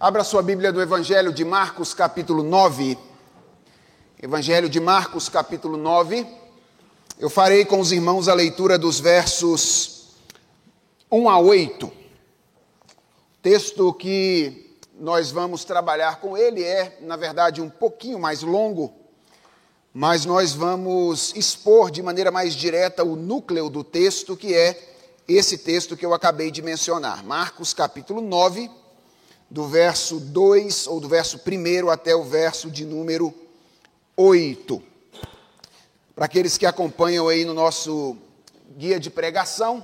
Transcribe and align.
Abra 0.00 0.22
sua 0.22 0.42
Bíblia 0.42 0.72
do 0.72 0.80
Evangelho 0.80 1.32
de 1.32 1.44
Marcos, 1.44 1.92
capítulo 1.92 2.44
9. 2.44 2.96
Evangelho 4.22 4.68
de 4.68 4.78
Marcos, 4.78 5.28
capítulo 5.28 5.76
9. 5.76 6.24
Eu 7.18 7.28
farei 7.28 7.64
com 7.64 7.80
os 7.80 7.90
irmãos 7.90 8.28
a 8.28 8.34
leitura 8.34 8.78
dos 8.78 9.00
versos 9.00 10.14
1 11.10 11.28
a 11.28 11.40
8. 11.40 11.90
Texto 13.42 13.92
que 13.92 14.78
nós 14.94 15.32
vamos 15.32 15.64
trabalhar 15.64 16.20
com 16.20 16.36
ele 16.36 16.62
é, 16.62 16.96
na 17.00 17.16
verdade, 17.16 17.60
um 17.60 17.68
pouquinho 17.68 18.20
mais 18.20 18.40
longo, 18.42 18.94
mas 19.92 20.24
nós 20.24 20.52
vamos 20.52 21.34
expor 21.34 21.90
de 21.90 22.04
maneira 22.04 22.30
mais 22.30 22.54
direta 22.54 23.02
o 23.02 23.16
núcleo 23.16 23.68
do 23.68 23.82
texto, 23.82 24.36
que 24.36 24.54
é 24.54 24.80
esse 25.26 25.58
texto 25.58 25.96
que 25.96 26.06
eu 26.06 26.14
acabei 26.14 26.52
de 26.52 26.62
mencionar. 26.62 27.24
Marcos, 27.24 27.74
capítulo 27.74 28.20
9 28.20 28.77
do 29.50 29.66
verso 29.66 30.20
2 30.20 30.86
ou 30.86 31.00
do 31.00 31.08
verso 31.08 31.40
1 31.46 31.88
até 31.88 32.14
o 32.14 32.22
verso 32.22 32.70
de 32.70 32.84
número 32.84 33.32
8. 34.16 34.82
Para 36.14 36.26
aqueles 36.26 36.58
que 36.58 36.66
acompanham 36.66 37.28
aí 37.28 37.44
no 37.44 37.54
nosso 37.54 38.16
guia 38.76 39.00
de 39.00 39.08
pregação, 39.08 39.82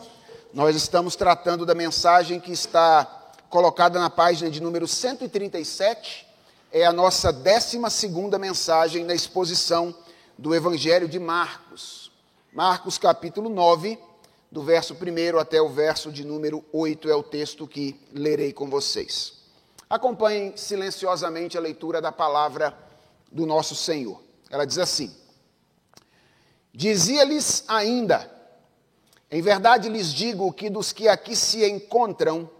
nós 0.52 0.77
estamos 0.77 1.16
tratando 1.16 1.64
da 1.64 1.74
mensagem 1.74 2.38
que 2.38 2.52
está 2.52 3.32
colocada 3.48 3.98
na 3.98 4.10
página 4.10 4.50
de 4.50 4.60
número 4.60 4.87
137. 4.87 6.26
É 6.70 6.84
a 6.84 6.93
nossa 6.93 7.32
12 7.32 7.78
mensagem 8.38 9.04
na 9.04 9.15
exposição 9.15 9.95
do 10.37 10.54
Evangelho 10.54 11.09
de 11.09 11.18
Marcos. 11.18 12.10
Marcos 12.52 12.99
capítulo 12.99 13.49
9, 13.49 13.99
do 14.51 14.62
verso 14.62 14.95
1 14.95 15.38
até 15.38 15.62
o 15.62 15.68
verso 15.68 16.12
de 16.12 16.24
número 16.24 16.65
8 16.73 17.09
é 17.09 17.15
o 17.15 17.23
texto 17.23 17.66
que 17.66 18.01
lerei 18.12 18.52
com 18.52 18.68
vocês. 18.68 19.43
Acompanhem 19.95 20.56
silenciosamente 20.56 21.56
a 21.56 21.60
leitura 21.60 22.02
da 22.02 22.10
palavra 22.10 22.76
do 23.30 23.46
nosso 23.46 23.76
Senhor. 23.76 24.20
Ela 24.50 24.66
diz 24.66 24.76
assim: 24.76 25.14
Dizia-lhes 26.73 27.62
ainda: 27.68 28.28
Em 29.30 29.40
verdade 29.40 29.88
lhes 29.88 30.12
digo 30.12 30.52
que 30.52 30.68
dos 30.68 30.90
que 30.90 31.06
aqui 31.06 31.37
se 31.37 31.65
encontram, 31.65 32.50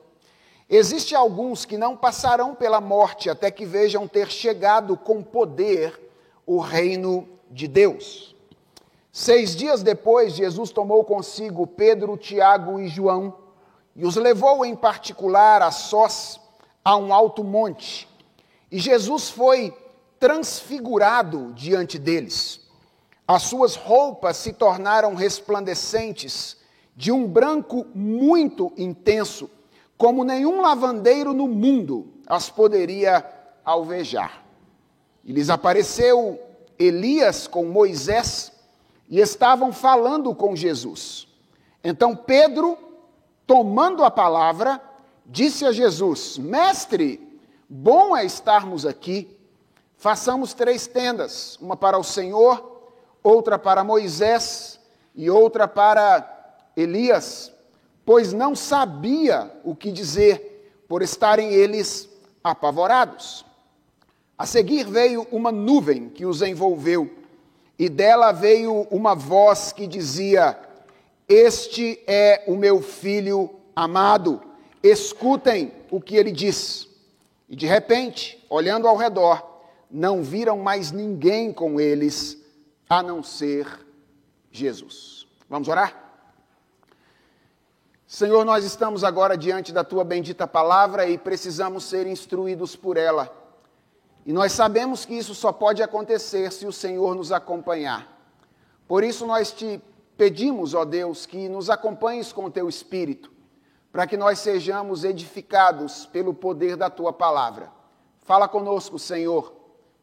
existe 0.70 1.12
alguns 1.16 1.64
que 1.64 1.77
não 1.77 1.96
passarão 1.96 2.55
pela 2.55 2.80
morte 2.80 3.28
até 3.28 3.50
que 3.50 3.66
vejam 3.66 4.06
ter 4.06 4.30
chegado 4.30 4.96
com 4.96 5.20
poder 5.20 6.08
o 6.46 6.60
reino 6.60 7.28
de 7.50 7.66
Deus. 7.66 8.36
Seis 9.10 9.56
dias 9.56 9.82
depois, 9.82 10.34
Jesus 10.34 10.70
tomou 10.70 11.02
consigo 11.02 11.66
Pedro, 11.66 12.16
Tiago 12.16 12.78
e 12.78 12.86
João 12.86 13.36
e 13.96 14.06
os 14.06 14.14
levou 14.14 14.64
em 14.64 14.77
particular 14.77 15.62
a 15.62 15.72
sós 15.72 16.44
a 16.84 16.96
um 16.96 17.14
alto 17.14 17.42
monte, 17.42 18.06
e 18.70 18.78
Jesus 18.78 19.30
foi 19.30 19.74
transfigurado 20.20 21.52
diante 21.54 21.98
deles. 21.98 22.60
As 23.27 23.44
suas 23.44 23.74
roupas 23.74 24.36
se 24.36 24.52
tornaram 24.52 25.14
resplandecentes, 25.14 26.56
de 26.96 27.10
um 27.10 27.27
branco 27.27 27.86
muito 27.94 28.72
intenso, 28.77 29.50
como 29.96 30.24
nenhum 30.24 30.60
lavandeiro 30.60 31.32
no 31.32 31.48
mundo 31.48 32.14
as 32.27 32.50
poderia 32.50 33.24
alvejar. 33.64 34.44
E 35.24 35.32
lhes 35.32 35.50
apareceu 35.50 36.38
Elias 36.78 37.46
com 37.46 37.64
Moisés 37.64 38.52
e 39.08 39.20
estavam 39.20 39.73
falando 39.73 40.34
com 40.34 40.55
Jesus. 40.55 41.27
Então 41.83 42.14
Pedro, 42.14 42.78
tomando 43.46 44.05
a 44.05 44.11
palavra, 44.11 44.80
disse 45.24 45.64
a 45.64 45.73
Jesus: 45.73 46.39
Mestre, 46.39 47.20
bom 47.68 48.17
é 48.17 48.24
estarmos 48.24 48.85
aqui. 48.85 49.36
Façamos 49.96 50.55
três 50.55 50.86
tendas: 50.86 51.57
uma 51.61 51.77
para 51.77 51.98
o 51.98 52.05
Senhor, 52.05 52.92
outra 53.23 53.58
para 53.58 53.85
Moisés 53.85 54.79
e 55.14 55.30
outra 55.30 55.67
para 55.67 56.30
Elias, 56.77 57.52
pois 58.05 58.33
não 58.33 58.55
sabia 58.55 59.51
o 59.64 59.74
que 59.74 59.90
dizer, 59.90 60.85
por 60.89 61.02
estarem 61.02 61.52
eles 61.52 62.08
apavorados. 62.42 63.45
A 64.36 64.46
seguir 64.46 64.85
veio 64.85 65.27
uma 65.30 65.52
nuvem 65.52 66.08
que 66.08 66.27
os 66.27 66.42
envolveu, 66.42 67.08
e 67.79 67.89
dela 67.89 68.33
veio 68.33 68.86
uma 68.91 69.14
voz 69.14 69.73
que 69.73 69.86
dizia: 69.86 70.58
Este 71.29 72.02
é 72.06 72.45
o 72.46 72.56
meu 72.56 72.83
filho 72.83 73.51
amado 73.74 74.54
escutem 74.84 75.72
o 75.90 75.98
que 75.98 76.14
ele 76.14 76.30
diz. 76.30 76.86
E 77.48 77.56
de 77.56 77.67
repente, 77.67 78.45
olhando 78.50 78.86
ao 78.86 78.96
redor, 78.96 79.62
não 79.90 80.22
viram 80.22 80.58
mais 80.58 80.92
ninguém 80.92 81.52
com 81.52 81.80
eles 81.80 82.39
a 82.89 83.02
não 83.02 83.23
ser 83.23 83.67
Jesus. 84.50 85.27
Vamos 85.48 85.68
orar? 85.68 86.02
Senhor, 88.06 88.44
nós 88.44 88.64
estamos 88.64 89.02
agora 89.02 89.36
diante 89.36 89.73
da 89.73 89.83
tua 89.83 90.05
bendita 90.05 90.46
palavra 90.46 91.08
e 91.08 91.17
precisamos 91.17 91.84
ser 91.84 92.06
instruídos 92.06 92.77
por 92.77 92.96
ela. 92.96 93.34
E 94.27 94.33
nós 94.33 94.52
sabemos 94.52 95.05
que 95.05 95.14
isso 95.14 95.34
só 95.34 95.50
pode 95.50 95.83
acontecer 95.83 96.52
se 96.52 96.67
o 96.67 96.73
Senhor 96.73 97.14
nos 97.14 97.33
acompanhar. 97.33 98.06
Por 98.86 99.02
isso 99.02 99.27
nós 99.27 99.50
te 99.50 99.80
pedimos, 100.17 100.74
ó 100.74 100.84
Deus, 100.84 101.24
que 101.24 101.48
nos 101.48 101.70
acompanhes 101.70 102.33
com 102.33 102.44
o 102.44 102.50
teu 102.50 102.68
espírito 102.68 103.33
para 103.94 104.08
que 104.08 104.16
nós 104.16 104.40
sejamos 104.40 105.05
edificados 105.05 106.05
pelo 106.06 106.34
poder 106.34 106.74
da 106.77 106.90
tua 106.90 107.12
palavra. 107.12 107.70
Fala 108.22 108.48
conosco, 108.48 108.98
Senhor, 108.98 109.55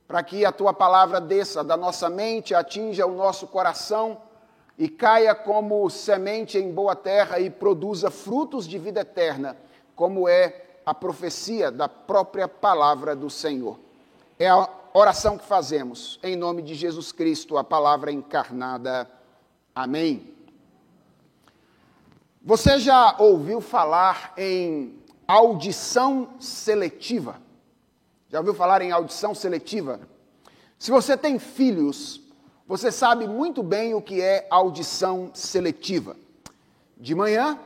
para 0.07 0.23
que 0.23 0.45
a 0.45 0.51
tua 0.53 0.73
palavra 0.73 1.19
desça 1.19 1.61
da 1.61 1.75
nossa 1.75 2.09
mente, 2.09 2.55
atinja 2.55 3.05
o 3.05 3.13
nosso 3.13 3.47
coração 3.47 4.21
e 4.77 4.87
caia 4.87 5.35
como 5.35 5.89
semente 5.89 6.57
em 6.57 6.71
boa 6.71 6.95
terra 6.95 7.37
e 7.41 7.49
produza 7.49 8.09
frutos 8.09 8.65
de 8.65 8.79
vida 8.79 9.01
eterna, 9.01 9.57
como 9.93 10.25
é 10.25 10.63
a 10.85 10.93
profecia 10.93 11.69
da 11.69 11.89
própria 11.89 12.47
palavra 12.47 13.13
do 13.13 13.29
Senhor. 13.29 13.77
É 14.39 14.47
a 14.47 14.69
oração 14.93 15.37
que 15.37 15.43
fazemos, 15.43 16.17
em 16.23 16.37
nome 16.37 16.61
de 16.61 16.75
Jesus 16.75 17.11
Cristo, 17.11 17.57
a 17.57 17.63
palavra 17.63 18.09
encarnada. 18.09 19.05
Amém. 19.75 20.40
Você 22.43 22.79
já 22.79 23.15
ouviu 23.19 23.61
falar 23.61 24.33
em 24.35 24.99
audição 25.27 26.29
seletiva? 26.39 27.39
Já 28.29 28.39
ouviu 28.39 28.55
falar 28.55 28.81
em 28.81 28.91
audição 28.91 29.35
seletiva? 29.35 29.99
Se 30.79 30.89
você 30.89 31.15
tem 31.15 31.37
filhos, 31.37 32.19
você 32.67 32.91
sabe 32.91 33.27
muito 33.27 33.61
bem 33.61 33.93
o 33.93 34.01
que 34.01 34.19
é 34.19 34.47
audição 34.49 35.29
seletiva. 35.35 36.15
De 36.97 37.13
manhã, 37.13 37.59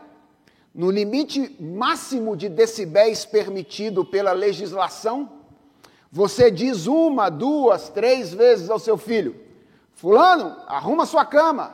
no 0.73 0.91
limite 0.91 1.55
máximo 1.57 2.35
de 2.35 2.49
decibéis 2.49 3.23
permitido 3.23 4.03
pela 4.03 4.33
legislação, 4.33 5.31
você 6.11 6.51
diz 6.51 6.85
uma, 6.85 7.29
duas, 7.29 7.87
três 7.87 8.33
vezes 8.33 8.69
ao 8.69 8.79
seu 8.79 8.97
filho: 8.97 9.39
Fulano, 9.93 10.53
arruma 10.67 11.05
sua 11.05 11.23
cama. 11.23 11.73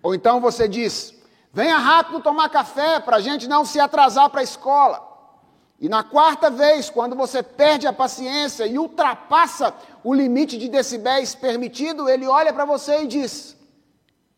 Ou 0.00 0.14
então 0.14 0.40
você 0.40 0.68
diz: 0.68 1.20
Venha 1.52 1.76
rápido 1.76 2.20
tomar 2.20 2.48
café 2.48 2.98
para 2.98 3.18
a 3.18 3.20
gente 3.20 3.46
não 3.46 3.64
se 3.64 3.78
atrasar 3.78 4.30
para 4.30 4.40
a 4.40 4.44
escola. 4.44 5.12
E 5.78 5.88
na 5.88 6.02
quarta 6.02 6.48
vez, 6.48 6.88
quando 6.88 7.14
você 7.14 7.42
perde 7.42 7.86
a 7.86 7.92
paciência 7.92 8.66
e 8.66 8.78
ultrapassa 8.78 9.74
o 10.02 10.14
limite 10.14 10.56
de 10.56 10.68
decibéis 10.68 11.34
permitido, 11.34 12.08
ele 12.08 12.26
olha 12.26 12.52
para 12.52 12.64
você 12.64 13.02
e 13.02 13.06
diz: 13.06 13.56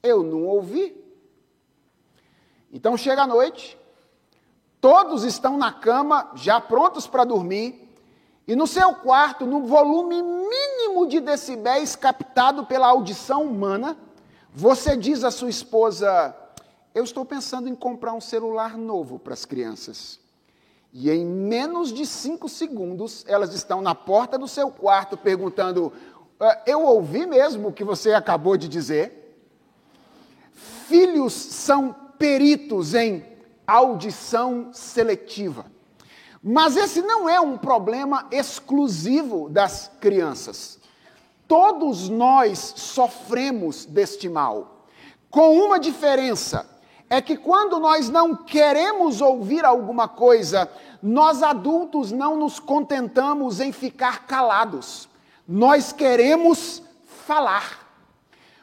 Eu 0.03 0.25
não 0.25 0.45
ouvi. 0.45 1.05
Então 2.73 2.97
chega 2.97 3.23
a 3.23 3.27
noite, 3.27 3.79
todos 4.81 5.23
estão 5.23 5.57
na 5.57 5.73
cama, 5.73 6.33
já 6.35 6.61
prontos 6.61 7.07
para 7.07 7.25
dormir, 7.25 7.95
e 8.49 8.57
no 8.57 8.67
seu 8.67 8.93
quarto, 8.97 9.47
no 9.47 9.63
volume 9.63 10.21
mínimo 10.21 11.07
de 11.07 11.21
decibéis 11.21 11.95
captado 11.95 12.67
pela 12.67 12.89
audição 12.89 13.45
humana, 13.45 13.97
você 14.53 14.97
diz 14.97 15.23
à 15.23 15.31
sua 15.31 15.51
esposa: 15.51 16.35
eu 16.95 17.03
estou 17.03 17.25
pensando 17.25 17.69
em 17.69 17.75
comprar 17.75 18.13
um 18.13 18.21
celular 18.21 18.79
novo 18.79 19.19
para 19.19 19.35
as 19.35 19.45
crianças. 19.45 20.21
E 20.93 21.11
em 21.11 21.27
menos 21.27 21.93
de 21.93 22.07
cinco 22.07 22.49
segundos, 22.49 23.25
elas 23.27 23.53
estão 23.53 23.83
na 23.83 23.97
porta 23.97 24.39
do 24.39 24.47
seu 24.47 24.71
quarto 24.71 25.17
perguntando: 25.17 25.93
ah, 26.39 26.63
Eu 26.65 26.83
ouvi 26.83 27.27
mesmo 27.27 27.69
o 27.69 27.73
que 27.73 27.83
você 27.83 28.13
acabou 28.13 28.57
de 28.57 28.69
dizer? 28.69 29.37
Filhos 30.53 31.33
são 31.33 31.93
peritos 32.17 32.95
em 32.95 33.27
audição 33.67 34.71
seletiva. 34.73 35.67
Mas 36.41 36.77
esse 36.77 37.03
não 37.03 37.29
é 37.29 37.41
um 37.41 37.59
problema 37.59 38.29
exclusivo 38.31 39.49
das 39.49 39.91
crianças. 40.01 40.79
Todos 41.49 42.09
nós 42.09 42.75
sofremos 42.77 43.85
deste 43.85 44.29
mal, 44.29 44.87
com 45.29 45.59
uma 45.59 45.81
diferença 45.81 46.74
é 47.15 47.23
que 47.23 47.37
quando 47.37 47.79
nós 47.79 48.11
não 48.11 48.35
queremos 48.35 49.21
ouvir 49.21 49.65
alguma 49.65 50.09
coisa, 50.09 50.69
nós 51.01 51.45
adultos 51.45 52.11
não 52.11 52.37
nos 52.37 52.59
contentamos 52.59 53.61
em 53.61 53.71
ficar 53.71 54.27
calados. 54.27 55.09
Nós 55.47 55.93
queremos 55.93 56.83
falar. 57.25 57.89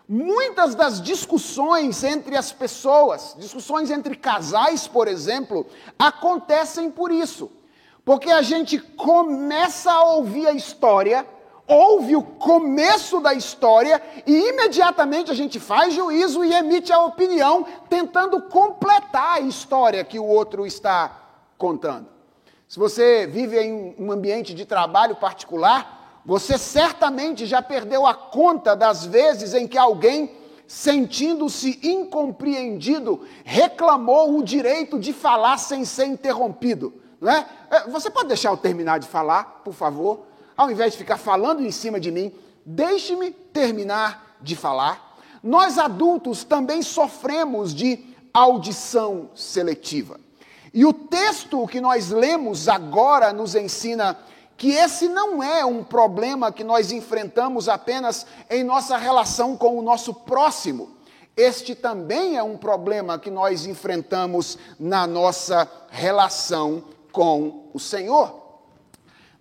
Muitas 0.05 0.75
das 0.75 1.01
discussões 1.01 2.03
entre 2.03 2.35
as 2.35 2.51
pessoas, 2.51 3.37
discussões 3.39 3.89
entre 3.89 4.17
casais, 4.17 4.85
por 4.85 5.07
exemplo, 5.07 5.65
acontecem 5.97 6.91
por 6.91 7.09
isso. 7.09 7.49
Porque 8.03 8.29
a 8.29 8.41
gente 8.41 8.77
começa 8.77 9.93
a 9.93 10.03
ouvir 10.03 10.45
a 10.45 10.51
história, 10.51 11.25
ouve 11.71 12.17
o 12.17 12.21
começo 12.21 13.21
da 13.21 13.33
história 13.33 14.01
e 14.27 14.49
imediatamente 14.49 15.31
a 15.31 15.33
gente 15.33 15.57
faz 15.59 15.93
juízo 15.93 16.43
e 16.43 16.53
emite 16.53 16.91
a 16.91 16.99
opinião, 16.99 17.65
tentando 17.89 18.41
completar 18.41 19.37
a 19.37 19.39
história 19.39 20.03
que 20.03 20.19
o 20.19 20.25
outro 20.25 20.67
está 20.67 21.17
contando. 21.57 22.07
Se 22.67 22.77
você 22.77 23.25
vive 23.25 23.57
em 23.57 23.95
um 23.97 24.11
ambiente 24.11 24.53
de 24.53 24.65
trabalho 24.65 25.15
particular, 25.15 26.21
você 26.25 26.57
certamente 26.57 27.45
já 27.45 27.61
perdeu 27.61 28.05
a 28.05 28.13
conta 28.13 28.75
das 28.75 29.05
vezes 29.05 29.53
em 29.53 29.67
que 29.67 29.77
alguém, 29.77 30.35
sentindo-se 30.67 31.79
incompreendido, 31.83 33.21
reclamou 33.45 34.37
o 34.37 34.43
direito 34.43 34.99
de 34.99 35.13
falar 35.13 35.57
sem 35.57 35.85
ser 35.85 36.05
interrompido. 36.05 36.93
Não 37.19 37.31
é? 37.31 37.45
é? 37.69 37.89
Você 37.89 38.09
pode 38.09 38.27
deixar 38.27 38.49
eu 38.49 38.57
terminar 38.57 38.99
de 38.99 39.07
falar, 39.07 39.61
por 39.63 39.73
favor? 39.73 40.30
Ao 40.61 40.69
invés 40.69 40.91
de 40.91 40.99
ficar 40.99 41.17
falando 41.17 41.65
em 41.65 41.71
cima 41.71 41.99
de 41.99 42.11
mim, 42.11 42.31
deixe-me 42.63 43.31
terminar 43.31 44.37
de 44.39 44.55
falar. 44.55 45.17
Nós 45.41 45.79
adultos 45.79 46.43
também 46.43 46.83
sofremos 46.83 47.73
de 47.73 48.05
audição 48.31 49.31
seletiva. 49.33 50.19
E 50.71 50.85
o 50.85 50.93
texto 50.93 51.65
que 51.65 51.81
nós 51.81 52.11
lemos 52.11 52.69
agora 52.69 53.33
nos 53.33 53.55
ensina 53.55 54.15
que 54.55 54.69
esse 54.69 55.07
não 55.07 55.41
é 55.41 55.65
um 55.65 55.83
problema 55.83 56.51
que 56.51 56.63
nós 56.63 56.91
enfrentamos 56.91 57.67
apenas 57.67 58.27
em 58.47 58.63
nossa 58.63 58.97
relação 58.97 59.57
com 59.57 59.79
o 59.79 59.81
nosso 59.81 60.13
próximo. 60.13 60.95
Este 61.35 61.73
também 61.73 62.37
é 62.37 62.43
um 62.43 62.55
problema 62.55 63.17
que 63.17 63.31
nós 63.31 63.65
enfrentamos 63.65 64.59
na 64.79 65.07
nossa 65.07 65.67
relação 65.89 66.83
com 67.11 67.71
o 67.73 67.79
Senhor. 67.79 68.40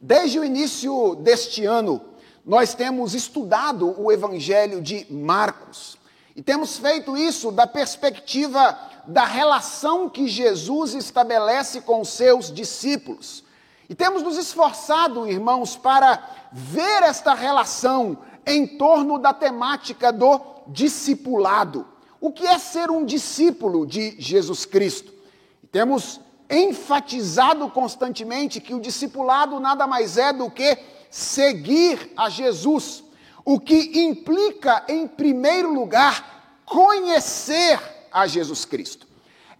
Desde 0.00 0.38
o 0.38 0.44
início 0.44 1.14
deste 1.16 1.66
ano, 1.66 2.00
nós 2.44 2.72
temos 2.72 3.14
estudado 3.14 3.94
o 4.00 4.10
Evangelho 4.10 4.80
de 4.80 5.06
Marcos. 5.12 5.98
E 6.34 6.42
temos 6.42 6.78
feito 6.78 7.18
isso 7.18 7.50
da 7.52 7.66
perspectiva 7.66 8.78
da 9.06 9.26
relação 9.26 10.08
que 10.08 10.26
Jesus 10.26 10.94
estabelece 10.94 11.82
com 11.82 12.02
seus 12.02 12.50
discípulos. 12.50 13.44
E 13.90 13.94
temos 13.94 14.22
nos 14.22 14.38
esforçado, 14.38 15.28
irmãos, 15.28 15.76
para 15.76 16.48
ver 16.50 17.02
esta 17.02 17.34
relação 17.34 18.16
em 18.46 18.66
torno 18.66 19.18
da 19.18 19.34
temática 19.34 20.10
do 20.10 20.40
discipulado. 20.68 21.86
O 22.18 22.32
que 22.32 22.46
é 22.46 22.58
ser 22.58 22.90
um 22.90 23.04
discípulo 23.04 23.86
de 23.86 24.16
Jesus 24.18 24.64
Cristo? 24.64 25.12
E 25.62 25.66
temos 25.66 26.20
enfatizado 26.50 27.68
constantemente 27.70 28.60
que 28.60 28.74
o 28.74 28.80
discipulado 28.80 29.60
nada 29.60 29.86
mais 29.86 30.16
é 30.16 30.32
do 30.32 30.50
que 30.50 30.76
seguir 31.08 32.12
a 32.16 32.28
Jesus, 32.28 33.04
o 33.44 33.58
que 33.58 34.00
implica, 34.00 34.84
em 34.88 35.06
primeiro 35.06 35.72
lugar, 35.72 36.60
conhecer 36.66 37.80
a 38.12 38.26
Jesus 38.26 38.64
Cristo. 38.64 39.06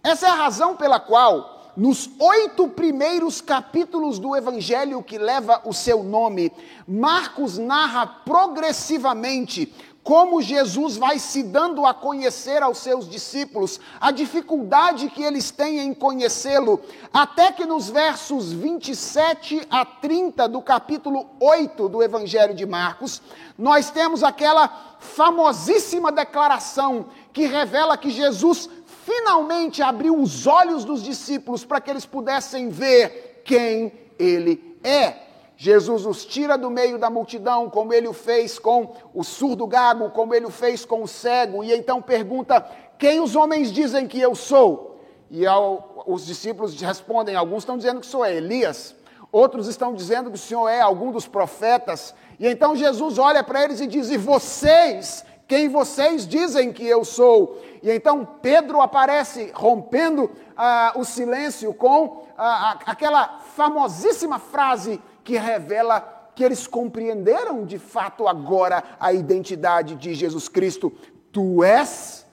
Essa 0.03 0.27
é 0.27 0.29
a 0.29 0.35
razão 0.35 0.75
pela 0.75 0.99
qual 0.99 1.71
nos 1.75 2.09
oito 2.19 2.67
primeiros 2.67 3.39
capítulos 3.39 4.19
do 4.19 4.35
Evangelho 4.35 5.01
que 5.01 5.17
leva 5.17 5.61
o 5.63 5.73
seu 5.73 6.03
nome, 6.03 6.51
Marcos 6.87 7.57
narra 7.57 8.05
progressivamente 8.05 9.73
como 10.03 10.41
Jesus 10.41 10.97
vai 10.97 11.19
se 11.19 11.43
dando 11.43 11.85
a 11.85 11.93
conhecer 11.93 12.63
aos 12.63 12.79
seus 12.79 13.07
discípulos, 13.07 13.79
a 13.99 14.11
dificuldade 14.11 15.09
que 15.09 15.23
eles 15.23 15.51
têm 15.51 15.79
em 15.79 15.93
conhecê-lo, 15.93 16.81
até 17.13 17.51
que 17.51 17.65
nos 17.65 17.89
versos 17.89 18.51
27 18.51 19.67
a 19.69 19.85
30 19.85 20.49
do 20.49 20.61
capítulo 20.61 21.29
8 21.39 21.87
do 21.87 22.01
Evangelho 22.01 22.55
de 22.55 22.65
Marcos, 22.65 23.21
nós 23.57 23.91
temos 23.91 24.23
aquela 24.23 24.97
famosíssima 24.99 26.11
declaração 26.11 27.05
que 27.31 27.45
revela 27.45 27.97
que 27.97 28.09
Jesus 28.09 28.67
finalmente 29.05 29.83
abriu 29.83 30.19
os 30.19 30.47
olhos 30.47 30.83
dos 30.83 31.03
discípulos 31.03 31.63
para 31.63 31.79
que 31.79 31.91
eles 31.91 32.05
pudessem 32.05 32.69
ver 32.69 33.43
quem 33.45 33.91
ele 34.17 34.77
é. 34.83 35.30
Jesus 35.63 36.07
os 36.07 36.25
tira 36.25 36.57
do 36.57 36.71
meio 36.71 36.97
da 36.97 37.07
multidão, 37.07 37.69
como 37.69 37.93
ele 37.93 38.07
o 38.07 38.13
fez 38.13 38.57
com 38.57 38.93
o 39.13 39.23
surdo 39.23 39.67
gago, 39.67 40.09
como 40.09 40.33
ele 40.33 40.47
o 40.47 40.49
fez 40.49 40.83
com 40.85 41.03
o 41.03 41.07
cego, 41.07 41.63
e 41.63 41.71
então 41.71 42.01
pergunta: 42.01 42.65
Quem 42.97 43.19
os 43.19 43.35
homens 43.35 43.71
dizem 43.71 44.07
que 44.07 44.19
eu 44.19 44.33
sou? 44.33 44.99
E 45.29 45.45
ao, 45.45 46.03
os 46.07 46.25
discípulos 46.25 46.73
respondem: 46.81 47.35
Alguns 47.35 47.59
estão 47.59 47.77
dizendo 47.77 47.99
que 47.99 48.07
sou 48.07 48.25
Elias, 48.25 48.95
outros 49.31 49.67
estão 49.67 49.93
dizendo 49.93 50.31
que 50.31 50.35
o 50.35 50.39
Senhor 50.39 50.67
é 50.67 50.81
algum 50.81 51.11
dos 51.11 51.27
profetas. 51.27 52.15
E 52.39 52.47
então 52.47 52.75
Jesus 52.75 53.19
olha 53.19 53.43
para 53.43 53.63
eles 53.63 53.79
e 53.81 53.85
diz: 53.85 54.09
E 54.09 54.17
vocês? 54.17 55.23
Quem 55.47 55.69
vocês 55.69 56.27
dizem 56.27 56.73
que 56.73 56.87
eu 56.87 57.05
sou? 57.05 57.61
E 57.83 57.91
então 57.91 58.27
Pedro 58.41 58.81
aparece 58.81 59.51
rompendo 59.53 60.31
ah, 60.57 60.93
o 60.95 61.05
silêncio 61.05 61.71
com 61.71 62.23
ah, 62.35 62.79
aquela 62.87 63.41
famosíssima 63.55 64.39
frase 64.39 64.99
que 65.23 65.37
revela 65.37 66.31
que 66.35 66.43
eles 66.43 66.65
compreenderam 66.67 67.65
de 67.65 67.77
fato 67.77 68.27
agora 68.27 68.83
a 68.99 69.13
identidade 69.13 69.95
de 69.95 70.13
Jesus 70.13 70.47
Cristo. 70.47 70.91
Tu 71.31 71.63
és 71.63 72.25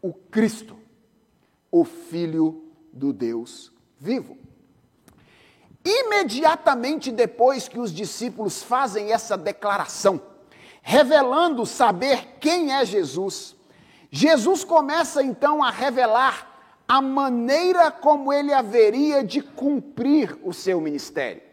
o 0.00 0.12
Cristo, 0.12 0.76
o 1.70 1.84
Filho 1.84 2.64
do 2.92 3.12
Deus 3.12 3.72
vivo. 3.98 4.38
Imediatamente 5.84 7.10
depois 7.10 7.68
que 7.68 7.78
os 7.78 7.92
discípulos 7.92 8.62
fazem 8.62 9.12
essa 9.12 9.36
declaração, 9.36 10.20
revelando 10.82 11.64
saber 11.64 12.36
quem 12.40 12.72
é 12.72 12.84
Jesus. 12.84 13.56
Jesus 14.10 14.64
começa 14.64 15.22
então 15.22 15.62
a 15.62 15.70
revelar 15.70 16.48
a 16.88 17.00
maneira 17.00 17.90
como 17.90 18.32
ele 18.32 18.52
haveria 18.52 19.22
de 19.22 19.40
cumprir 19.40 20.36
o 20.42 20.52
seu 20.52 20.80
ministério. 20.80 21.49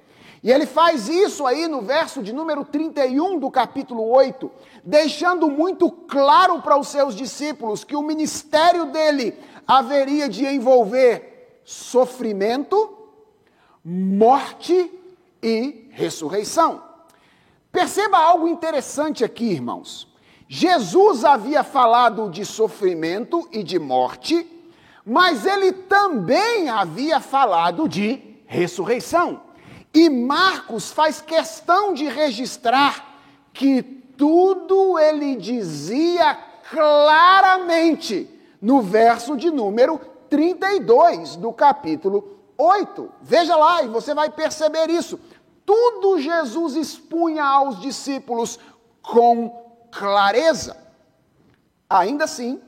E 0.47 0.51
ele 0.51 0.65
faz 0.65 1.09
isso 1.09 1.45
aí 1.45 1.67
no 1.67 1.81
verso 1.81 2.23
de 2.23 2.31
número 2.31 2.63
31 2.63 3.37
do 3.37 3.51
capítulo 3.51 4.09
8, 4.09 4.49
deixando 4.81 5.51
muito 5.51 5.91
claro 5.91 6.61
para 6.61 6.79
os 6.79 6.87
seus 6.87 7.13
discípulos 7.13 7.83
que 7.83 7.97
o 7.97 8.01
ministério 8.01 8.85
dele 8.85 9.37
haveria 9.67 10.29
de 10.29 10.45
envolver 10.45 11.59
sofrimento, 11.65 12.97
morte 13.83 14.89
e 15.43 15.89
ressurreição. 15.91 16.81
Perceba 17.69 18.17
algo 18.17 18.47
interessante 18.47 19.25
aqui, 19.25 19.51
irmãos. 19.51 20.07
Jesus 20.47 21.25
havia 21.25 21.61
falado 21.61 22.29
de 22.29 22.45
sofrimento 22.45 23.49
e 23.51 23.61
de 23.61 23.77
morte, 23.77 24.47
mas 25.05 25.45
ele 25.45 25.73
também 25.73 26.69
havia 26.69 27.19
falado 27.19 27.85
de 27.85 28.39
ressurreição. 28.45 29.45
E 29.97 30.11
Marcos 30.11 30.91
faz 30.91 31.19
questão 31.21 31.91
de 31.91 32.05
registrar 32.05 33.19
que 33.51 33.81
tudo 33.81 34.99
ele 34.99 35.35
dizia 35.35 36.37
claramente 36.69 38.29
no 38.61 38.79
verso 38.79 39.35
de 39.35 39.49
número 39.49 39.99
32 40.29 41.37
do 41.37 41.51
capítulo 41.51 42.37
8. 42.55 43.11
Veja 43.23 43.55
lá 43.55 43.81
e 43.81 43.87
você 43.87 44.13
vai 44.13 44.29
perceber 44.29 44.87
isso 44.91 45.19
tudo 45.65 46.19
Jesus 46.21 46.75
expunha 46.75 47.43
aos 47.43 47.81
discípulos 47.81 48.59
com 49.01 49.49
clareza. 49.91 50.77
Ainda 51.89 52.25
assim, 52.25 52.61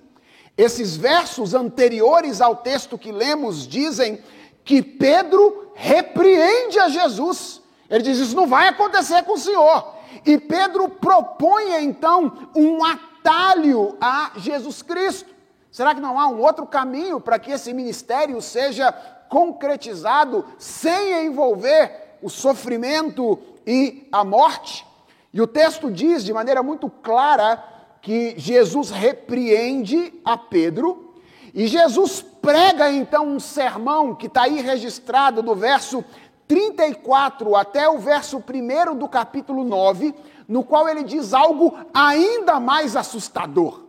esses 0.58 0.98
versos 0.98 1.54
anteriores 1.54 2.42
ao 2.42 2.56
texto 2.56 2.98
que 2.98 3.12
lemos 3.12 3.68
dizem 3.68 4.20
que 4.66 4.82
Pedro 4.82 5.69
repreende 5.80 6.78
a 6.78 6.90
Jesus. 6.90 7.62
Ele 7.90 8.04
diz: 8.04 8.18
Isso 8.18 8.36
não 8.36 8.46
vai 8.46 8.68
acontecer 8.68 9.24
com 9.24 9.34
o 9.34 9.38
Senhor. 9.38 9.96
E 10.26 10.38
Pedro 10.38 10.90
propõe 10.90 11.84
então 11.84 12.50
um 12.54 12.84
atalho 12.84 13.96
a 14.02 14.32
Jesus 14.36 14.82
Cristo. 14.82 15.34
Será 15.72 15.96
que 15.96 16.02
não 16.02 16.20
há 16.20 16.28
um 16.28 16.42
outro 16.42 16.66
caminho 16.66 17.22
para 17.22 17.40
que 17.40 17.52
esse 17.52 17.74
ministério 17.74 18.42
seja 18.42 18.92
concretizado 19.30 20.44
sem 20.58 21.28
envolver 21.28 22.18
o 22.22 22.30
sofrimento 22.30 23.40
e 23.66 24.08
a 24.12 24.26
morte. 24.26 24.86
E 25.32 25.40
o 25.40 25.48
texto 25.48 25.90
diz 25.92 26.26
de 26.26 26.34
maneira 26.34 26.62
muito 26.64 26.90
clara 26.90 27.64
que 28.02 28.34
Jesus 28.38 28.90
repreende 28.90 30.14
a 30.26 30.36
Pedro 30.36 31.14
e 31.54 31.68
Jesus 31.68 32.22
prega 32.50 32.92
então 32.92 33.28
um 33.28 33.40
sermão 33.40 34.16
que 34.16 34.26
está 34.26 34.46
aí 34.46 34.60
registrado 34.60 35.44
do 35.44 35.54
verso 35.54 36.04
34 36.48 37.56
até 37.56 37.88
o 37.88 38.00
verso 38.00 38.38
1 38.38 38.96
do 38.96 39.08
capítulo 39.08 39.64
9, 39.64 40.16
no 40.48 40.64
qual 40.64 40.90
ele 40.90 41.04
diz 41.04 41.32
algo 41.32 41.78
ainda 41.94 42.60
mais 42.60 42.96
assustador. 42.96 43.84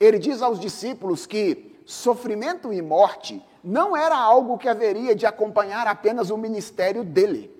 Ele 0.00 0.18
diz 0.18 0.42
aos 0.42 0.58
discípulos 0.58 1.26
que 1.26 1.80
sofrimento 1.86 2.72
e 2.72 2.82
morte 2.82 3.40
não 3.62 3.96
era 3.96 4.16
algo 4.16 4.58
que 4.58 4.68
haveria 4.68 5.14
de 5.14 5.24
acompanhar 5.24 5.86
apenas 5.86 6.28
o 6.28 6.36
ministério 6.36 7.04
dele. 7.04 7.54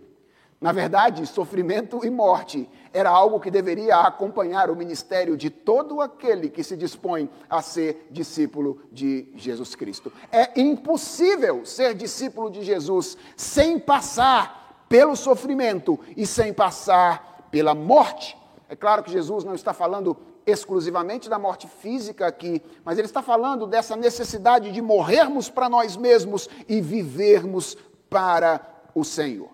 Na 0.63 0.71
verdade, 0.71 1.27
sofrimento 1.27 2.07
e 2.07 2.09
morte 2.09 2.71
era 2.93 3.11
algo 3.11 3.41
que 3.41 3.51
deveria 3.51 3.97
acompanhar 3.97 4.71
o 4.71 4.77
ministério 4.77 5.37
de 5.37 5.51
todo 5.51 6.01
aquele 6.01 6.49
que 6.49 6.63
se 6.63 6.77
dispõe 6.77 7.29
a 7.51 7.61
ser 7.61 8.07
discípulo 8.13 8.81
de 8.93 9.27
Jesus 9.35 9.75
Cristo. 9.75 10.13
É 10.31 10.61
impossível 10.61 11.67
ser 11.67 11.95
discípulo 11.95 12.49
de 12.49 12.63
Jesus 12.63 13.19
sem 13.37 13.77
passar 13.77 14.87
pelo 14.89 15.17
sofrimento 15.17 15.99
e 16.17 16.25
sem 16.25 16.53
passar 16.53 17.49
pela 17.51 17.75
morte. 17.75 18.39
É 18.69 18.77
claro 18.77 19.03
que 19.03 19.11
Jesus 19.11 19.43
não 19.43 19.57
está 19.57 19.73
falando 19.73 20.17
exclusivamente 20.47 21.29
da 21.29 21.41
morte 21.41 21.67
física 21.67 22.25
aqui, 22.29 22.63
mas 22.85 22.99
ele 22.99 23.09
está 23.09 23.21
falando 23.21 23.67
dessa 23.67 23.97
necessidade 23.97 24.71
de 24.71 24.81
morrermos 24.81 25.51
para 25.51 25.69
nós 25.69 25.97
mesmos 25.97 26.49
e 26.69 26.81
vivermos 26.81 27.77
para 28.09 28.61
o 28.95 29.03
Senhor. 29.03 29.52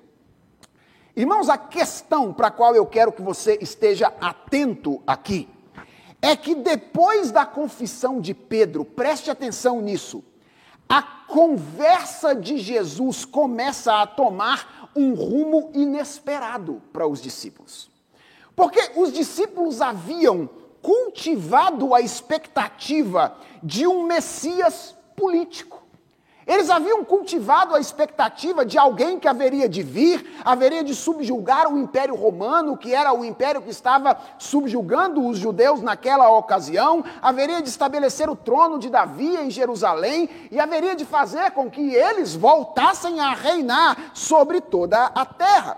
Irmãos, 1.18 1.48
a 1.48 1.58
questão 1.58 2.32
para 2.32 2.46
a 2.46 2.50
qual 2.52 2.76
eu 2.76 2.86
quero 2.86 3.10
que 3.10 3.20
você 3.20 3.58
esteja 3.60 4.06
atento 4.20 5.02
aqui 5.04 5.48
é 6.22 6.36
que 6.36 6.54
depois 6.54 7.32
da 7.32 7.44
confissão 7.44 8.20
de 8.20 8.32
Pedro, 8.32 8.84
preste 8.84 9.28
atenção 9.28 9.80
nisso, 9.80 10.22
a 10.88 11.02
conversa 11.02 12.36
de 12.36 12.56
Jesus 12.56 13.24
começa 13.24 14.00
a 14.00 14.06
tomar 14.06 14.92
um 14.94 15.12
rumo 15.12 15.72
inesperado 15.74 16.80
para 16.92 17.04
os 17.04 17.20
discípulos. 17.20 17.90
Porque 18.54 18.92
os 18.94 19.12
discípulos 19.12 19.80
haviam 19.80 20.48
cultivado 20.80 21.96
a 21.96 22.00
expectativa 22.00 23.36
de 23.60 23.88
um 23.88 24.04
Messias 24.04 24.94
político. 25.16 25.77
Eles 26.48 26.70
haviam 26.70 27.04
cultivado 27.04 27.74
a 27.74 27.80
expectativa 27.80 28.64
de 28.64 28.78
alguém 28.78 29.20
que 29.20 29.28
haveria 29.28 29.68
de 29.68 29.82
vir, 29.82 30.40
haveria 30.42 30.82
de 30.82 30.94
subjugar 30.94 31.70
o 31.70 31.76
Império 31.76 32.14
Romano, 32.14 32.74
que 32.74 32.94
era 32.94 33.12
o 33.12 33.22
império 33.22 33.60
que 33.60 33.68
estava 33.68 34.16
subjugando 34.38 35.26
os 35.26 35.36
judeus 35.36 35.82
naquela 35.82 36.30
ocasião, 36.30 37.04
haveria 37.20 37.60
de 37.60 37.68
estabelecer 37.68 38.30
o 38.30 38.34
trono 38.34 38.78
de 38.78 38.88
Davi 38.88 39.36
em 39.36 39.50
Jerusalém 39.50 40.30
e 40.50 40.58
haveria 40.58 40.96
de 40.96 41.04
fazer 41.04 41.50
com 41.50 41.70
que 41.70 41.94
eles 41.94 42.34
voltassem 42.34 43.20
a 43.20 43.34
reinar 43.34 44.12
sobre 44.14 44.62
toda 44.62 45.04
a 45.04 45.26
terra. 45.26 45.76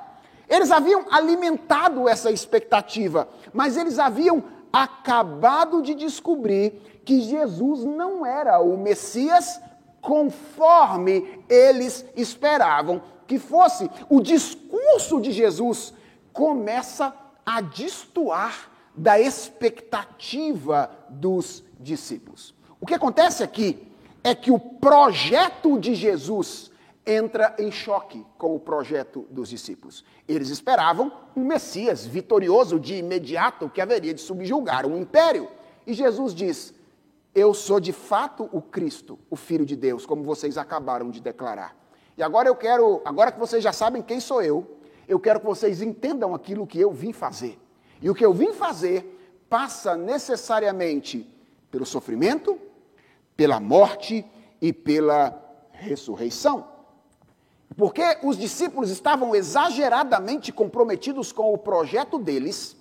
Eles 0.48 0.70
haviam 0.70 1.04
alimentado 1.10 2.08
essa 2.08 2.30
expectativa, 2.30 3.28
mas 3.52 3.76
eles 3.76 3.98
haviam 3.98 4.44
acabado 4.72 5.82
de 5.82 5.96
descobrir 5.96 7.02
que 7.04 7.22
Jesus 7.22 7.84
não 7.84 8.24
era 8.24 8.60
o 8.60 8.76
Messias 8.76 9.60
conforme 10.00 11.44
eles 11.48 12.04
esperavam 12.16 13.02
que 13.26 13.38
fosse. 13.38 13.88
O 14.08 14.20
discurso 14.20 15.20
de 15.20 15.32
Jesus 15.32 15.94
começa 16.32 17.14
a 17.44 17.60
destoar 17.60 18.70
da 18.94 19.20
expectativa 19.20 20.90
dos 21.08 21.62
discípulos. 21.78 22.54
O 22.80 22.86
que 22.86 22.94
acontece 22.94 23.42
aqui 23.42 23.86
é 24.22 24.34
que 24.34 24.50
o 24.50 24.58
projeto 24.58 25.78
de 25.78 25.94
Jesus 25.94 26.70
entra 27.06 27.54
em 27.58 27.70
choque 27.70 28.24
com 28.36 28.54
o 28.54 28.60
projeto 28.60 29.26
dos 29.30 29.48
discípulos. 29.48 30.04
Eles 30.28 30.50
esperavam 30.50 31.12
um 31.34 31.44
Messias 31.44 32.06
vitorioso 32.06 32.78
de 32.78 32.96
imediato 32.96 33.68
que 33.68 33.80
haveria 33.80 34.14
de 34.14 34.20
subjugar 34.20 34.86
um 34.86 34.98
império. 34.98 35.48
E 35.86 35.94
Jesus 35.94 36.34
diz: 36.34 36.74
eu 37.34 37.54
sou 37.54 37.78
de 37.78 37.92
fato 37.92 38.48
o 38.52 38.60
Cristo, 38.60 39.18
o 39.28 39.36
Filho 39.36 39.64
de 39.64 39.76
Deus, 39.76 40.04
como 40.04 40.22
vocês 40.22 40.58
acabaram 40.58 41.10
de 41.10 41.20
declarar. 41.20 41.76
E 42.16 42.22
agora 42.22 42.48
eu 42.48 42.56
quero, 42.56 43.00
agora 43.04 43.32
que 43.32 43.38
vocês 43.38 43.62
já 43.62 43.72
sabem 43.72 44.02
quem 44.02 44.20
sou 44.20 44.42
eu, 44.42 44.78
eu 45.06 45.18
quero 45.18 45.40
que 45.40 45.46
vocês 45.46 45.80
entendam 45.80 46.34
aquilo 46.34 46.66
que 46.66 46.78
eu 46.78 46.92
vim 46.92 47.12
fazer. 47.12 47.58
E 48.02 48.08
o 48.08 48.14
que 48.14 48.24
eu 48.24 48.32
vim 48.32 48.52
fazer 48.52 49.16
passa 49.48 49.96
necessariamente 49.96 51.28
pelo 51.70 51.86
sofrimento, 51.86 52.58
pela 53.36 53.60
morte 53.60 54.24
e 54.60 54.72
pela 54.72 55.40
ressurreição. 55.72 56.68
Porque 57.76 58.18
os 58.22 58.36
discípulos 58.36 58.90
estavam 58.90 59.34
exageradamente 59.34 60.52
comprometidos 60.52 61.32
com 61.32 61.52
o 61.52 61.58
projeto 61.58 62.18
deles, 62.18 62.76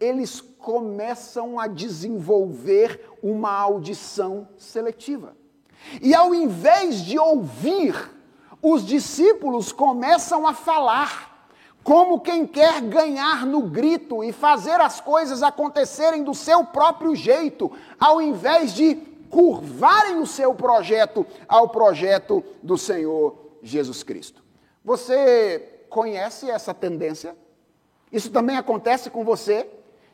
eles 0.00 0.40
começam 0.40 1.60
a 1.60 1.66
desenvolver 1.66 3.08
uma 3.22 3.52
audição 3.52 4.48
seletiva. 4.56 5.36
E 6.00 6.14
ao 6.14 6.34
invés 6.34 7.02
de 7.02 7.18
ouvir, 7.18 7.94
os 8.62 8.84
discípulos 8.84 9.72
começam 9.72 10.46
a 10.46 10.54
falar, 10.54 11.48
como 11.82 12.20
quem 12.20 12.46
quer 12.46 12.80
ganhar 12.82 13.46
no 13.46 13.62
grito 13.62 14.22
e 14.22 14.32
fazer 14.32 14.80
as 14.80 15.00
coisas 15.00 15.42
acontecerem 15.42 16.22
do 16.22 16.34
seu 16.34 16.64
próprio 16.64 17.14
jeito, 17.14 17.70
ao 17.98 18.20
invés 18.20 18.74
de 18.74 18.96
curvarem 19.30 20.18
o 20.18 20.26
seu 20.26 20.54
projeto 20.54 21.26
ao 21.48 21.68
projeto 21.68 22.44
do 22.62 22.76
Senhor 22.76 23.38
Jesus 23.62 24.02
Cristo. 24.02 24.42
Você 24.84 25.84
conhece 25.88 26.50
essa 26.50 26.74
tendência? 26.74 27.36
Isso 28.12 28.30
também 28.30 28.56
acontece 28.56 29.08
com 29.08 29.24
você? 29.24 29.68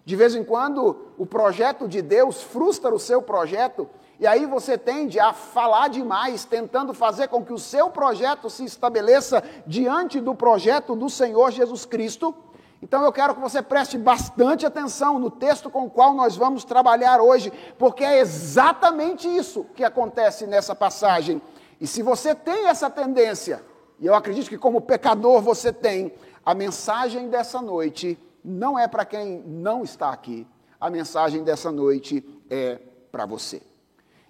De 0.06 0.14
vez 0.14 0.36
em 0.36 0.44
quando, 0.44 0.96
o 1.18 1.26
projeto 1.26 1.88
de 1.88 2.00
Deus 2.00 2.40
frustra 2.40 2.94
o 2.94 2.98
seu 2.98 3.20
projeto, 3.20 3.90
e 4.20 4.26
aí 4.26 4.46
você 4.46 4.78
tende 4.78 5.18
a 5.18 5.32
falar 5.32 5.88
demais, 5.88 6.44
tentando 6.44 6.94
fazer 6.94 7.26
com 7.26 7.44
que 7.44 7.52
o 7.52 7.58
seu 7.58 7.90
projeto 7.90 8.48
se 8.48 8.64
estabeleça 8.64 9.42
diante 9.66 10.20
do 10.20 10.32
projeto 10.32 10.94
do 10.94 11.10
Senhor 11.10 11.50
Jesus 11.50 11.84
Cristo. 11.84 12.32
Então 12.80 13.02
eu 13.02 13.10
quero 13.10 13.34
que 13.34 13.40
você 13.40 13.60
preste 13.60 13.98
bastante 13.98 14.64
atenção 14.64 15.18
no 15.18 15.28
texto 15.28 15.68
com 15.68 15.86
o 15.86 15.90
qual 15.90 16.14
nós 16.14 16.36
vamos 16.36 16.62
trabalhar 16.62 17.20
hoje, 17.20 17.52
porque 17.76 18.04
é 18.04 18.20
exatamente 18.20 19.26
isso 19.26 19.66
que 19.74 19.82
acontece 19.82 20.46
nessa 20.46 20.72
passagem. 20.72 21.42
E 21.80 21.86
se 21.86 22.00
você 22.00 22.32
tem 22.32 22.68
essa 22.68 22.88
tendência, 22.88 23.60
e 23.98 24.06
eu 24.06 24.14
acredito 24.14 24.48
que 24.48 24.56
como 24.56 24.80
pecador 24.80 25.42
você 25.42 25.72
tem, 25.72 26.14
a 26.44 26.54
mensagem 26.54 27.28
dessa 27.28 27.60
noite 27.60 28.16
não 28.46 28.78
é 28.78 28.86
para 28.86 29.04
quem 29.04 29.42
não 29.44 29.82
está 29.82 30.10
aqui. 30.10 30.46
A 30.80 30.88
mensagem 30.88 31.42
dessa 31.42 31.72
noite 31.72 32.24
é 32.48 32.78
para 33.10 33.26
você. 33.26 33.60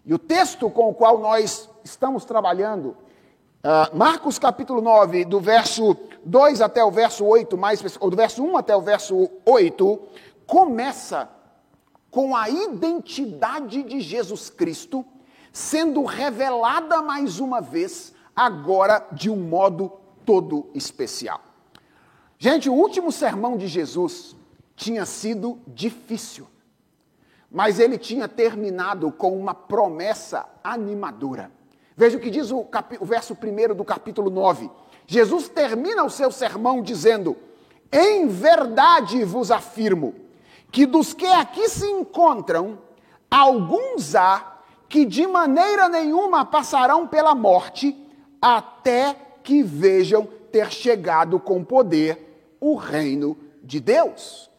E 0.05 0.15
o 0.15 0.19
texto 0.19 0.71
com 0.71 0.89
o 0.89 0.95
qual 0.95 1.19
nós 1.19 1.69
estamos 1.85 2.25
trabalhando, 2.25 2.97
uh, 3.63 3.95
Marcos 3.95 4.39
capítulo 4.39 4.81
9, 4.81 5.27
do 5.27 5.39
verso 5.39 5.97
2 6.25 6.63
até 6.63 6.83
o 6.83 6.91
verso 6.91 7.27
8, 7.27 7.59
mais, 7.59 7.83
ou 8.01 8.09
do 8.09 8.17
verso 8.17 8.43
1 8.43 8.57
até 8.57 8.75
o 8.75 8.81
verso 8.81 9.29
8, 9.45 10.01
começa 10.47 11.29
com 12.11 12.35
a 12.35 12.49
identidade 12.49 13.83
de 13.83 14.01
Jesus 14.01 14.49
Cristo 14.49 15.05
sendo 15.53 16.05
revelada 16.05 17.03
mais 17.03 17.41
uma 17.41 17.61
vez, 17.61 18.15
agora 18.35 19.07
de 19.13 19.29
um 19.29 19.37
modo 19.37 19.93
todo 20.25 20.71
especial. 20.75 21.46
Gente, 22.39 22.69
o 22.69 22.75
último 22.75 23.11
sermão 23.11 23.57
de 23.57 23.67
Jesus 23.67 24.37
tinha 24.75 25.07
sido 25.07 25.59
difícil, 25.67 26.47
mas 27.51 27.81
ele 27.81 27.97
tinha 27.97 28.29
terminado 28.29 29.11
com 29.11 29.39
uma 29.39 29.55
promessa 29.55 30.45
animadora. 30.63 31.51
Veja 31.97 32.19
o 32.19 32.21
que 32.21 32.31
diz 32.31 32.51
o, 32.51 32.63
cap... 32.63 32.99
o 33.01 33.07
verso 33.07 33.35
1 33.35 33.75
do 33.75 33.85
capítulo 33.85 34.29
9. 34.29 34.71
Jesus 35.07 35.49
termina 35.49 36.05
o 36.05 36.11
seu 36.11 36.31
sermão 36.31 36.83
dizendo: 36.83 37.37
Em 37.91 38.27
verdade 38.27 39.25
vos 39.25 39.51
afirmo 39.51 40.15
que 40.71 40.85
dos 40.85 41.15
que 41.15 41.27
aqui 41.27 41.71
se 41.71 41.87
encontram, 41.87 42.79
alguns 43.31 44.15
há 44.15 44.59
que 44.91 45.07
de 45.07 45.27
maneira 45.27 45.89
nenhuma 45.89 46.45
passarão 46.45 47.07
pela 47.07 47.35
morte, 47.35 47.97
até 48.43 49.17
que 49.43 49.63
vejam 49.63 50.29
ter 50.53 50.71
chegado 50.71 51.41
com 51.41 51.65
poder 51.65 52.26
o 52.67 52.75
reino 52.75 53.39
de 53.63 53.79
Deus. 53.79 54.51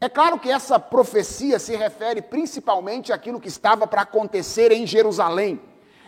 É 0.00 0.08
claro 0.08 0.38
que 0.38 0.50
essa 0.50 0.78
profecia 0.78 1.58
se 1.58 1.76
refere 1.76 2.22
principalmente 2.22 3.12
àquilo 3.12 3.38
que 3.38 3.48
estava 3.48 3.86
para 3.86 4.02
acontecer 4.02 4.72
em 4.72 4.86
Jerusalém. 4.86 5.60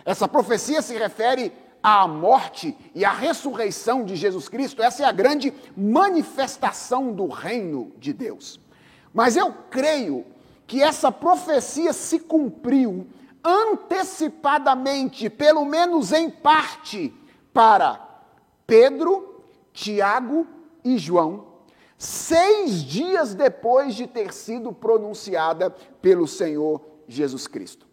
Essa 0.07 0.27
profecia 0.27 0.81
se 0.81 0.97
refere 0.97 1.53
à 1.83 2.09
morte 2.09 2.77
e 2.95 3.05
à 3.05 3.13
ressurreição 3.13 4.05
de 4.05 4.17
Jesus 4.17 4.49
Cristo. 4.49 4.83
Essa 4.83 5.03
é 5.03 5.07
a 5.07 5.13
grande 5.13 5.53
manifestação 5.77 7.13
do 7.13 7.29
reino 7.29 7.93
de 7.99 8.15
Deus. 8.15 8.59
Mas 9.13 9.37
eu 9.37 9.55
creio 9.71 10.25
que 10.67 10.83
essa 10.83 11.13
profecia 11.13 11.93
se 11.93 12.19
cumpriu 12.19 13.07
antecipadamente, 13.45 15.29
pelo 15.29 15.67
menos 15.67 16.11
em 16.11 16.31
parte, 16.31 17.15
para 17.53 18.01
Pedro, 18.67 19.45
Tiago 19.75 20.54
e 20.85 20.99
João, 20.99 21.47
seis 21.97 22.83
dias 22.83 23.35
depois 23.35 23.95
de 23.95 24.07
ter 24.07 24.33
sido 24.33 24.73
pronunciada 24.73 25.71
pelo 26.03 26.27
Senhor 26.29 26.81
Jesus 27.09 27.47
Cristo. 27.47 27.87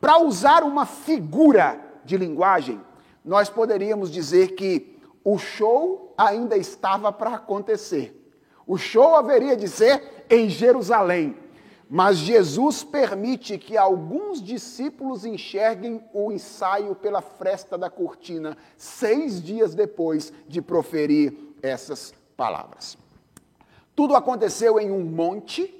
Para 0.00 0.18
usar 0.18 0.62
uma 0.62 0.86
figura 0.86 1.80
de 2.04 2.16
linguagem, 2.16 2.80
nós 3.24 3.48
poderíamos 3.48 4.10
dizer 4.10 4.54
que 4.54 4.98
o 5.24 5.36
show 5.38 6.14
ainda 6.16 6.56
estava 6.56 7.12
para 7.12 7.34
acontecer. 7.34 8.14
O 8.66 8.76
show 8.76 9.16
haveria 9.16 9.56
de 9.56 9.68
ser 9.68 10.26
em 10.30 10.48
Jerusalém. 10.48 11.36
Mas 11.88 12.18
Jesus 12.18 12.82
permite 12.82 13.58
que 13.58 13.76
alguns 13.76 14.42
discípulos 14.42 15.24
enxerguem 15.24 16.04
o 16.12 16.32
ensaio 16.32 16.96
pela 16.96 17.20
fresta 17.20 17.78
da 17.78 17.88
cortina, 17.88 18.56
seis 18.76 19.40
dias 19.40 19.72
depois 19.72 20.32
de 20.48 20.60
proferir 20.60 21.54
essas 21.62 22.12
palavras. 22.36 22.98
Tudo 23.94 24.14
aconteceu 24.14 24.78
em 24.78 24.90
um 24.90 25.02
monte, 25.02 25.72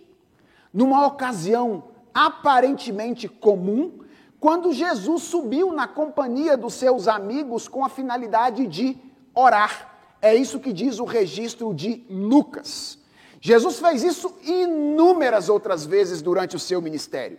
numa 0.73 1.07
ocasião 1.07 1.85
aparentemente 2.15 3.29
comum, 3.29 4.01
quando 4.41 4.73
Jesus 4.73 5.23
subiu 5.25 5.73
na 5.73 5.87
companhia 5.87 6.57
dos 6.57 6.75
seus 6.75 7.09
amigos 7.09 7.69
com 7.69 7.85
a 7.85 7.89
finalidade 7.89 8.67
de 8.67 8.97
orar. 9.35 9.95
É 10.23 10.35
isso 10.35 10.61
que 10.61 10.73
diz 10.73 10.99
o 10.99 11.05
registro 11.05 11.75
de 11.75 12.05
Lucas. 12.09 12.99
Jesus 13.41 13.79
fez 13.79 14.03
isso 14.03 14.35
inúmeras 14.43 15.49
outras 15.49 15.85
vezes 15.85 16.23
durante 16.23 16.57
o 16.57 16.59
seu 16.59 16.81
ministério. 16.81 17.39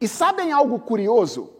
E 0.00 0.06
sabem 0.06 0.52
algo 0.52 0.78
curioso? 0.78 1.50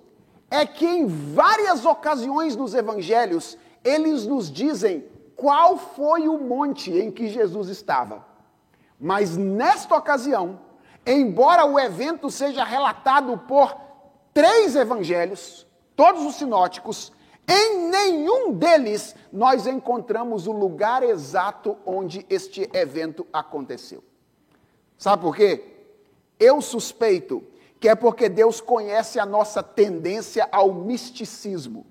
É 0.50 0.66
que 0.66 0.86
em 0.86 1.06
várias 1.06 1.84
ocasiões 1.84 2.56
nos 2.56 2.74
evangelhos, 2.74 3.56
eles 3.82 4.26
nos 4.26 4.50
dizem 4.50 5.04
qual 5.40 5.78
foi 5.78 6.28
o 6.28 6.36
monte 6.36 6.92
em 6.92 7.10
que 7.10 7.26
Jesus 7.28 7.70
estava. 7.70 8.26
Mas 9.00 9.38
nesta 9.38 9.96
ocasião, 9.96 10.60
embora 11.06 11.64
o 11.64 11.80
evento 11.80 12.30
seja 12.30 12.62
relatado 12.62 13.38
por 13.48 13.74
três 14.34 14.76
evangelhos, 14.76 15.66
todos 15.96 16.26
os 16.26 16.34
sinóticos, 16.34 17.10
em 17.48 17.88
nenhum 17.88 18.52
deles 18.52 19.16
nós 19.32 19.66
encontramos 19.66 20.46
o 20.46 20.52
lugar 20.52 21.02
exato 21.02 21.78
onde 21.86 22.26
este 22.28 22.68
evento 22.74 23.26
aconteceu. 23.32 24.04
Sabe 24.98 25.22
por 25.22 25.34
quê? 25.34 25.64
Eu 26.38 26.60
suspeito 26.60 27.42
que 27.80 27.88
é 27.88 27.94
porque 27.94 28.28
Deus 28.28 28.60
conhece 28.60 29.18
a 29.18 29.24
nossa 29.24 29.62
tendência 29.62 30.46
ao 30.52 30.74
misticismo. 30.74 31.86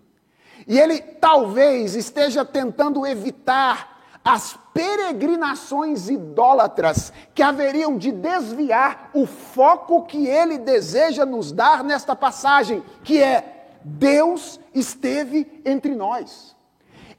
E 0.69 0.79
Ele 0.79 0.99
talvez 1.01 1.95
esteja 1.95 2.45
tentando 2.45 3.03
evitar 3.03 3.99
as 4.23 4.55
peregrinações 4.71 6.09
idólatras 6.09 7.11
que 7.33 7.41
haveriam 7.41 7.97
de 7.97 8.11
desviar 8.11 9.09
o 9.11 9.25
foco 9.25 10.05
que 10.05 10.27
Ele 10.27 10.59
deseja 10.59 11.25
nos 11.25 11.51
dar 11.51 11.83
nesta 11.83 12.15
passagem, 12.15 12.83
que 13.03 13.19
é 13.21 13.79
Deus 13.83 14.59
esteve 14.71 15.61
entre 15.65 15.95
nós. 15.95 16.55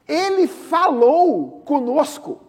Ele 0.07 0.47
falou 0.47 1.62
conosco. 1.64 2.40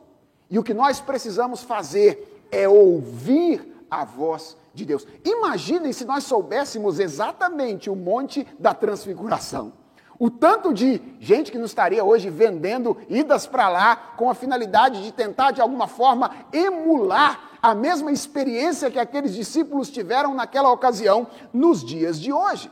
E 0.51 0.59
o 0.59 0.63
que 0.63 0.73
nós 0.73 0.99
precisamos 0.99 1.63
fazer 1.63 2.45
é 2.51 2.69
ouvir 2.69 3.85
a 3.89 4.05
voz 4.05 4.55
de 4.71 4.85
Deus. 4.85 5.07
Imaginem 5.25 5.91
se 5.93 6.05
nós 6.05 6.25
soubéssemos 6.25 6.99
exatamente 6.99 7.89
o 7.89 7.95
monte 7.95 8.45
da 8.59 8.75
transfiguração. 8.75 9.80
O 10.21 10.29
tanto 10.29 10.71
de 10.71 11.01
gente 11.19 11.51
que 11.51 11.57
não 11.57 11.65
estaria 11.65 12.03
hoje 12.03 12.29
vendendo 12.29 12.95
idas 13.09 13.47
para 13.47 13.67
lá 13.67 13.95
com 13.95 14.29
a 14.29 14.35
finalidade 14.35 15.01
de 15.01 15.11
tentar 15.11 15.49
de 15.49 15.59
alguma 15.59 15.87
forma 15.87 16.45
emular 16.53 17.57
a 17.59 17.73
mesma 17.73 18.11
experiência 18.11 18.91
que 18.91 18.99
aqueles 18.99 19.33
discípulos 19.33 19.89
tiveram 19.89 20.35
naquela 20.35 20.71
ocasião 20.71 21.25
nos 21.51 21.83
dias 21.83 22.21
de 22.21 22.31
hoje. 22.31 22.69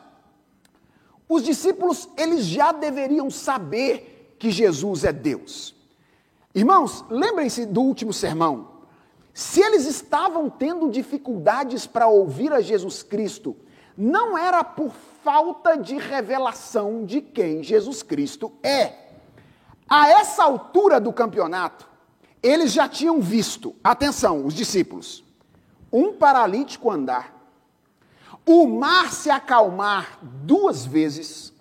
Os 1.27 1.41
discípulos, 1.41 2.07
eles 2.15 2.45
já 2.45 2.71
deveriam 2.71 3.31
saber 3.31 4.35
que 4.37 4.51
Jesus 4.51 5.03
é 5.03 5.11
Deus. 5.11 5.73
Irmãos, 6.53 7.03
lembrem-se 7.09 7.65
do 7.65 7.81
último 7.81 8.13
sermão. 8.13 8.83
Se 9.33 9.59
eles 9.59 9.87
estavam 9.87 10.51
tendo 10.51 10.91
dificuldades 10.91 11.87
para 11.87 12.07
ouvir 12.07 12.53
a 12.53 12.61
Jesus 12.61 13.01
Cristo, 13.01 13.57
não 13.97 14.37
era 14.37 14.63
por 14.63 14.91
falta 15.31 15.77
de 15.77 15.95
revelação 15.95 17.05
de 17.05 17.21
quem 17.21 17.61
Jesus 17.61 18.01
Cristo 18.01 18.51
é. 18.63 18.93
A 19.87 20.09
essa 20.09 20.43
altura 20.43 20.99
do 20.99 21.13
campeonato, 21.13 21.87
eles 22.41 22.73
já 22.73 22.89
tinham 22.89 23.21
visto, 23.21 23.75
atenção, 23.83 24.43
os 24.43 24.55
discípulos, 24.55 25.23
um 25.93 26.13
paralítico 26.13 26.89
andar, 26.89 27.31
o 28.43 28.65
mar 28.65 29.13
se 29.13 29.29
acalmar 29.29 30.17
duas 30.23 30.83
vezes, 30.83 31.53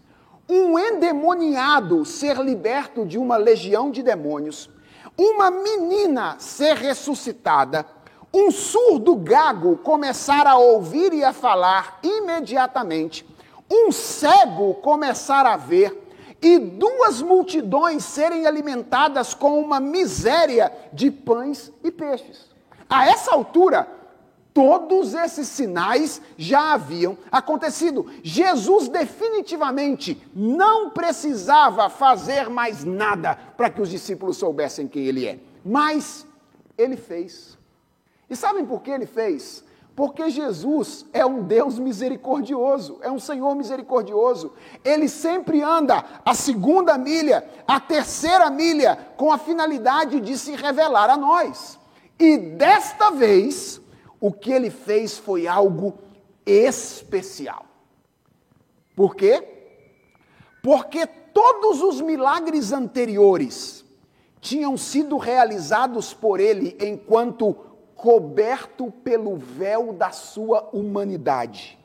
um 0.48 0.78
endemoniado 0.78 2.06
ser 2.06 2.38
liberto 2.38 3.04
de 3.04 3.18
uma 3.18 3.36
legião 3.36 3.90
de 3.90 4.02
demônios, 4.02 4.70
uma 5.14 5.50
menina 5.50 6.36
ser 6.38 6.74
ressuscitada, 6.74 7.84
um 8.32 8.50
surdo 8.50 9.14
gago 9.14 9.76
começar 9.76 10.46
a 10.46 10.56
ouvir 10.56 11.12
e 11.12 11.22
a 11.22 11.34
falar 11.34 11.98
imediatamente, 12.02 13.27
um 13.70 13.92
cego 13.92 14.74
começar 14.74 15.46
a 15.46 15.56
ver, 15.56 16.06
e 16.40 16.58
duas 16.58 17.20
multidões 17.20 18.04
serem 18.04 18.46
alimentadas 18.46 19.34
com 19.34 19.60
uma 19.60 19.80
miséria 19.80 20.72
de 20.92 21.10
pães 21.10 21.72
e 21.82 21.90
peixes. 21.90 22.46
A 22.88 23.06
essa 23.06 23.32
altura, 23.32 23.98
Todos 24.58 25.14
esses 25.14 25.46
sinais 25.46 26.20
já 26.36 26.72
haviam 26.72 27.16
acontecido. 27.30 28.10
Jesus 28.24 28.88
definitivamente 28.88 30.20
não 30.34 30.90
precisava 30.90 31.88
fazer 31.88 32.50
mais 32.50 32.82
nada 32.82 33.36
para 33.56 33.70
que 33.70 33.80
os 33.80 33.88
discípulos 33.88 34.36
soubessem 34.36 34.88
quem 34.88 35.04
ele 35.04 35.28
é. 35.28 35.38
Mas 35.64 36.26
ele 36.76 36.96
fez. 36.96 37.56
E 38.28 38.34
sabem 38.34 38.66
por 38.66 38.82
que 38.82 38.90
ele 38.90 39.06
fez? 39.06 39.62
Porque 39.98 40.30
Jesus 40.30 41.04
é 41.12 41.26
um 41.26 41.42
Deus 41.42 41.76
misericordioso, 41.76 43.00
é 43.02 43.10
um 43.10 43.18
Senhor 43.18 43.52
misericordioso. 43.56 44.52
Ele 44.84 45.08
sempre 45.08 45.60
anda 45.60 46.04
a 46.24 46.34
segunda 46.36 46.96
milha, 46.96 47.44
a 47.66 47.80
terceira 47.80 48.48
milha, 48.48 48.94
com 49.16 49.32
a 49.32 49.38
finalidade 49.38 50.20
de 50.20 50.38
se 50.38 50.54
revelar 50.54 51.10
a 51.10 51.16
nós. 51.16 51.80
E 52.16 52.36
desta 52.38 53.10
vez, 53.10 53.80
o 54.20 54.30
que 54.30 54.52
ele 54.52 54.70
fez 54.70 55.18
foi 55.18 55.48
algo 55.48 55.98
especial. 56.46 57.66
Por 58.94 59.16
quê? 59.16 59.42
Porque 60.62 61.08
todos 61.08 61.82
os 61.82 62.00
milagres 62.00 62.72
anteriores 62.72 63.84
tinham 64.40 64.76
sido 64.76 65.16
realizados 65.16 66.14
por 66.14 66.38
ele 66.38 66.76
enquanto 66.80 67.67
coberto 67.98 68.90
pelo 68.90 69.36
véu 69.36 69.92
da 69.92 70.10
sua 70.10 70.70
humanidade. 70.72 71.78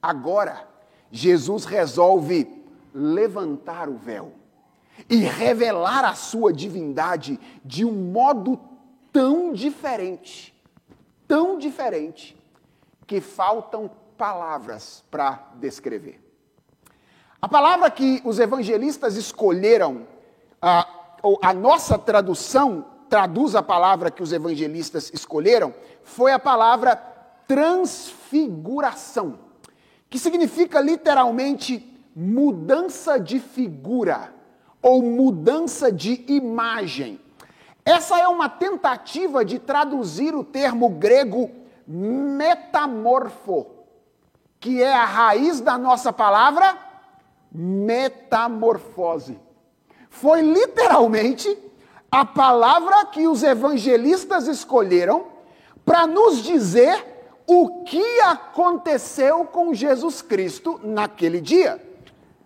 Agora, 0.00 0.66
Jesus 1.12 1.66
resolve 1.66 2.64
levantar 2.94 3.90
o 3.90 3.98
véu 3.98 4.32
e 5.10 5.16
revelar 5.16 6.06
a 6.06 6.14
sua 6.14 6.54
divindade 6.54 7.38
de 7.62 7.84
um 7.84 7.92
modo 7.92 8.58
tão 9.12 9.52
diferente 9.52 10.56
tão 11.28 11.58
diferente 11.58 12.34
que 13.06 13.20
faltam 13.20 13.90
palavras 14.16 15.04
para 15.10 15.50
descrever. 15.56 16.24
A 17.40 17.46
palavra 17.46 17.90
que 17.90 18.20
os 18.24 18.40
evangelistas 18.40 19.14
escolheram, 19.14 20.08
a, 20.60 20.88
a 21.42 21.52
nossa 21.52 21.96
tradução 21.98 22.86
traduz 23.08 23.54
a 23.54 23.62
palavra 23.62 24.10
que 24.10 24.22
os 24.22 24.32
evangelistas 24.32 25.10
escolheram, 25.12 25.74
foi 26.02 26.32
a 26.32 26.38
palavra 26.38 26.96
transfiguração, 27.46 29.38
que 30.10 30.18
significa 30.18 30.80
literalmente 30.80 31.84
mudança 32.14 33.18
de 33.18 33.38
figura 33.38 34.34
ou 34.82 35.02
mudança 35.02 35.90
de 35.90 36.24
imagem. 36.28 37.20
Essa 37.84 38.18
é 38.18 38.28
uma 38.28 38.48
tentativa 38.48 39.44
de 39.44 39.58
traduzir 39.58 40.34
o 40.34 40.44
termo 40.44 40.90
grego 40.90 41.50
metamorfo, 41.86 43.66
que 44.60 44.82
é 44.82 44.92
a 44.92 45.04
raiz 45.04 45.60
da 45.60 45.78
nossa 45.78 46.12
palavra 46.12 46.76
metamorfose. 47.50 49.40
Foi 50.10 50.42
literalmente 50.42 51.56
a 52.10 52.24
palavra 52.24 53.06
que 53.06 53.26
os 53.26 53.42
evangelistas 53.42 54.46
escolheram 54.48 55.26
para 55.84 56.06
nos 56.06 56.42
dizer 56.42 57.04
o 57.46 57.82
que 57.84 58.20
aconteceu 58.20 59.44
com 59.44 59.72
Jesus 59.72 60.20
Cristo 60.22 60.80
naquele 60.82 61.40
dia. 61.40 61.82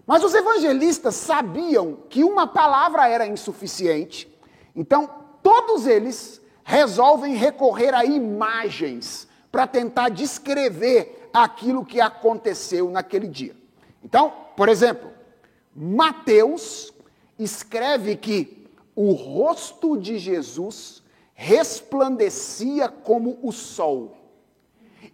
Mas 0.07 0.25
os 0.25 0.35
evangelistas 0.35 1.15
sabiam 1.15 1.99
que 2.09 2.25
uma 2.25 2.47
palavra 2.47 3.09
era 3.09 3.27
insuficiente, 3.27 4.29
então 4.75 5.09
todos 5.43 5.87
eles 5.87 6.41
resolvem 6.65 7.35
recorrer 7.35 7.95
a 7.95 8.05
imagens 8.05 9.29
para 9.51 9.67
tentar 9.67 10.09
descrever 10.09 11.31
aquilo 11.33 11.85
que 11.85 12.01
aconteceu 12.01 12.91
naquele 12.91 13.27
dia. 13.27 13.57
Então, 14.05 14.33
por 14.57 14.69
exemplo, 14.69 15.11
Mateus 15.75 16.93
escreve 17.39 18.17
que 18.17 18.62
o 18.95 19.13
rosto 19.13 19.97
de 19.97 20.19
Jesus 20.19 21.03
resplandecia 21.35 22.89
como 22.89 23.39
o 23.43 23.51
sol 23.51 24.17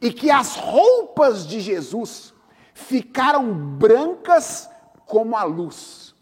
e 0.01 0.13
que 0.13 0.31
as 0.31 0.57
roupas 0.57 1.47
de 1.47 1.61
Jesus 1.61 2.35
ficaram 2.75 3.53
brancas 3.53 4.69
como 5.07 5.37
a 5.37 5.45
luz. 5.45 6.15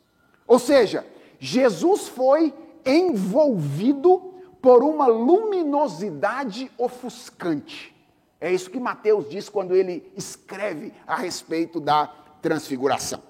Ou 0.47 0.59
seja, 0.59 1.07
Jesus 1.38 2.09
foi 2.09 2.55
envolvido 2.85 4.35
por 4.62 4.83
uma 4.83 5.07
luminosidade 5.07 6.71
ofuscante. 6.79 7.95
É 8.40 8.53
isso 8.53 8.71
que 8.71 8.79
Mateus 8.79 9.29
diz 9.29 9.49
quando 9.49 9.75
ele 9.75 10.11
escreve 10.16 10.92
a 11.07 11.16
respeito 11.16 11.81
da 11.81 12.07
transfiguração. 12.40 13.23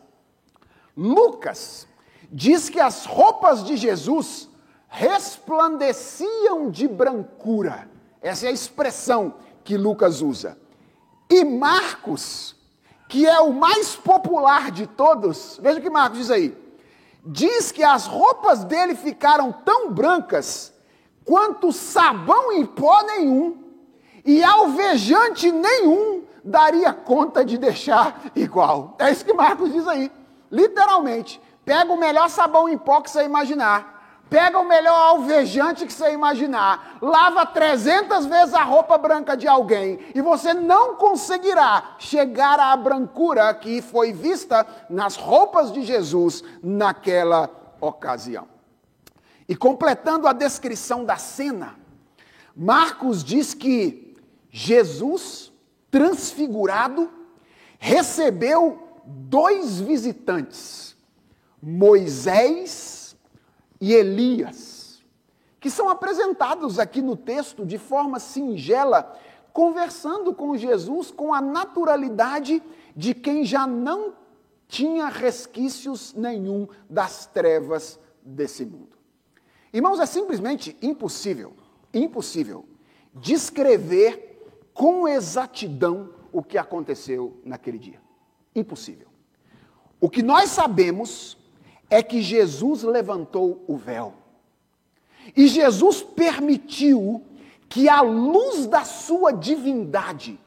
Lucas 0.96 1.86
diz 2.30 2.68
que 2.68 2.80
as 2.80 3.04
roupas 3.04 3.64
de 3.64 3.76
Jesus 3.76 4.48
resplandeciam 4.88 6.70
de 6.70 6.88
brancura. 6.88 7.88
Essa 8.20 8.46
é 8.46 8.48
a 8.48 8.52
expressão 8.52 9.34
que 9.62 9.76
Lucas 9.76 10.22
usa. 10.22 10.58
E 11.28 11.44
Marcos, 11.44 12.56
que 13.08 13.26
é 13.26 13.40
o 13.40 13.52
mais 13.52 13.96
popular 13.96 14.70
de 14.70 14.86
todos, 14.86 15.58
veja 15.62 15.78
o 15.78 15.82
que 15.82 15.90
Marcos 15.90 16.18
diz 16.18 16.30
aí. 16.30 16.56
Diz 17.24 17.72
que 17.72 17.82
as 17.82 18.06
roupas 18.06 18.64
dele 18.64 18.94
ficaram 18.94 19.52
tão 19.52 19.90
brancas 19.90 20.72
quanto 21.24 21.72
sabão 21.72 22.52
em 22.52 22.64
pó 22.64 23.02
nenhum 23.02 23.64
e 24.24 24.42
alvejante 24.42 25.50
nenhum 25.50 26.22
daria 26.44 26.92
conta 26.92 27.44
de 27.44 27.58
deixar 27.58 28.30
igual. 28.34 28.94
É 28.98 29.10
isso 29.10 29.24
que 29.24 29.32
Marcos 29.32 29.72
diz 29.72 29.86
aí. 29.88 30.10
Literalmente, 30.50 31.40
pega 31.66 31.92
o 31.92 31.98
melhor 31.98 32.30
sabão 32.30 32.68
em 32.68 32.78
pó 32.78 33.02
que 33.02 33.10
você 33.10 33.24
imaginar, 33.24 34.22
pega 34.30 34.58
o 34.58 34.66
melhor 34.66 34.96
alvejante 34.96 35.84
que 35.84 35.92
você 35.92 36.12
imaginar, 36.12 36.98
lava 37.02 37.44
300 37.44 38.24
vezes 38.26 38.54
a 38.54 38.62
roupa 38.62 38.96
branca 38.96 39.36
de 39.36 39.48
alguém 39.48 39.98
e 40.14 40.20
você 40.22 40.54
não 40.54 40.94
conseguirá 40.94 41.96
chegar 41.98 42.58
à 42.58 42.74
brancura 42.76 43.52
que 43.52 43.82
foi 43.82 44.12
vista 44.12 44.64
nas 44.88 45.16
roupas 45.16 45.72
de 45.72 45.82
Jesus 45.82 46.42
naquela 46.62 47.50
ocasião. 47.80 48.46
E 49.48 49.54
completando 49.54 50.26
a 50.26 50.32
descrição 50.32 51.04
da 51.04 51.16
cena, 51.16 51.74
Marcos 52.54 53.22
diz 53.22 53.54
que 53.54 54.16
Jesus, 54.50 55.52
transfigurado, 55.90 57.10
recebeu 57.78 58.82
dois 59.04 59.78
visitantes, 59.78 60.95
Moisés 61.68 63.16
e 63.80 63.92
Elias, 63.92 65.04
que 65.58 65.68
são 65.68 65.88
apresentados 65.88 66.78
aqui 66.78 67.02
no 67.02 67.16
texto 67.16 67.66
de 67.66 67.76
forma 67.76 68.20
singela, 68.20 69.18
conversando 69.52 70.32
com 70.32 70.56
Jesus 70.56 71.10
com 71.10 71.34
a 71.34 71.40
naturalidade 71.40 72.62
de 72.94 73.12
quem 73.12 73.44
já 73.44 73.66
não 73.66 74.14
tinha 74.68 75.08
resquícios 75.08 76.14
nenhum 76.14 76.68
das 76.88 77.26
trevas 77.26 77.98
desse 78.22 78.64
mundo. 78.64 78.96
Irmãos, 79.72 79.98
é 79.98 80.06
simplesmente 80.06 80.76
impossível, 80.80 81.52
impossível 81.92 82.64
descrever 83.12 84.40
com 84.72 85.08
exatidão 85.08 86.14
o 86.30 86.44
que 86.44 86.58
aconteceu 86.58 87.40
naquele 87.44 87.78
dia. 87.78 88.00
Impossível. 88.54 89.08
O 90.00 90.08
que 90.08 90.22
nós 90.22 90.50
sabemos 90.50 91.35
é 91.88 92.02
que 92.02 92.20
Jesus 92.20 92.82
levantou 92.82 93.64
o 93.66 93.76
véu. 93.76 94.14
E 95.36 95.48
Jesus 95.48 96.02
permitiu 96.02 97.22
que 97.68 97.88
a 97.88 98.00
luz 98.00 98.66
da 98.66 98.84
sua 98.84 99.32
divindade 99.32 100.38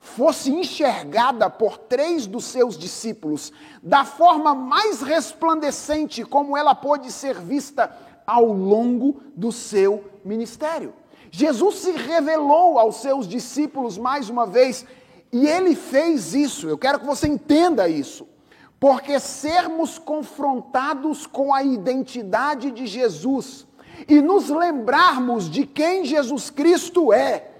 fosse 0.00 0.50
enxergada 0.50 1.48
por 1.48 1.78
três 1.78 2.26
dos 2.26 2.44
seus 2.44 2.76
discípulos 2.76 3.52
da 3.82 4.04
forma 4.04 4.54
mais 4.54 5.00
resplandecente 5.00 6.24
como 6.24 6.56
ela 6.56 6.74
pôde 6.74 7.10
ser 7.10 7.40
vista 7.40 7.96
ao 8.26 8.44
longo 8.44 9.22
do 9.34 9.50
seu 9.50 10.04
ministério. 10.24 10.92
Jesus 11.30 11.76
se 11.76 11.92
revelou 11.92 12.78
aos 12.78 12.96
seus 12.96 13.26
discípulos 13.26 13.98
mais 13.98 14.28
uma 14.28 14.46
vez, 14.46 14.86
e 15.32 15.48
ele 15.48 15.74
fez 15.74 16.32
isso. 16.34 16.68
Eu 16.68 16.78
quero 16.78 17.00
que 17.00 17.06
você 17.06 17.26
entenda 17.26 17.88
isso. 17.88 18.28
Porque 18.84 19.18
sermos 19.18 19.98
confrontados 19.98 21.26
com 21.26 21.54
a 21.54 21.62
identidade 21.62 22.70
de 22.70 22.86
Jesus 22.86 23.66
e 24.06 24.20
nos 24.20 24.50
lembrarmos 24.50 25.48
de 25.48 25.64
quem 25.66 26.04
Jesus 26.04 26.50
Cristo 26.50 27.10
é, 27.10 27.50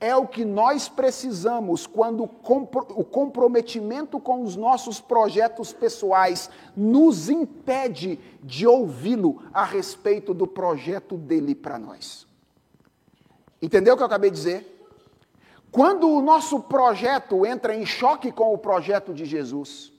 é 0.00 0.16
o 0.16 0.26
que 0.26 0.44
nós 0.44 0.88
precisamos 0.88 1.86
quando 1.86 2.24
o 2.24 3.04
comprometimento 3.04 4.18
com 4.18 4.42
os 4.42 4.56
nossos 4.56 5.00
projetos 5.00 5.72
pessoais 5.72 6.50
nos 6.76 7.30
impede 7.30 8.18
de 8.42 8.66
ouvi-lo 8.66 9.42
a 9.52 9.64
respeito 9.64 10.34
do 10.34 10.44
projeto 10.44 11.16
dele 11.16 11.54
para 11.54 11.78
nós. 11.78 12.26
Entendeu 13.62 13.94
o 13.94 13.96
que 13.96 14.02
eu 14.02 14.08
acabei 14.08 14.28
de 14.28 14.36
dizer? 14.38 14.88
Quando 15.70 16.08
o 16.08 16.20
nosso 16.20 16.58
projeto 16.58 17.46
entra 17.46 17.76
em 17.76 17.86
choque 17.86 18.32
com 18.32 18.52
o 18.52 18.58
projeto 18.58 19.14
de 19.14 19.24
Jesus, 19.24 19.93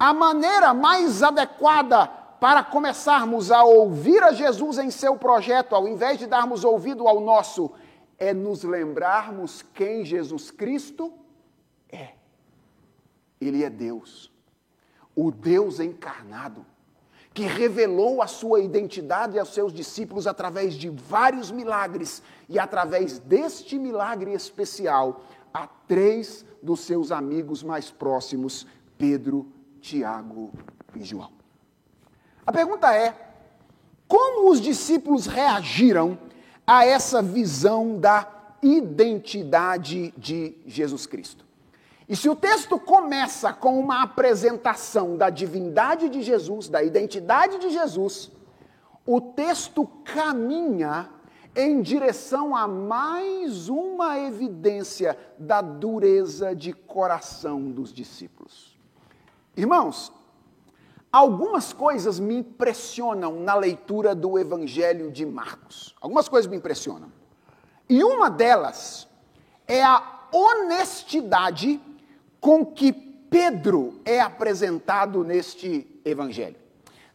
a 0.00 0.14
maneira 0.14 0.72
mais 0.72 1.22
adequada 1.22 2.06
para 2.06 2.64
começarmos 2.64 3.52
a 3.52 3.62
ouvir 3.62 4.22
a 4.22 4.32
Jesus 4.32 4.78
em 4.78 4.90
seu 4.90 5.18
projeto, 5.18 5.74
ao 5.74 5.86
invés 5.86 6.18
de 6.18 6.26
darmos 6.26 6.64
ouvido 6.64 7.06
ao 7.06 7.20
nosso, 7.20 7.70
é 8.18 8.32
nos 8.32 8.64
lembrarmos 8.64 9.62
quem 9.74 10.02
Jesus 10.02 10.50
Cristo 10.50 11.12
é. 11.92 12.14
Ele 13.38 13.62
é 13.62 13.68
Deus, 13.68 14.32
o 15.14 15.30
Deus 15.30 15.80
encarnado, 15.80 16.64
que 17.34 17.42
revelou 17.42 18.22
a 18.22 18.26
sua 18.26 18.60
identidade 18.60 19.38
aos 19.38 19.52
seus 19.52 19.70
discípulos 19.70 20.26
através 20.26 20.72
de 20.72 20.88
vários 20.88 21.50
milagres 21.50 22.22
e 22.48 22.58
através 22.58 23.18
deste 23.18 23.78
milagre 23.78 24.32
especial 24.32 25.20
a 25.52 25.66
três 25.66 26.42
dos 26.62 26.80
seus 26.80 27.12
amigos 27.12 27.62
mais 27.62 27.90
próximos, 27.90 28.66
Pedro, 28.96 29.59
Tiago 29.80 30.52
e 30.94 31.02
João. 31.02 31.32
A 32.46 32.52
pergunta 32.52 32.94
é: 32.94 33.14
como 34.06 34.50
os 34.50 34.60
discípulos 34.60 35.26
reagiram 35.26 36.18
a 36.66 36.84
essa 36.84 37.22
visão 37.22 37.98
da 37.98 38.28
identidade 38.62 40.12
de 40.16 40.56
Jesus 40.66 41.06
Cristo. 41.06 41.44
E 42.08 42.16
se 42.16 42.28
o 42.28 42.34
texto 42.34 42.78
começa 42.78 43.52
com 43.52 43.78
uma 43.78 44.02
apresentação 44.02 45.16
da 45.16 45.30
divindade 45.30 46.08
de 46.08 46.22
Jesus, 46.22 46.68
da 46.68 46.82
identidade 46.82 47.58
de 47.58 47.70
Jesus, 47.70 48.32
o 49.06 49.20
texto 49.20 49.86
caminha 50.04 51.08
em 51.54 51.80
direção 51.80 52.54
a 52.54 52.66
mais 52.66 53.68
uma 53.68 54.18
evidência 54.18 55.16
da 55.38 55.60
dureza 55.60 56.54
de 56.54 56.72
coração 56.72 57.70
dos 57.70 57.92
discípulos. 57.92 58.69
Irmãos, 59.56 60.12
Algumas 61.12 61.72
coisas 61.72 62.20
me 62.20 62.36
impressionam 62.36 63.40
na 63.40 63.56
leitura 63.56 64.14
do 64.14 64.38
Evangelho 64.38 65.10
de 65.10 65.26
Marcos. 65.26 65.92
Algumas 66.00 66.28
coisas 66.28 66.48
me 66.48 66.56
impressionam. 66.56 67.12
E 67.88 68.04
uma 68.04 68.30
delas 68.30 69.08
é 69.66 69.82
a 69.82 70.28
honestidade 70.32 71.80
com 72.40 72.64
que 72.64 72.92
Pedro 72.92 74.00
é 74.04 74.20
apresentado 74.20 75.24
neste 75.24 76.00
Evangelho. 76.04 76.54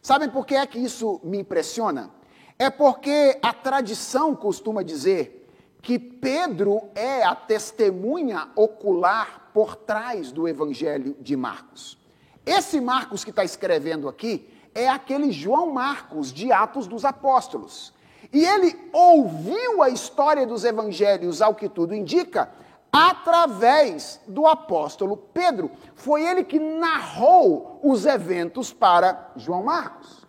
Sabem 0.02 0.28
por 0.28 0.44
que 0.44 0.56
é 0.56 0.66
que 0.66 0.78
isso 0.78 1.18
me 1.24 1.38
impressiona? 1.38 2.10
É 2.58 2.68
porque 2.68 3.38
a 3.42 3.54
tradição 3.54 4.36
costuma 4.36 4.82
dizer 4.82 5.48
que 5.80 5.98
Pedro 5.98 6.82
é 6.94 7.22
a 7.22 7.34
testemunha 7.34 8.50
ocular 8.54 9.50
por 9.54 9.74
trás 9.74 10.30
do 10.30 10.46
Evangelho 10.46 11.16
de 11.18 11.34
Marcos. 11.34 12.05
Esse 12.46 12.80
Marcos 12.80 13.24
que 13.24 13.30
está 13.30 13.42
escrevendo 13.44 14.08
aqui 14.08 14.48
é 14.72 14.88
aquele 14.88 15.32
João 15.32 15.72
Marcos 15.72 16.32
de 16.32 16.52
Atos 16.52 16.86
dos 16.86 17.04
Apóstolos. 17.04 17.92
E 18.32 18.44
ele 18.44 18.88
ouviu 18.92 19.82
a 19.82 19.90
história 19.90 20.46
dos 20.46 20.64
evangelhos, 20.64 21.42
ao 21.42 21.56
que 21.56 21.68
tudo 21.68 21.92
indica, 21.92 22.50
através 22.92 24.20
do 24.28 24.46
apóstolo 24.46 25.16
Pedro. 25.16 25.70
Foi 25.96 26.22
ele 26.24 26.44
que 26.44 26.58
narrou 26.58 27.80
os 27.82 28.06
eventos 28.06 28.72
para 28.72 29.32
João 29.34 29.64
Marcos. 29.64 30.24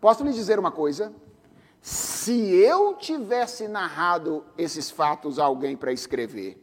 Posso 0.00 0.22
lhe 0.22 0.32
dizer 0.32 0.58
uma 0.58 0.70
coisa? 0.70 1.12
Se 1.80 2.54
eu 2.54 2.94
tivesse 2.94 3.66
narrado 3.66 4.44
esses 4.56 4.90
fatos 4.90 5.38
a 5.38 5.44
alguém 5.44 5.76
para 5.76 5.92
escrever, 5.92 6.62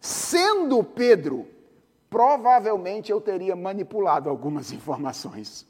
sendo 0.00 0.84
Pedro, 0.84 1.46
provavelmente 2.10 3.10
eu 3.12 3.20
teria 3.20 3.54
manipulado 3.54 4.28
algumas 4.28 4.72
informações. 4.72 5.66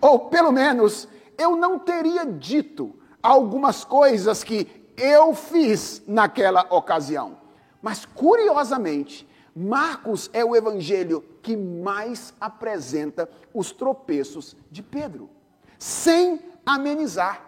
Ou 0.00 0.28
pelo 0.28 0.52
menos 0.52 1.08
eu 1.38 1.56
não 1.56 1.78
teria 1.78 2.24
dito 2.24 2.94
algumas 3.22 3.84
coisas 3.84 4.42
que 4.42 4.68
eu 4.96 5.34
fiz 5.34 6.02
naquela 6.06 6.66
ocasião. 6.70 7.38
Mas, 7.82 8.04
curiosamente, 8.04 9.28
Marcos 9.54 10.28
é 10.32 10.44
o 10.44 10.56
evangelho 10.56 11.24
que 11.42 11.56
mais 11.56 12.34
apresenta 12.40 13.28
os 13.54 13.72
tropeços 13.72 14.56
de 14.70 14.82
Pedro, 14.82 15.30
sem 15.78 16.40
amenizar. 16.64 17.42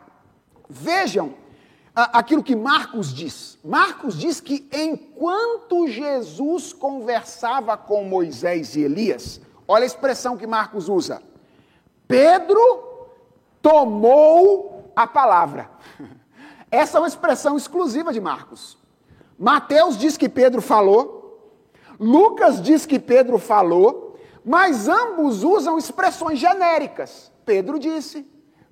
Vejam 0.69 1.35
aquilo 2.05 2.43
que 2.43 2.55
Marcos 2.55 3.13
diz. 3.13 3.59
Marcos 3.65 4.17
diz 4.17 4.41
que 4.41 4.69
enquanto 4.73 5.89
Jesus 5.89 6.73
conversava 6.73 7.77
com 7.77 8.05
Moisés 8.05 8.77
e 8.77 8.83
Elias, 8.83 9.41
olha 9.67 9.83
a 9.83 9.87
expressão 9.87 10.37
que 10.37 10.47
Marcos 10.47 10.89
usa: 10.89 11.23
Pedro 12.07 12.61
tomou 13.61 14.93
a 14.95 15.07
palavra. 15.07 15.71
Essa 16.71 16.99
é 16.99 17.01
uma 17.01 17.09
expressão 17.09 17.57
exclusiva 17.57 18.13
de 18.13 18.21
Marcos. 18.21 18.79
Mateus 19.39 19.97
diz 19.97 20.17
que 20.17 20.29
Pedro 20.29 20.61
falou, 20.61 21.19
Lucas 21.99 22.61
diz 22.63 22.85
que 22.85 22.99
Pedro 22.99 23.39
falou, 23.39 24.19
mas 24.45 24.89
ambos 24.89 25.43
usam 25.43 25.79
expressões 25.79 26.39
genéricas. 26.39 27.33
Pedro 27.45 27.79
disse, 27.79 28.27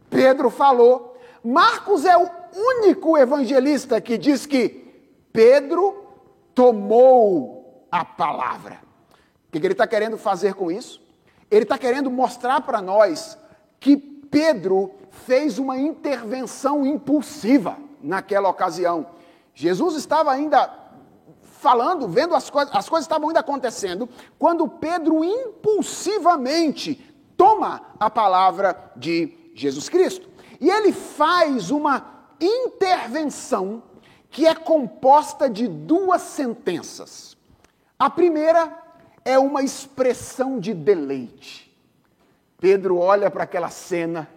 Pedro 0.09 0.51
falou. 0.51 1.17
Marcos 1.43 2.05
é 2.05 2.17
o 2.17 2.29
único 2.57 3.17
evangelista 3.19 4.01
que 4.01 4.17
diz 4.17 4.47
que 4.47 4.69
Pedro 5.33 6.05
tomou 6.55 7.87
a 7.91 8.05
palavra. 8.05 8.81
O 9.49 9.53
que 9.53 9.59
ele 9.59 9.73
está 9.73 9.87
querendo 9.87 10.17
fazer 10.17 10.55
com 10.55 10.71
isso? 10.71 11.03
Ele 11.51 11.63
está 11.63 11.79
querendo 11.79 12.11
mostrar 12.11 12.61
para 12.63 12.81
nós 12.81 13.39
que 13.79 13.97
Pedro 13.97 14.93
fez 15.11 15.59
uma 15.59 15.79
intervenção 15.79 16.85
impulsiva 16.85 17.77
naquela 18.03 18.49
ocasião. 18.49 19.07
Jesus 19.55 19.95
estava 19.95 20.33
ainda 20.33 20.87
falando, 21.43 22.07
vendo 22.07 22.35
as 22.35 22.51
coisas, 22.51 22.75
as 22.75 22.89
coisas 22.89 23.05
estavam 23.05 23.29
ainda 23.29 23.41
acontecendo, 23.41 24.09
quando 24.39 24.69
Pedro 24.69 25.25
impulsivamente 25.25 27.15
toma 27.37 27.83
a 27.99 28.11
palavra 28.11 28.93
de 28.97 29.33
Jesus 29.55 29.89
Cristo. 29.89 30.29
E 30.61 30.71
ele 30.71 30.93
faz 30.93 31.71
uma 31.71 32.16
intervenção 32.41 33.83
que 34.31 34.47
é 34.47 34.55
composta 34.55 35.49
de 35.49 35.67
duas 35.67 36.23
sentenças. 36.23 37.37
A 37.99 38.11
primeira 38.11 38.83
é 39.25 39.39
uma 39.39 39.63
expressão 39.63 40.61
de 40.61 40.75
deleite. 40.75 41.75
Pedro 42.59 42.99
olha 42.99 43.31
para 43.31 43.45
aquela 43.45 43.71
cena, 43.71 44.29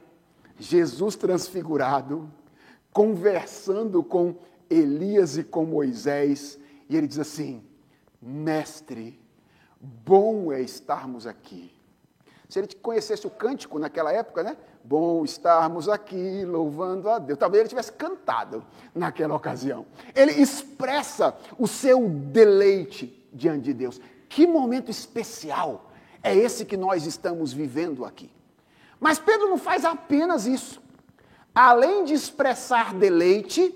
Jesus 0.60 1.16
transfigurado, 1.16 2.32
conversando 2.92 4.04
com 4.04 4.36
Elias 4.70 5.38
e 5.38 5.44
com 5.44 5.66
Moisés, 5.66 6.60
e 6.90 6.96
ele 6.96 7.08
diz 7.08 7.20
assim: 7.20 7.64
Mestre, 8.22 9.20
bom 9.80 10.52
é 10.52 10.62
estarmos 10.62 11.26
aqui. 11.26 11.79
Se 12.50 12.58
ele 12.58 12.68
conhecesse 12.82 13.28
o 13.28 13.30
cântico 13.30 13.78
naquela 13.78 14.12
época, 14.12 14.42
né? 14.42 14.58
Bom 14.84 15.24
estarmos 15.24 15.88
aqui 15.88 16.44
louvando 16.44 17.08
a 17.08 17.20
Deus. 17.20 17.38
Talvez 17.38 17.62
ele 17.62 17.70
tivesse 17.70 17.92
cantado 17.94 18.66
naquela 18.94 19.36
ocasião. 19.36 19.86
Ele 20.16 20.32
expressa 20.32 21.38
o 21.60 21.68
seu 21.68 22.10
deleite 22.10 23.24
diante 23.32 23.66
de 23.66 23.74
Deus. 23.74 24.02
Que 24.28 24.48
momento 24.48 24.90
especial 24.90 25.92
é 26.24 26.36
esse 26.36 26.66
que 26.66 26.76
nós 26.76 27.06
estamos 27.06 27.54
vivendo 27.54 28.04
aqui. 28.04 28.32
Mas 29.00 29.20
Pedro 29.20 29.48
não 29.48 29.58
faz 29.58 29.86
apenas 29.86 30.48
isso. 30.48 30.82
Além 31.54 32.04
de 32.04 32.16
expressar 32.16 32.96
deleite, 32.96 33.76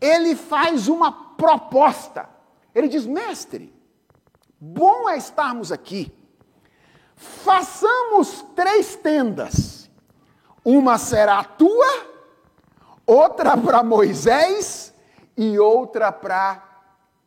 ele 0.00 0.36
faz 0.36 0.86
uma 0.86 1.10
proposta. 1.10 2.28
Ele 2.72 2.86
diz: 2.86 3.04
Mestre, 3.04 3.74
bom 4.60 5.10
é 5.10 5.16
estarmos 5.16 5.72
aqui. 5.72 6.12
Façamos 7.22 8.44
três 8.54 8.96
tendas. 8.96 9.90
Uma 10.64 10.98
será 10.98 11.42
tua, 11.42 12.06
outra 13.06 13.56
para 13.56 13.82
Moisés 13.82 14.92
e 15.36 15.58
outra 15.58 16.12
para 16.12 16.62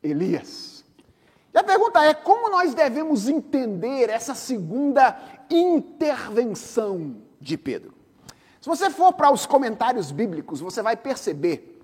Elias. 0.04 0.86
E 1.54 1.58
a 1.58 1.64
pergunta 1.64 2.04
é: 2.04 2.14
como 2.14 2.50
nós 2.50 2.74
devemos 2.74 3.28
entender 3.28 4.10
essa 4.10 4.36
segunda 4.36 5.18
intervenção 5.50 7.16
de 7.40 7.58
Pedro? 7.58 7.94
Se 8.60 8.68
você 8.68 8.90
for 8.90 9.14
para 9.14 9.32
os 9.32 9.46
comentários 9.46 10.12
bíblicos, 10.12 10.60
você 10.60 10.82
vai 10.82 10.98
perceber 10.98 11.82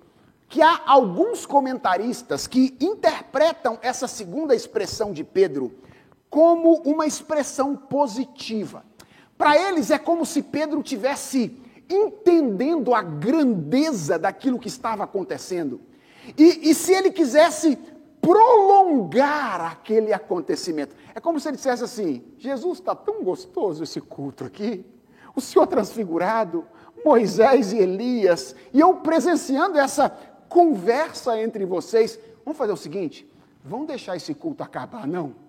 que 0.48 0.60
há 0.60 0.82
alguns 0.84 1.46
comentaristas 1.46 2.46
que 2.46 2.76
interpretam 2.78 3.78
essa 3.80 4.06
segunda 4.06 4.54
expressão 4.54 5.12
de 5.12 5.24
Pedro 5.24 5.72
como 6.32 6.76
uma 6.76 7.06
expressão 7.06 7.76
positiva. 7.76 8.82
Para 9.36 9.54
eles 9.54 9.90
é 9.90 9.98
como 9.98 10.24
se 10.24 10.40
Pedro 10.40 10.82
tivesse 10.82 11.54
entendendo 11.90 12.94
a 12.94 13.02
grandeza 13.02 14.18
daquilo 14.18 14.58
que 14.58 14.66
estava 14.66 15.04
acontecendo. 15.04 15.82
E, 16.38 16.70
e 16.70 16.74
se 16.74 16.90
ele 16.90 17.10
quisesse 17.10 17.78
prolongar 18.18 19.60
aquele 19.60 20.10
acontecimento. 20.10 20.96
É 21.14 21.20
como 21.20 21.38
se 21.38 21.48
ele 21.48 21.58
dissesse 21.58 21.84
assim: 21.84 22.24
Jesus, 22.38 22.78
está 22.78 22.94
tão 22.94 23.22
gostoso 23.22 23.82
esse 23.82 24.00
culto 24.00 24.42
aqui, 24.42 24.86
o 25.36 25.40
Senhor 25.40 25.66
transfigurado, 25.66 26.64
Moisés 27.04 27.74
e 27.74 27.78
Elias, 27.78 28.56
e 28.72 28.80
eu 28.80 28.94
presenciando 28.94 29.78
essa 29.78 30.08
conversa 30.48 31.38
entre 31.38 31.66
vocês. 31.66 32.18
Vamos 32.42 32.56
fazer 32.56 32.72
o 32.72 32.76
seguinte: 32.76 33.30
vamos 33.62 33.86
deixar 33.86 34.16
esse 34.16 34.32
culto 34.32 34.62
acabar, 34.62 35.06
não? 35.06 35.41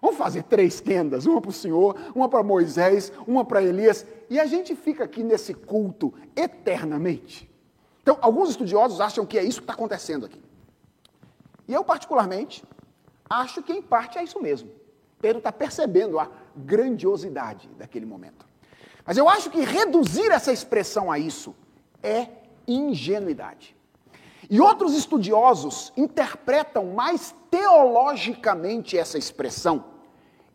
Vamos 0.00 0.16
fazer 0.16 0.42
três 0.44 0.80
tendas, 0.80 1.26
uma 1.26 1.40
para 1.40 1.50
o 1.50 1.52
Senhor, 1.52 1.96
uma 2.14 2.28
para 2.28 2.42
Moisés, 2.42 3.12
uma 3.26 3.44
para 3.44 3.62
Elias, 3.62 4.06
e 4.28 4.38
a 4.38 4.46
gente 4.46 4.74
fica 4.74 5.04
aqui 5.04 5.22
nesse 5.22 5.54
culto 5.54 6.12
eternamente. 6.34 7.50
Então, 8.02 8.18
alguns 8.20 8.50
estudiosos 8.50 9.00
acham 9.00 9.26
que 9.26 9.38
é 9.38 9.42
isso 9.42 9.60
que 9.60 9.64
está 9.64 9.72
acontecendo 9.72 10.26
aqui. 10.26 10.40
E 11.66 11.74
eu, 11.74 11.82
particularmente, 11.82 12.62
acho 13.28 13.62
que 13.62 13.72
em 13.72 13.82
parte 13.82 14.18
é 14.18 14.22
isso 14.22 14.40
mesmo. 14.40 14.70
Pedro 15.20 15.38
está 15.38 15.50
percebendo 15.50 16.18
a 16.18 16.30
grandiosidade 16.54 17.68
daquele 17.76 18.06
momento. 18.06 18.46
Mas 19.04 19.16
eu 19.16 19.28
acho 19.28 19.50
que 19.50 19.60
reduzir 19.60 20.30
essa 20.30 20.52
expressão 20.52 21.10
a 21.10 21.18
isso 21.18 21.54
é 22.02 22.28
ingenuidade. 22.66 23.75
E 24.48 24.60
outros 24.60 24.94
estudiosos 24.94 25.92
interpretam 25.96 26.86
mais 26.86 27.34
teologicamente 27.50 28.96
essa 28.96 29.18
expressão 29.18 29.84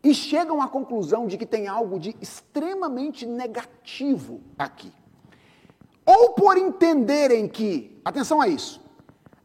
e 0.04 0.14
chegam 0.14 0.62
à 0.62 0.68
conclusão 0.68 1.28
de 1.28 1.38
que 1.38 1.46
tem 1.46 1.68
algo 1.68 2.00
de 2.00 2.16
extremamente 2.22 3.26
negativo 3.26 4.42
aqui. 4.58 4.92
Ou 6.06 6.34
por 6.34 6.58
entenderem 6.58 7.48
que, 7.48 8.02
atenção 8.04 8.42
a 8.42 8.48
isso, 8.48 8.82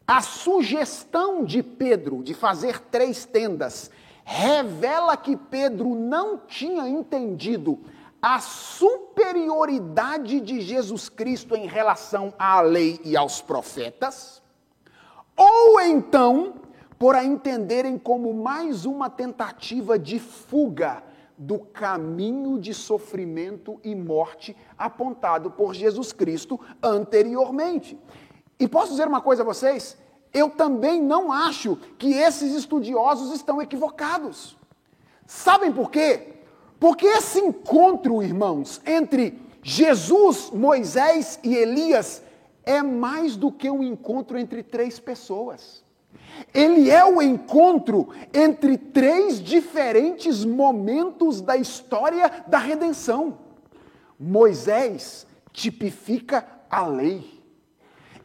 a 0.07 0.21
sugestão 0.21 1.43
de 1.43 1.61
Pedro 1.61 2.23
de 2.23 2.33
fazer 2.33 2.79
três 2.79 3.25
tendas 3.25 3.91
revela 4.23 5.15
que 5.15 5.35
Pedro 5.37 5.95
não 5.95 6.37
tinha 6.37 6.87
entendido 6.87 7.79
a 8.21 8.39
superioridade 8.39 10.39
de 10.39 10.61
Jesus 10.61 11.09
Cristo 11.09 11.55
em 11.55 11.67
relação 11.67 12.33
à 12.37 12.61
lei 12.61 12.99
e 13.03 13.15
aos 13.15 13.41
profetas, 13.41 14.41
ou 15.35 15.79
então 15.79 16.55
por 16.97 17.15
a 17.15 17.23
entenderem 17.23 17.97
como 17.97 18.33
mais 18.33 18.85
uma 18.85 19.09
tentativa 19.09 19.99
de 19.99 20.19
fuga 20.19 21.03
do 21.37 21.59
caminho 21.59 22.59
de 22.59 22.73
sofrimento 22.73 23.79
e 23.83 23.93
morte 23.93 24.57
apontado 24.75 25.51
por 25.51 25.75
Jesus 25.75 26.11
Cristo 26.11 26.59
anteriormente. 26.81 27.99
E 28.59 28.67
posso 28.67 28.91
dizer 28.91 29.07
uma 29.07 29.21
coisa 29.21 29.43
a 29.43 29.45
vocês? 29.45 29.95
Eu 30.33 30.49
também 30.49 31.01
não 31.01 31.31
acho 31.31 31.75
que 31.99 32.13
esses 32.13 32.55
estudiosos 32.55 33.35
estão 33.35 33.61
equivocados. 33.61 34.57
Sabem 35.27 35.71
por 35.71 35.91
quê? 35.91 36.36
Porque 36.79 37.05
esse 37.05 37.39
encontro, 37.39 38.21
irmãos, 38.21 38.81
entre 38.85 39.39
Jesus, 39.63 40.51
Moisés 40.51 41.39
e 41.43 41.55
Elias 41.55 42.21
é 42.63 42.81
mais 42.81 43.35
do 43.35 43.51
que 43.51 43.69
um 43.69 43.81
encontro 43.81 44.37
entre 44.37 44.61
três 44.61 44.99
pessoas. 44.99 45.83
Ele 46.53 46.89
é 46.89 47.03
o 47.03 47.21
encontro 47.21 48.09
entre 48.33 48.77
três 48.77 49.41
diferentes 49.41 50.45
momentos 50.45 51.41
da 51.41 51.57
história 51.57 52.43
da 52.47 52.57
redenção. 52.57 53.39
Moisés 54.19 55.25
tipifica 55.51 56.47
a 56.69 56.85
lei. 56.85 57.41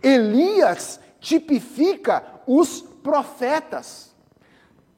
Elias 0.02 1.00
tipifica 1.20 2.42
os 2.46 2.82
profetas. 2.82 4.12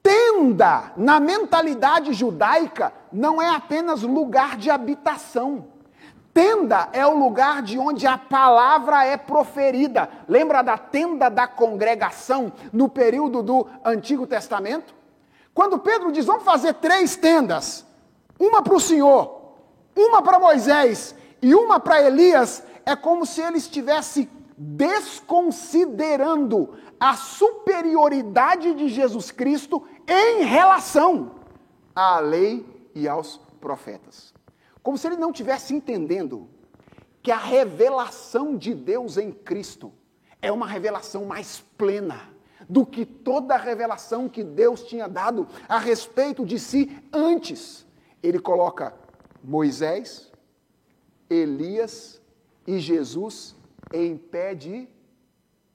Tenda, 0.02 0.92
na 0.96 1.18
mentalidade 1.18 2.12
judaica, 2.12 2.92
não 3.14 3.40
é 3.40 3.48
apenas 3.48 4.02
lugar 4.02 4.56
de 4.56 4.68
habitação. 4.68 5.66
Tenda 6.34 6.88
é 6.92 7.06
o 7.06 7.16
lugar 7.16 7.62
de 7.62 7.78
onde 7.78 8.06
a 8.08 8.18
palavra 8.18 9.04
é 9.04 9.16
proferida. 9.16 10.10
Lembra 10.28 10.62
da 10.62 10.76
tenda 10.76 11.30
da 11.30 11.46
congregação 11.46 12.52
no 12.72 12.88
período 12.88 13.40
do 13.40 13.68
Antigo 13.84 14.26
Testamento? 14.26 14.92
Quando 15.54 15.78
Pedro 15.78 16.10
diz: 16.10 16.26
vamos 16.26 16.42
fazer 16.42 16.74
três 16.74 17.14
tendas, 17.14 17.86
uma 18.38 18.62
para 18.62 18.74
o 18.74 18.80
Senhor, 18.80 19.52
uma 19.96 20.20
para 20.20 20.40
Moisés 20.40 21.14
e 21.40 21.54
uma 21.54 21.78
para 21.78 22.02
Elias, 22.02 22.64
é 22.84 22.96
como 22.96 23.24
se 23.24 23.40
ele 23.40 23.58
estivesse 23.58 24.28
desconsiderando 24.58 26.70
a 26.98 27.14
superioridade 27.14 28.74
de 28.74 28.88
Jesus 28.88 29.30
Cristo 29.30 29.84
em 30.08 30.42
relação 30.42 31.30
à 31.94 32.18
lei 32.18 32.73
e 32.94 33.08
aos 33.08 33.38
profetas. 33.60 34.32
Como 34.82 34.98
se 34.98 35.06
ele 35.06 35.16
não 35.16 35.32
tivesse 35.32 35.74
entendendo 35.74 36.48
que 37.22 37.30
a 37.30 37.38
revelação 37.38 38.56
de 38.56 38.74
Deus 38.74 39.16
em 39.16 39.32
Cristo 39.32 39.92
é 40.42 40.52
uma 40.52 40.66
revelação 40.66 41.24
mais 41.24 41.60
plena 41.78 42.30
do 42.68 42.84
que 42.84 43.04
toda 43.04 43.54
a 43.54 43.58
revelação 43.58 44.28
que 44.28 44.44
Deus 44.44 44.82
tinha 44.84 45.08
dado 45.08 45.48
a 45.68 45.78
respeito 45.78 46.44
de 46.44 46.58
si 46.58 47.02
antes. 47.12 47.86
Ele 48.22 48.38
coloca 48.38 48.94
Moisés, 49.42 50.30
Elias 51.28 52.20
e 52.66 52.78
Jesus 52.78 53.56
em 53.92 54.16
pé 54.16 54.54
de 54.54 54.88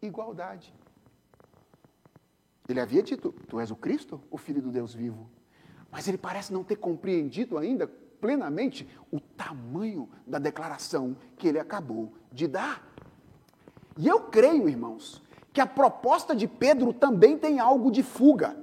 igualdade. 0.02 0.74
Ele 2.68 2.80
havia 2.80 3.02
dito: 3.02 3.34
Tu 3.48 3.60
és 3.60 3.72
o 3.72 3.76
Cristo, 3.76 4.22
o 4.30 4.38
Filho 4.38 4.62
do 4.62 4.72
Deus 4.72 4.94
vivo. 4.94 5.30
Mas 5.92 6.08
ele 6.08 6.18
parece 6.18 6.54
não 6.54 6.64
ter 6.64 6.76
compreendido 6.76 7.58
ainda 7.58 7.88
plenamente 8.22 8.88
o 9.12 9.20
tamanho 9.20 10.10
da 10.28 10.40
declaração 10.40 11.16
que 11.38 11.48
ele 11.48 11.60
acabou 11.60 12.14
de 12.32 12.48
dar. 12.48 12.88
E 13.98 14.08
eu 14.08 14.22
creio, 14.22 14.70
irmãos, 14.70 15.22
que 15.52 15.62
a 15.62 15.66
proposta 15.66 16.36
de 16.36 16.48
Pedro 16.48 16.94
também 16.94 17.38
tem 17.38 17.60
algo 17.60 17.92
de 17.92 18.04
fuga. 18.04 18.58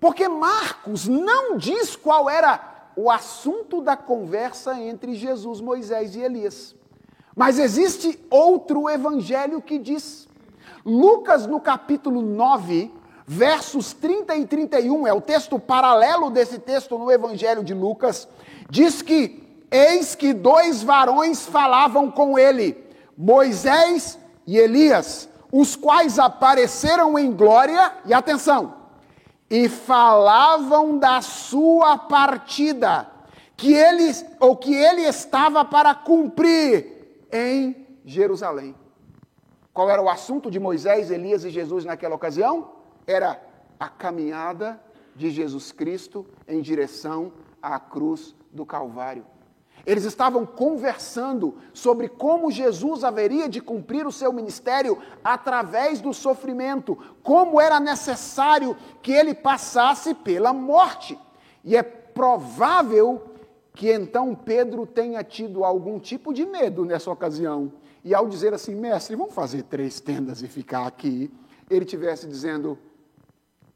Porque 0.00 0.28
Marcos 0.28 1.06
não 1.06 1.56
diz 1.56 1.96
qual 1.96 2.28
era 2.28 2.90
o 2.96 3.10
assunto 3.10 3.80
da 3.80 3.96
conversa 3.96 4.80
entre 4.80 5.14
Jesus, 5.14 5.60
Moisés 5.60 6.16
e 6.16 6.20
Elias. 6.20 6.74
Mas 7.34 7.58
existe 7.58 8.18
outro 8.30 8.88
evangelho 8.88 9.60
que 9.60 9.78
diz. 9.78 10.26
Lucas, 10.84 11.46
no 11.46 11.60
capítulo 11.60 12.22
9, 12.22 12.90
versos 13.26 13.92
30 13.92 14.36
e 14.36 14.46
31, 14.46 15.06
é 15.06 15.12
o 15.12 15.20
texto 15.20 15.58
paralelo 15.58 16.30
desse 16.30 16.58
texto 16.58 16.96
no 16.96 17.10
Evangelho 17.10 17.64
de 17.64 17.74
Lucas, 17.74 18.28
diz 18.70 19.02
que: 19.02 19.42
Eis 19.70 20.14
que 20.14 20.32
dois 20.32 20.82
varões 20.82 21.44
falavam 21.44 22.10
com 22.10 22.38
ele, 22.38 22.76
Moisés 23.18 24.18
e 24.46 24.56
Elias, 24.56 25.28
os 25.50 25.74
quais 25.74 26.18
apareceram 26.18 27.18
em 27.18 27.32
glória, 27.32 27.94
e 28.04 28.14
atenção, 28.14 28.74
e 29.50 29.68
falavam 29.68 30.96
da 30.96 31.20
sua 31.20 31.98
partida, 31.98 33.10
que 33.56 33.74
ele, 33.74 34.12
ou 34.38 34.56
que 34.56 34.72
ele 34.72 35.02
estava 35.02 35.64
para 35.64 35.94
cumprir 35.94 37.26
em 37.32 37.74
Jerusalém. 38.04 38.74
Qual 39.74 39.90
era 39.90 40.00
o 40.00 40.08
assunto 40.08 40.48
de 40.48 40.60
Moisés, 40.60 41.10
Elias 41.10 41.44
e 41.44 41.50
Jesus 41.50 41.84
naquela 41.84 42.14
ocasião? 42.14 42.75
Era 43.06 43.40
a 43.78 43.88
caminhada 43.88 44.80
de 45.14 45.30
Jesus 45.30 45.72
Cristo 45.72 46.26
em 46.46 46.60
direção 46.60 47.32
à 47.62 47.78
cruz 47.78 48.34
do 48.52 48.66
Calvário. 48.66 49.24
Eles 49.84 50.04
estavam 50.04 50.44
conversando 50.44 51.54
sobre 51.72 52.08
como 52.08 52.50
Jesus 52.50 53.04
haveria 53.04 53.48
de 53.48 53.60
cumprir 53.60 54.04
o 54.06 54.12
seu 54.12 54.32
ministério 54.32 54.98
através 55.22 56.00
do 56.00 56.12
sofrimento, 56.12 56.98
como 57.22 57.60
era 57.60 57.78
necessário 57.78 58.76
que 59.00 59.12
ele 59.12 59.32
passasse 59.32 60.12
pela 60.12 60.52
morte. 60.52 61.16
E 61.62 61.76
é 61.76 61.84
provável 61.84 63.30
que 63.72 63.92
então 63.92 64.34
Pedro 64.34 64.86
tenha 64.86 65.22
tido 65.22 65.62
algum 65.62 66.00
tipo 66.00 66.32
de 66.32 66.44
medo 66.44 66.84
nessa 66.84 67.10
ocasião. 67.10 67.72
E 68.02 68.14
ao 68.14 68.28
dizer 68.28 68.54
assim, 68.54 68.74
mestre, 68.74 69.14
vamos 69.14 69.34
fazer 69.34 69.62
três 69.64 70.00
tendas 70.00 70.42
e 70.42 70.48
ficar 70.48 70.86
aqui, 70.86 71.30
ele 71.68 71.84
tivesse 71.84 72.26
dizendo: 72.26 72.78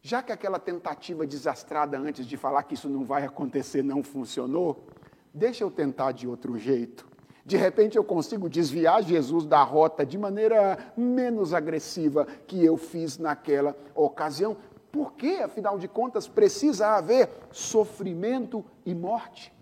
já 0.02 0.22
que 0.22 0.32
aquela 0.32 0.58
tentativa 0.58 1.26
desastrada 1.26 1.98
antes 1.98 2.26
de 2.26 2.36
falar 2.36 2.62
que 2.62 2.74
isso 2.74 2.88
não 2.88 3.04
vai 3.04 3.24
acontecer 3.24 3.82
não 3.82 4.02
funcionou, 4.02 4.86
deixa 5.32 5.62
eu 5.62 5.70
tentar 5.70 6.12
de 6.12 6.26
outro 6.26 6.58
jeito. 6.58 7.06
De 7.44 7.56
repente 7.56 7.96
eu 7.96 8.04
consigo 8.04 8.48
desviar 8.48 9.02
Jesus 9.02 9.44
da 9.44 9.62
rota 9.62 10.04
de 10.04 10.16
maneira 10.16 10.92
menos 10.96 11.52
agressiva 11.52 12.26
que 12.46 12.64
eu 12.64 12.76
fiz 12.76 13.18
naquela 13.18 13.76
ocasião. 13.94 14.56
Por 14.92 15.12
que, 15.12 15.38
afinal 15.38 15.78
de 15.78 15.88
contas, 15.88 16.26
precisa 16.26 16.96
haver 16.96 17.30
sofrimento 17.50 18.64
e 18.84 18.94
morte? 18.94 19.52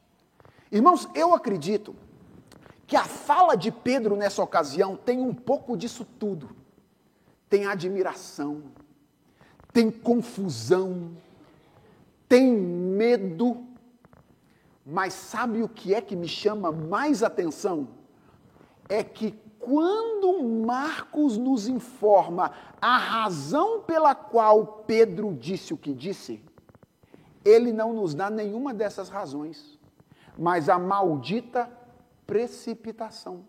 Irmãos, 0.71 1.09
eu 1.15 1.35
acredito 1.35 1.95
que 2.87 2.97
a 2.97 3.05
fala 3.05 3.55
de 3.57 3.71
Pedro 3.71 4.17
nessa 4.17 4.43
ocasião 4.43 4.97
tem 4.97 5.21
um 5.21 5.35
pouco 5.35 5.77
disso 5.77 6.07
tudo. 6.19 6.51
Tem 7.49 7.67
admiração, 7.67 8.65
tem 9.79 9.93
confusão, 9.93 11.13
tem 12.29 12.53
medo, 12.53 13.65
mas 14.85 15.15
sabe 15.15 15.63
o 15.63 15.69
que 15.69 15.95
é 15.95 16.01
que 16.01 16.17
me 16.17 16.27
chama 16.27 16.73
mais 16.73 17.23
atenção? 17.23 17.87
É 18.89 19.05
que 19.05 19.39
quando 19.57 20.43
Marcos 20.43 21.39
nos 21.39 21.69
informa 21.69 22.51
a 22.81 22.99
razão 22.99 23.81
pela 23.83 24.17
qual 24.17 24.83
Pedro 24.85 25.33
disse 25.33 25.73
o 25.73 25.77
que 25.77 25.95
disse, 25.95 26.43
ele 27.45 27.73
não 27.73 27.93
nos 27.93 28.15
dá 28.15 28.29
nenhuma 28.29 28.75
dessas 28.75 29.09
razões, 29.09 29.79
mas 30.37 30.69
a 30.69 30.77
maldita 30.77 31.71
precipitação, 32.27 33.45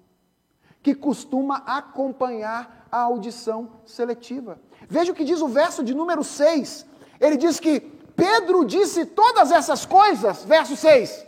que 0.83 0.93
costuma 0.93 1.55
acompanhar 1.65 2.87
a 2.91 2.99
audição 2.99 3.71
seletiva. 3.83 4.59
Veja 4.87 5.11
o 5.11 5.15
que 5.15 5.23
diz 5.23 5.41
o 5.41 5.47
verso 5.47 5.83
de 5.83 5.93
número 5.93 6.23
6. 6.23 6.85
Ele 7.19 7.37
diz 7.37 7.59
que 7.59 7.79
Pedro 8.15 8.65
disse 8.65 9.05
todas 9.05 9.51
essas 9.51 9.85
coisas, 9.85 10.43
verso 10.43 10.75
6, 10.75 11.25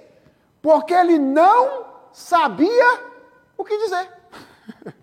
porque 0.62 0.94
ele 0.94 1.18
não 1.18 1.86
sabia 2.12 3.00
o 3.58 3.64
que 3.64 3.78
dizer. 3.78 4.12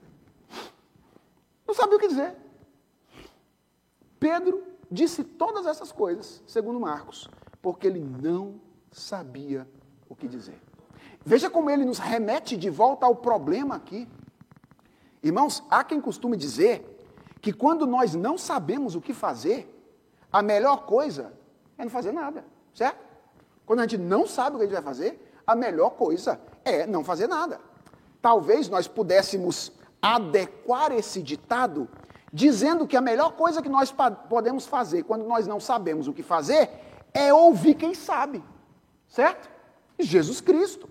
Não 1.67 1.75
sabia 1.75 1.97
o 1.97 2.01
que 2.01 2.09
dizer. 2.09 2.35
Pedro 4.19 4.65
disse 4.91 5.23
todas 5.23 5.67
essas 5.67 5.93
coisas, 5.93 6.43
segundo 6.47 6.81
Marcos, 6.81 7.29
porque 7.61 7.87
ele 7.87 8.01
não 8.01 8.59
sabia 8.91 9.69
o 10.09 10.17
que 10.17 10.27
dizer. 10.27 10.59
Veja 11.25 11.51
como 11.51 11.69
ele 11.69 11.85
nos 11.85 11.99
remete 11.99 12.57
de 12.57 12.71
volta 12.71 13.05
ao 13.05 13.15
problema 13.15 13.77
aqui. 13.77 14.09
Irmãos, 15.23 15.63
há 15.69 15.85
quem 15.85 16.01
costume 16.01 16.39
dizer 16.39 16.98
que 17.41 17.53
quando 17.53 17.87
nós 17.87 18.15
não 18.15 18.37
sabemos 18.37 18.95
o 18.95 19.01
que 19.01 19.15
fazer, 19.15 19.75
a 20.33 20.43
melhor 20.43 20.85
coisa 20.85 21.33
é 21.77 21.85
não 21.85 21.91
fazer 21.91 22.13
nada, 22.13 22.45
certo? 22.75 22.99
Quando 23.65 23.81
a 23.81 23.83
gente 23.83 23.99
não 23.99 24.27
sabe 24.27 24.57
o 24.57 24.59
que 24.59 24.65
a 24.65 24.67
gente 24.67 24.75
vai 24.75 24.83
fazer, 24.83 25.33
a 25.47 25.55
melhor 25.55 25.91
coisa 25.91 26.41
é 26.65 26.87
não 26.87 27.05
fazer 27.05 27.27
nada. 27.27 27.61
Talvez 28.21 28.69
nós 28.69 28.89
pudéssemos 28.89 29.73
adequar 30.01 30.93
esse 30.93 31.23
ditado 31.23 31.89
dizendo 32.33 32.87
que 32.87 32.97
a 32.97 33.01
melhor 33.01 33.33
coisa 33.33 33.63
que 33.63 33.69
nós 33.69 33.95
podemos 34.29 34.67
fazer 34.67 35.03
quando 35.05 35.25
nós 35.25 35.47
não 35.47 35.59
sabemos 35.59 36.09
o 36.09 36.13
que 36.13 36.23
fazer 36.23 36.69
é 37.15 37.33
ouvir 37.33 37.75
quem 37.75 37.95
sabe, 37.95 38.45
certo? 39.09 39.49
Jesus 39.99 40.41
Cristo, 40.41 40.89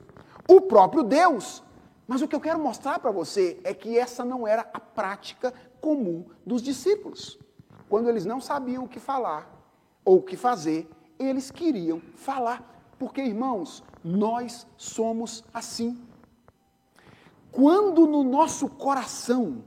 o 0.47 0.61
próprio 0.61 1.03
Deus. 1.03 1.63
Mas 2.07 2.21
o 2.21 2.27
que 2.27 2.35
eu 2.35 2.39
quero 2.39 2.57
mostrar 2.57 2.99
para 2.99 3.11
você 3.11 3.59
é 3.63 3.73
que 3.73 3.97
essa 3.97 4.23
não 4.23 4.47
era 4.47 4.67
a 4.73 4.79
prática 4.79 5.53
comum 5.81 6.25
dos 6.45 6.61
discípulos. 6.61 7.39
Quando 7.89 8.09
eles 8.09 8.25
não 8.25 8.41
sabiam 8.41 8.83
o 8.83 8.89
que 8.89 8.99
falar 8.99 9.49
ou 10.03 10.17
o 10.17 10.23
que 10.23 10.35
fazer, 10.35 10.89
eles 11.17 11.49
queriam 11.51 12.01
falar. 12.15 12.93
Porque, 12.99 13.21
irmãos, 13.21 13.83
nós 14.03 14.67
somos 14.75 15.43
assim. 15.53 15.97
Quando 17.51 18.05
no 18.05 18.23
nosso 18.23 18.67
coração 18.69 19.63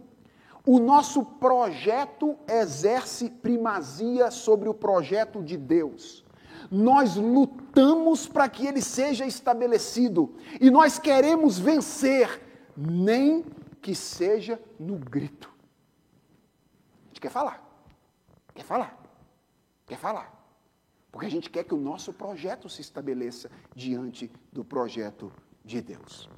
O 0.67 0.79
nosso 0.79 1.25
projeto 1.25 2.37
exerce 2.47 3.31
primazia 3.31 4.31
sobre 4.31 4.69
o 4.69 4.75
projeto 4.75 5.43
de 5.43 5.57
Deus. 5.57 6.25
Nós 6.71 7.17
lutamos 7.17 8.29
para 8.29 8.49
que 8.49 8.67
ele 8.67 8.83
seja 8.83 9.25
estabelecido 9.25 10.35
e 10.61 10.71
nós 10.71 10.99
queremos 10.99 11.59
vencer, 11.59 12.43
nem 12.77 13.45
que 13.81 13.95
seja 13.95 14.61
no 14.79 14.97
grito. 14.97 15.50
Gente 17.21 17.29
quer 17.29 17.31
falar, 17.33 17.62
quer 18.55 18.64
falar, 18.64 18.99
quer 19.85 19.99
falar, 19.99 20.33
porque 21.12 21.27
a 21.27 21.31
gente 21.31 21.51
quer 21.51 21.64
que 21.64 21.75
o 21.75 21.77
nosso 21.77 22.14
projeto 22.14 22.66
se 22.66 22.81
estabeleça 22.81 23.51
diante 23.77 24.33
do 24.51 24.64
projeto 24.64 25.31
de 25.62 25.83
Deus. 25.83 26.31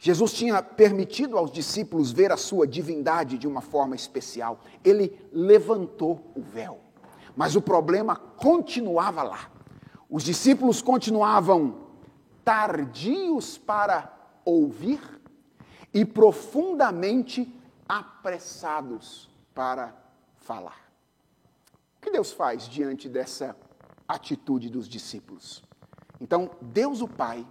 Jesus 0.00 0.32
tinha 0.32 0.60
permitido 0.60 1.38
aos 1.38 1.52
discípulos 1.52 2.10
ver 2.10 2.32
a 2.32 2.36
sua 2.36 2.66
divindade 2.66 3.38
de 3.38 3.46
uma 3.46 3.60
forma 3.60 3.94
especial. 3.94 4.64
Ele 4.82 5.16
levantou 5.32 6.32
o 6.34 6.42
véu. 6.42 6.80
Mas 7.36 7.54
o 7.54 7.62
problema 7.62 8.16
continuava 8.16 9.22
lá. 9.22 9.48
Os 10.10 10.24
discípulos 10.24 10.82
continuavam 10.82 11.86
tardios 12.44 13.56
para 13.56 14.12
ouvir 14.44 15.00
e 15.94 16.04
profundamente 16.04 17.54
apressados 17.88 19.27
para 19.58 19.92
falar. 20.36 20.88
O 21.96 22.00
que 22.00 22.12
Deus 22.12 22.30
faz 22.30 22.68
diante 22.68 23.08
dessa 23.08 23.56
atitude 24.06 24.70
dos 24.70 24.88
discípulos? 24.88 25.64
Então, 26.20 26.52
Deus 26.62 27.02
o 27.02 27.08
Pai 27.08 27.44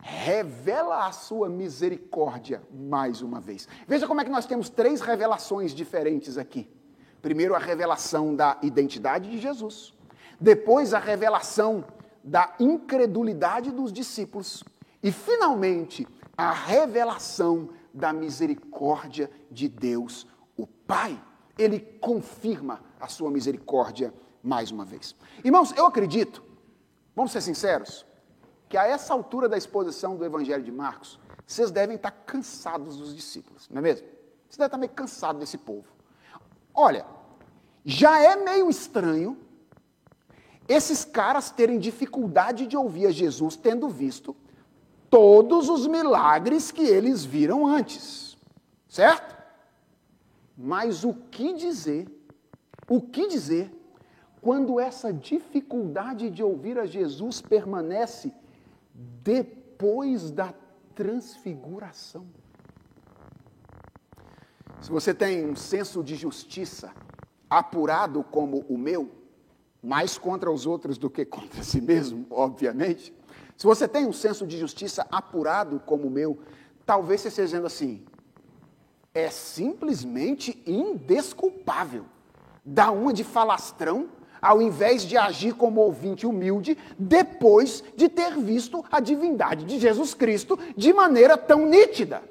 revela 0.00 1.06
a 1.06 1.12
sua 1.12 1.50
misericórdia 1.50 2.62
mais 2.72 3.20
uma 3.20 3.38
vez. 3.38 3.68
Veja 3.86 4.06
como 4.06 4.22
é 4.22 4.24
que 4.24 4.30
nós 4.30 4.46
temos 4.46 4.70
três 4.70 5.02
revelações 5.02 5.74
diferentes 5.74 6.38
aqui. 6.38 6.70
Primeiro, 7.20 7.54
a 7.54 7.58
revelação 7.58 8.34
da 8.34 8.56
identidade 8.62 9.30
de 9.30 9.38
Jesus. 9.38 9.92
Depois, 10.40 10.94
a 10.94 10.98
revelação 10.98 11.84
da 12.24 12.54
incredulidade 12.58 13.70
dos 13.70 13.92
discípulos. 13.92 14.64
E, 15.02 15.12
finalmente, 15.12 16.08
a 16.34 16.50
revelação 16.50 17.68
da 17.92 18.10
misericórdia 18.10 19.30
de 19.50 19.68
Deus, 19.68 20.26
o 20.56 20.66
Pai. 20.66 21.20
Ele 21.58 21.80
confirma 21.80 22.80
a 23.00 23.08
sua 23.08 23.30
misericórdia 23.30 24.12
mais 24.42 24.70
uma 24.70 24.84
vez. 24.84 25.14
Irmãos, 25.44 25.72
eu 25.76 25.86
acredito, 25.86 26.42
vamos 27.14 27.32
ser 27.32 27.40
sinceros, 27.40 28.06
que 28.68 28.76
a 28.76 28.86
essa 28.86 29.12
altura 29.12 29.48
da 29.48 29.56
exposição 29.56 30.16
do 30.16 30.24
Evangelho 30.24 30.62
de 30.62 30.72
Marcos, 30.72 31.18
vocês 31.46 31.70
devem 31.70 31.96
estar 31.96 32.10
cansados 32.10 32.96
dos 32.96 33.14
discípulos, 33.14 33.68
não 33.70 33.78
é 33.78 33.82
mesmo? 33.82 34.06
Vocês 34.48 34.58
devem 34.58 34.66
estar 34.66 34.78
meio 34.78 34.92
cansados 34.92 35.40
desse 35.40 35.58
povo. 35.58 35.86
Olha, 36.74 37.06
já 37.84 38.20
é 38.20 38.36
meio 38.36 38.68
estranho 38.68 39.38
esses 40.68 41.04
caras 41.04 41.50
terem 41.50 41.78
dificuldade 41.78 42.66
de 42.66 42.76
ouvir 42.76 43.06
a 43.06 43.10
Jesus 43.10 43.56
tendo 43.56 43.88
visto 43.88 44.36
todos 45.08 45.68
os 45.68 45.86
milagres 45.86 46.72
que 46.72 46.82
eles 46.82 47.24
viram 47.24 47.66
antes, 47.66 48.36
certo? 48.88 49.35
Mas 50.56 51.04
o 51.04 51.12
que 51.12 51.52
dizer, 51.52 52.08
o 52.88 53.00
que 53.00 53.28
dizer, 53.28 53.70
quando 54.40 54.80
essa 54.80 55.12
dificuldade 55.12 56.30
de 56.30 56.42
ouvir 56.42 56.78
a 56.78 56.86
Jesus 56.86 57.42
permanece 57.42 58.32
depois 59.22 60.30
da 60.30 60.54
transfiguração. 60.94 62.26
Se 64.80 64.90
você 64.90 65.12
tem 65.12 65.44
um 65.44 65.56
senso 65.56 66.02
de 66.02 66.14
justiça 66.14 66.92
apurado 67.50 68.24
como 68.24 68.64
o 68.68 68.78
meu, 68.78 69.10
mais 69.82 70.16
contra 70.16 70.50
os 70.50 70.66
outros 70.66 70.96
do 70.96 71.10
que 71.10 71.24
contra 71.24 71.62
si 71.62 71.80
mesmo, 71.80 72.26
obviamente. 72.30 73.14
Se 73.56 73.66
você 73.66 73.86
tem 73.86 74.06
um 74.06 74.12
senso 74.12 74.46
de 74.46 74.58
justiça 74.58 75.06
apurado 75.10 75.80
como 75.80 76.08
o 76.08 76.10
meu, 76.10 76.38
talvez 76.84 77.20
você 77.20 77.28
esteja 77.28 77.46
dizendo 77.46 77.66
assim: 77.66 78.04
é 79.16 79.30
simplesmente 79.30 80.62
indesculpável. 80.66 82.04
Dá 82.62 82.90
uma 82.90 83.14
de 83.14 83.24
falastrão 83.24 84.10
ao 84.42 84.60
invés 84.60 85.02
de 85.02 85.16
agir 85.16 85.54
como 85.54 85.80
ouvinte 85.80 86.26
humilde, 86.26 86.76
depois 86.98 87.82
de 87.96 88.10
ter 88.10 88.36
visto 88.36 88.84
a 88.92 89.00
divindade 89.00 89.64
de 89.64 89.78
Jesus 89.78 90.12
Cristo 90.12 90.58
de 90.76 90.92
maneira 90.92 91.38
tão 91.38 91.64
nítida. 91.66 92.22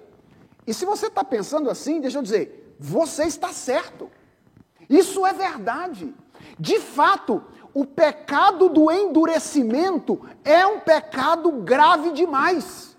E 0.68 0.74
se 0.74 0.86
você 0.86 1.08
está 1.08 1.24
pensando 1.24 1.70
assim, 1.72 2.00
deixa 2.00 2.20
eu 2.20 2.24
dizer, 2.24 2.76
você 2.80 3.24
está 3.24 3.50
certo. 3.50 4.10
Isso 4.88 5.26
é 5.26 5.34
verdade. 5.34 6.14
De 6.60 6.80
fato, 6.80 7.44
o 7.74 7.84
pecado 7.84 8.70
do 8.70 8.92
endurecimento 8.92 10.22
é 10.44 10.66
um 10.68 10.80
pecado 10.80 11.52
grave 11.52 12.12
demais. 12.12 12.95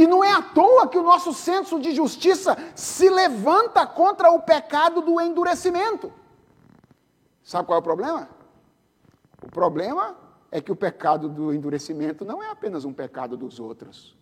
E 0.00 0.06
não 0.06 0.24
é 0.24 0.32
à 0.32 0.40
toa 0.40 0.88
que 0.88 0.96
o 0.96 1.02
nosso 1.02 1.30
senso 1.34 1.78
de 1.78 1.94
justiça 1.94 2.56
se 2.74 3.10
levanta 3.10 3.86
contra 3.86 4.30
o 4.30 4.40
pecado 4.40 5.02
do 5.02 5.20
endurecimento. 5.20 6.10
Sabe 7.44 7.66
qual 7.66 7.76
é 7.76 7.80
o 7.80 7.84
problema? 7.84 8.26
O 9.42 9.50
problema 9.50 10.16
é 10.50 10.58
que 10.58 10.72
o 10.72 10.76
pecado 10.76 11.28
do 11.28 11.52
endurecimento 11.52 12.24
não 12.24 12.42
é 12.42 12.48
apenas 12.48 12.86
um 12.86 12.94
pecado 12.94 13.36
dos 13.36 13.60
outros. 13.60 14.16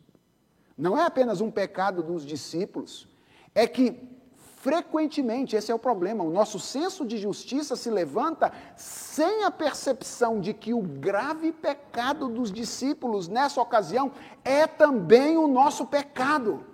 Não 0.77 0.99
é 0.99 1.05
apenas 1.05 1.41
um 1.41 1.49
pecado 1.49 2.03
dos 2.03 2.27
discípulos. 2.27 3.07
É 3.55 3.65
que, 3.65 4.18
frequentemente, 4.61 5.57
esse 5.57 5.71
é 5.71 5.75
o 5.75 5.79
problema, 5.79 6.25
o 6.25 6.31
nosso 6.31 6.59
senso 6.59 7.05
de 7.05 7.17
justiça 7.17 7.77
se 7.77 7.91
levanta 7.91 8.53
sem 8.77 9.45
a 9.45 9.51
percepção 9.51 10.41
de 10.41 10.53
que 10.53 10.75
o 10.75 10.83
grave 10.83 11.53
pecado 11.53 12.29
dos 12.29 12.53
discípulos 12.53 13.29
nessa 13.29 13.61
ocasião 13.61 14.13
é 14.45 14.67
também 14.67 15.37
o 15.37 15.47
nosso 15.47 15.87
pecado. 15.87 16.65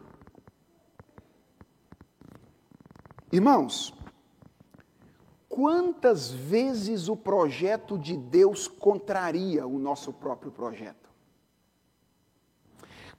Irmãos, 3.32 3.94
Quantas 5.54 6.32
vezes 6.32 7.08
o 7.08 7.16
projeto 7.16 7.96
de 7.96 8.16
Deus 8.16 8.66
contraria 8.66 9.64
o 9.64 9.78
nosso 9.78 10.12
próprio 10.12 10.50
projeto? 10.50 11.08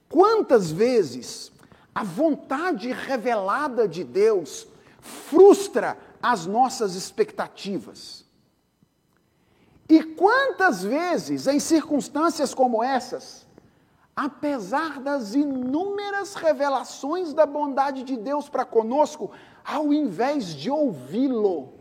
Quantas 0.10 0.70
vezes 0.70 1.50
a 1.96 2.04
vontade 2.04 2.92
revelada 2.92 3.88
de 3.88 4.04
Deus 4.04 4.68
frustra 5.00 5.98
as 6.22 6.46
nossas 6.46 6.94
expectativas? 6.94 8.26
E 9.88 10.04
quantas 10.04 10.84
vezes, 10.84 11.48
em 11.48 11.60
circunstâncias 11.60 12.54
como 12.54 12.84
essas, 12.84 13.48
apesar 14.16 15.00
das 15.00 15.36
inúmeras 15.36 16.36
revelações 16.36 17.34
da 17.34 17.46
bondade 17.46 18.04
de 18.04 18.18
Deus 18.18 18.50
para 18.50 18.66
conosco, 18.66 19.32
ao 19.64 19.94
invés 19.94 20.48
de 20.48 20.70
ouvi-lo, 20.70 21.74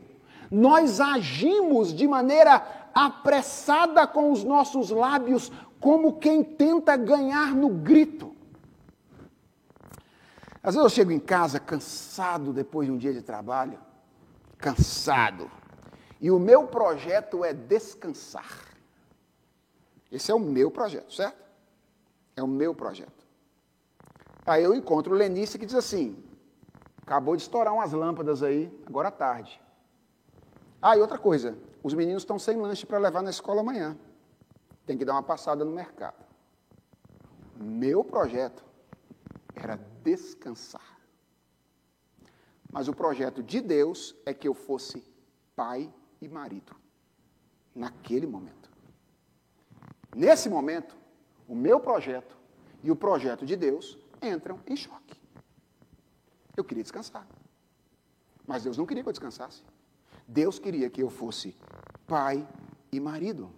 nós 0.50 1.00
agimos 1.00 1.92
de 1.92 2.06
maneira 2.06 2.90
apressada 2.94 4.06
com 4.06 4.30
os 4.30 4.44
nossos 4.44 4.90
lábios, 4.90 5.50
como 5.80 6.18
quem 6.18 6.44
tenta 6.44 6.96
ganhar 6.96 7.54
no 7.54 7.68
grito. 7.68 8.33
Às 10.64 10.74
vezes 10.74 10.82
eu 10.82 10.88
chego 10.88 11.12
em 11.12 11.20
casa 11.20 11.60
cansado 11.60 12.50
depois 12.50 12.86
de 12.86 12.92
um 12.92 12.96
dia 12.96 13.12
de 13.12 13.20
trabalho, 13.20 13.78
cansado, 14.56 15.50
e 16.18 16.30
o 16.30 16.38
meu 16.38 16.66
projeto 16.66 17.44
é 17.44 17.52
descansar. 17.52 18.74
Esse 20.10 20.30
é 20.30 20.34
o 20.34 20.38
meu 20.38 20.70
projeto, 20.70 21.12
certo? 21.12 21.36
É 22.34 22.42
o 22.42 22.46
meu 22.46 22.74
projeto. 22.74 23.26
Aí 24.46 24.64
eu 24.64 24.74
encontro 24.74 25.12
o 25.12 25.16
Lenice 25.16 25.58
que 25.58 25.66
diz 25.66 25.74
assim: 25.74 26.16
acabou 27.02 27.36
de 27.36 27.42
estourar 27.42 27.74
umas 27.74 27.92
lâmpadas 27.92 28.42
aí, 28.42 28.72
agora 28.86 29.08
à 29.08 29.12
tarde. 29.12 29.60
Ah, 30.80 30.96
e 30.96 31.00
outra 31.00 31.18
coisa, 31.18 31.58
os 31.82 31.92
meninos 31.92 32.22
estão 32.22 32.38
sem 32.38 32.56
lanche 32.56 32.86
para 32.86 32.96
levar 32.96 33.22
na 33.22 33.28
escola 33.28 33.60
amanhã. 33.60 33.98
Tem 34.86 34.96
que 34.96 35.04
dar 35.04 35.12
uma 35.12 35.22
passada 35.22 35.62
no 35.62 35.72
mercado. 35.72 36.24
Meu 37.54 38.02
projeto 38.02 38.64
era 39.54 39.76
descansar. 40.02 40.98
Mas 42.70 42.88
o 42.88 42.92
projeto 42.92 43.42
de 43.42 43.60
Deus 43.60 44.14
é 44.26 44.34
que 44.34 44.48
eu 44.48 44.54
fosse 44.54 45.04
pai 45.54 45.92
e 46.20 46.28
marido. 46.28 46.74
Naquele 47.74 48.26
momento. 48.26 48.70
Nesse 50.14 50.48
momento, 50.48 50.96
o 51.48 51.54
meu 51.54 51.80
projeto 51.80 52.36
e 52.82 52.90
o 52.90 52.96
projeto 52.96 53.44
de 53.44 53.56
Deus 53.56 53.98
entram 54.22 54.60
em 54.66 54.76
choque. 54.76 55.20
Eu 56.56 56.64
queria 56.64 56.82
descansar. 56.82 57.26
Mas 58.46 58.64
Deus 58.64 58.76
não 58.76 58.86
queria 58.86 59.02
que 59.02 59.08
eu 59.08 59.12
descansasse. 59.12 59.62
Deus 60.26 60.58
queria 60.58 60.88
que 60.88 61.02
eu 61.02 61.10
fosse 61.10 61.56
pai 62.06 62.46
e 62.92 63.00
marido. 63.00 63.50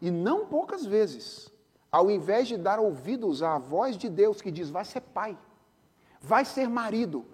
E 0.00 0.10
não 0.10 0.46
poucas 0.46 0.84
vezes, 0.84 1.50
ao 1.90 2.10
invés 2.10 2.48
de 2.48 2.56
dar 2.56 2.78
ouvidos 2.78 3.42
à 3.42 3.58
voz 3.58 3.96
de 3.96 4.08
Deus 4.08 4.40
que 4.40 4.50
diz, 4.50 4.70
vai 4.70 4.84
ser 4.84 5.00
pai, 5.00 5.36
vai 6.20 6.44
ser 6.44 6.68
marido, 6.68 7.24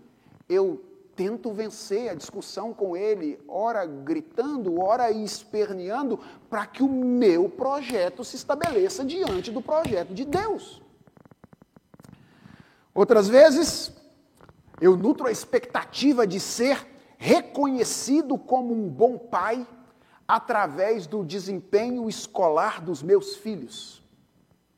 eu 0.49 0.83
tento 1.15 1.51
vencer 1.51 2.11
a 2.11 2.15
discussão 2.15 2.75
com 2.75 2.97
ele, 2.97 3.43
ora 3.49 3.87
gritando, 3.87 4.81
ora 4.81 5.11
esperneando, 5.11 6.21
para 6.51 6.67
que 6.67 6.83
o 6.83 6.89
meu 6.89 7.49
projeto 7.49 8.23
se 8.23 8.37
estabeleça 8.37 9.05
diante 9.05 9.51
do 9.51 9.63
projeto 9.63 10.13
de 10.13 10.27
Deus. 10.27 10.83
Outras 12.95 13.29
vezes, 13.29 13.93
eu 14.81 14.97
nutro 14.97 15.27
a 15.27 15.33
expectativa 15.33 16.27
de 16.27 16.39
ser 16.39 16.87
reconhecido 17.19 18.37
como 18.37 18.75
um 18.75 18.89
bom 18.89 19.17
pai 19.17 19.67
através 20.29 21.07
do 21.07 21.25
desempenho 21.25 22.09
escolar 22.09 22.81
dos 22.83 23.03
meus 23.03 23.37
filhos. 23.37 24.06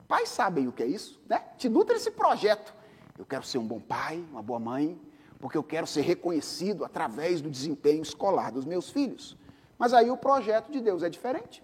Pais 0.09 0.31
sabem 0.31 0.67
o 0.67 0.73
que 0.73 0.83
é 0.83 0.87
isso, 0.87 1.21
né? 1.29 1.45
Te 1.59 1.69
nutre 1.69 1.97
esse 1.97 2.11
projeto. 2.11 2.75
Eu 3.19 3.27
quero 3.27 3.45
ser 3.45 3.59
um 3.59 3.67
bom 3.67 3.79
pai, 3.79 4.25
uma 4.31 4.41
boa 4.41 4.59
mãe, 4.59 4.99
porque 5.39 5.59
eu 5.59 5.63
quero 5.63 5.87
ser 5.87 6.01
reconhecido 6.01 6.83
através 6.83 7.43
do 7.43 7.51
desempenho 7.51 8.03
escolar 8.03 8.51
dos 8.51 8.65
meus 8.65 8.89
filhos. 8.89 9.37
Mas 9.79 9.93
aí 9.93 10.11
o 10.11 10.17
projeto 10.17 10.73
de 10.73 10.81
Deus 10.81 11.03
é 11.03 11.11
diferente. 11.11 11.63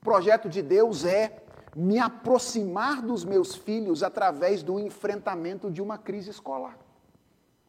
O 0.00 0.04
projeto 0.04 0.48
de 0.48 0.62
Deus 0.62 1.04
é 1.04 1.42
me 1.74 1.98
aproximar 1.98 3.02
dos 3.02 3.24
meus 3.24 3.56
filhos 3.56 4.04
através 4.04 4.62
do 4.62 4.78
enfrentamento 4.78 5.70
de 5.70 5.82
uma 5.82 5.98
crise 5.98 6.30
escolar. 6.30 6.78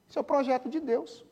Esse 0.07 0.19
é 0.19 0.21
o 0.21 0.23
projeto 0.23 0.69
de 0.69 0.79
Deus. 0.79 1.25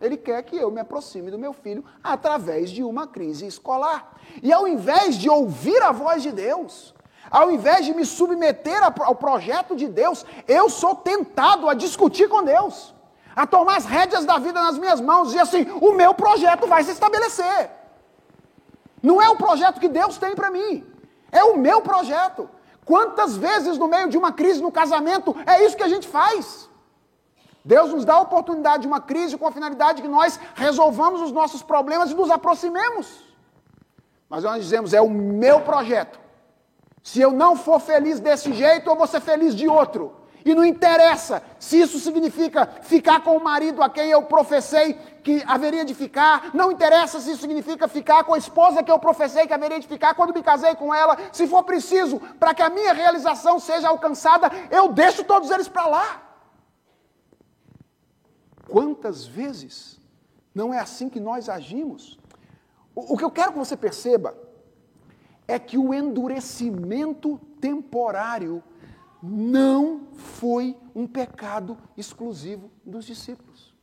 Ele 0.00 0.16
quer 0.16 0.42
que 0.42 0.56
eu 0.56 0.70
me 0.70 0.80
aproxime 0.80 1.30
do 1.30 1.38
meu 1.38 1.52
filho 1.52 1.84
através 2.02 2.70
de 2.70 2.82
uma 2.82 3.06
crise 3.06 3.46
escolar. 3.46 4.18
E 4.42 4.52
ao 4.52 4.66
invés 4.66 5.16
de 5.16 5.28
ouvir 5.28 5.82
a 5.82 5.92
voz 5.92 6.22
de 6.22 6.32
Deus, 6.32 6.93
ao 7.34 7.50
invés 7.50 7.84
de 7.84 7.92
me 7.92 8.06
submeter 8.06 8.80
ao 9.00 9.14
projeto 9.16 9.74
de 9.74 9.88
Deus, 9.88 10.24
eu 10.46 10.70
sou 10.70 10.94
tentado 10.94 11.68
a 11.68 11.74
discutir 11.74 12.28
com 12.28 12.44
Deus, 12.44 12.94
a 13.34 13.44
tomar 13.44 13.76
as 13.78 13.84
rédeas 13.84 14.24
da 14.24 14.38
vida 14.38 14.62
nas 14.62 14.78
minhas 14.78 15.00
mãos 15.00 15.34
e 15.34 15.40
assim, 15.40 15.66
o 15.80 15.90
meu 15.94 16.14
projeto 16.14 16.68
vai 16.68 16.84
se 16.84 16.92
estabelecer. 16.92 17.72
Não 19.02 19.20
é 19.20 19.28
o 19.28 19.34
projeto 19.34 19.80
que 19.80 19.88
Deus 19.88 20.16
tem 20.16 20.36
para 20.36 20.48
mim, 20.48 20.86
é 21.32 21.42
o 21.42 21.58
meu 21.58 21.82
projeto. 21.82 22.48
Quantas 22.84 23.36
vezes 23.36 23.76
no 23.78 23.88
meio 23.88 24.08
de 24.08 24.16
uma 24.16 24.30
crise 24.30 24.62
no 24.62 24.70
casamento 24.70 25.34
é 25.44 25.64
isso 25.64 25.76
que 25.76 25.82
a 25.82 25.88
gente 25.88 26.06
faz? 26.06 26.70
Deus 27.64 27.92
nos 27.92 28.04
dá 28.04 28.14
a 28.14 28.20
oportunidade 28.20 28.82
de 28.82 28.86
uma 28.86 29.00
crise 29.00 29.36
com 29.36 29.48
a 29.48 29.50
finalidade 29.50 30.02
que 30.02 30.06
nós 30.06 30.38
resolvamos 30.54 31.20
os 31.20 31.32
nossos 31.32 31.64
problemas 31.64 32.12
e 32.12 32.14
nos 32.14 32.30
aproximemos. 32.30 33.24
Mas 34.30 34.44
nós 34.44 34.62
dizemos, 34.62 34.94
é 34.94 35.00
o 35.00 35.10
meu 35.10 35.62
projeto. 35.62 36.23
Se 37.04 37.20
eu 37.20 37.32
não 37.32 37.54
for 37.54 37.78
feliz 37.78 38.18
desse 38.18 38.50
jeito, 38.54 38.88
eu 38.88 38.96
vou 38.96 39.06
ser 39.06 39.20
feliz 39.20 39.54
de 39.54 39.68
outro. 39.68 40.16
E 40.42 40.54
não 40.54 40.64
interessa 40.64 41.42
se 41.58 41.78
isso 41.78 41.98
significa 41.98 42.66
ficar 42.80 43.22
com 43.22 43.36
o 43.36 43.44
marido 43.44 43.82
a 43.82 43.90
quem 43.90 44.08
eu 44.08 44.22
professei 44.22 44.94
que 45.22 45.42
haveria 45.46 45.84
de 45.84 45.94
ficar, 45.94 46.50
não 46.54 46.72
interessa 46.72 47.20
se 47.20 47.32
isso 47.32 47.42
significa 47.42 47.86
ficar 47.88 48.24
com 48.24 48.32
a 48.32 48.38
esposa 48.38 48.82
que 48.82 48.90
eu 48.90 48.98
professei 48.98 49.46
que 49.46 49.52
haveria 49.52 49.78
de 49.78 49.86
ficar 49.86 50.14
quando 50.14 50.32
me 50.32 50.42
casei 50.42 50.74
com 50.76 50.94
ela. 50.94 51.18
Se 51.30 51.46
for 51.46 51.62
preciso 51.62 52.18
para 52.40 52.54
que 52.54 52.62
a 52.62 52.70
minha 52.70 52.94
realização 52.94 53.58
seja 53.58 53.88
alcançada, 53.88 54.50
eu 54.70 54.88
deixo 54.88 55.24
todos 55.24 55.50
eles 55.50 55.68
para 55.68 55.86
lá. 55.86 56.22
Quantas 58.66 59.26
vezes 59.26 60.00
não 60.54 60.72
é 60.72 60.78
assim 60.78 61.10
que 61.10 61.20
nós 61.20 61.50
agimos? 61.50 62.18
O, 62.94 63.12
o 63.12 63.18
que 63.18 63.24
eu 63.24 63.30
quero 63.30 63.52
que 63.52 63.58
você 63.58 63.76
perceba 63.76 64.43
é 65.46 65.58
que 65.58 65.76
o 65.76 65.92
endurecimento 65.92 67.38
temporário 67.60 68.62
não 69.22 70.08
foi 70.12 70.76
um 70.94 71.06
pecado 71.06 71.78
exclusivo 71.96 72.70
dos 72.84 73.04
discípulos. 73.04 73.74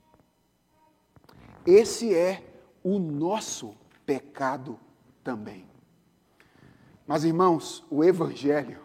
Esse 1.65 2.13
é 2.15 2.43
o 2.83 2.97
nosso 2.99 3.75
pecado 4.05 4.79
também. 5.23 5.65
Mas, 7.05 7.23
irmãos, 7.23 7.83
o 7.89 8.03
Evangelho, 8.03 8.79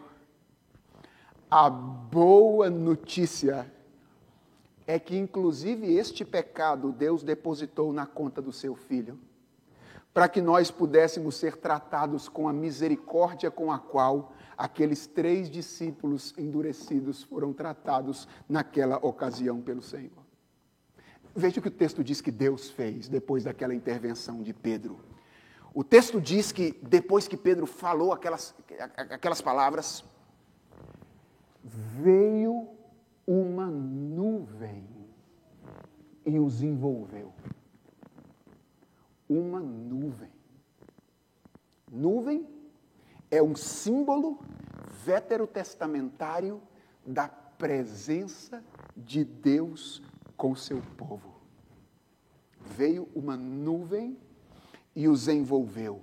a 1.51 1.71
boa 1.71 2.69
notícia 2.69 3.73
é 4.87 4.99
que, 4.99 5.17
inclusive, 5.17 5.95
este 5.95 6.25
pecado 6.25 6.93
Deus 6.93 7.23
depositou 7.23 7.93
na 7.93 8.07
conta 8.07 8.41
do 8.41 8.53
seu 8.53 8.75
filho, 8.75 9.19
para 10.17 10.31
que 10.31 10.41
nós 10.41 10.71
pudéssemos 10.71 11.37
ser 11.37 11.59
tratados 11.59 12.27
com 12.27 12.49
a 12.49 12.53
misericórdia 12.53 13.51
com 13.51 13.71
a 13.71 13.79
qual 13.79 14.33
aqueles 14.57 15.07
três 15.07 15.51
discípulos 15.51 16.33
endurecidos 16.39 17.23
foram 17.23 17.53
tratados 17.53 18.27
naquela 18.49 18.97
ocasião 18.97 19.61
pelo 19.61 19.83
Senhor. 19.83 20.25
Veja 21.35 21.61
o 21.61 21.63
que 21.63 21.69
o 21.69 21.71
texto 21.71 22.03
diz 22.03 22.23
que 22.23 22.31
Deus 22.31 22.71
fez 22.71 23.09
depois 23.11 23.45
daquela 23.45 23.75
intervenção 23.75 24.43
de 24.43 24.55
Pedro. 24.55 25.01
O 25.75 25.85
texto 25.85 26.19
diz 26.19 26.51
que 26.51 26.81
depois 26.83 27.29
que 27.29 27.37
Pedro 27.37 27.67
falou 27.67 28.11
aquelas, 28.11 28.55
aquelas 28.97 29.43
palavras, 29.43 30.03
veio 31.63 32.71
uma 33.27 33.67
nuvem 33.67 34.83
e 36.25 36.39
os 36.39 36.63
envolveu. 36.63 37.36
Uma 39.29 39.61
nuvem. 39.61 40.31
Nuvem 41.91 42.47
é 43.31 43.43
um 43.43 43.55
símbolo 43.55 44.39
veterotestamentário 45.05 46.63
da 47.05 47.29
presença 47.29 48.63
de 48.97 49.25
Deus 49.25 50.03
com 50.37 50.55
seu 50.55 50.83
povo. 50.97 51.35
Veio 52.61 53.09
uma 53.15 53.37
nuvem 53.37 54.19
e 54.95 55.09
os 55.09 55.29
envolveu. 55.29 56.03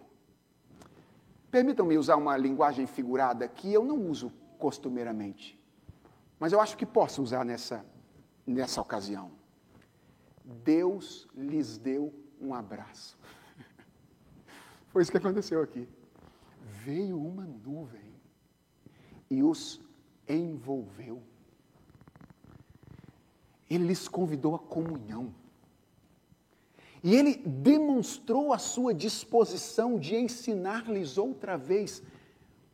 Permitam-me 1.51 1.97
usar 1.97 2.15
uma 2.15 2.36
linguagem 2.38 2.88
figurada 2.88 3.47
que 3.47 3.71
eu 3.71 3.86
não 3.86 4.09
uso 4.09 4.32
costumeiramente. 4.57 5.59
Mas 6.39 6.51
eu 6.51 6.59
acho 6.59 6.78
que 6.78 6.86
posso 6.86 7.21
usar 7.21 7.45
nessa, 7.45 7.86
nessa 8.45 8.82
ocasião. 8.82 9.32
Deus 10.43 11.28
lhes 11.36 11.78
deu 11.78 12.13
um 12.43 12.53
abraço. 12.53 13.17
Foi 14.89 15.01
isso 15.01 15.11
que 15.11 15.17
aconteceu 15.17 15.61
aqui. 15.61 15.87
Veio 16.83 17.19
uma 17.19 17.45
nuvem 17.45 18.13
e 19.29 19.41
os 19.41 19.81
envolveu. 20.27 21.21
Ele 23.69 23.87
lhes 23.87 24.07
convidou 24.07 24.55
à 24.55 24.59
comunhão. 24.59 25.33
E 27.03 27.15
ele 27.15 27.35
demonstrou 27.35 28.53
a 28.53 28.57
sua 28.57 28.93
disposição 28.93 29.99
de 29.99 30.15
ensinar-lhes 30.15 31.17
outra 31.17 31.57
vez, 31.57 32.01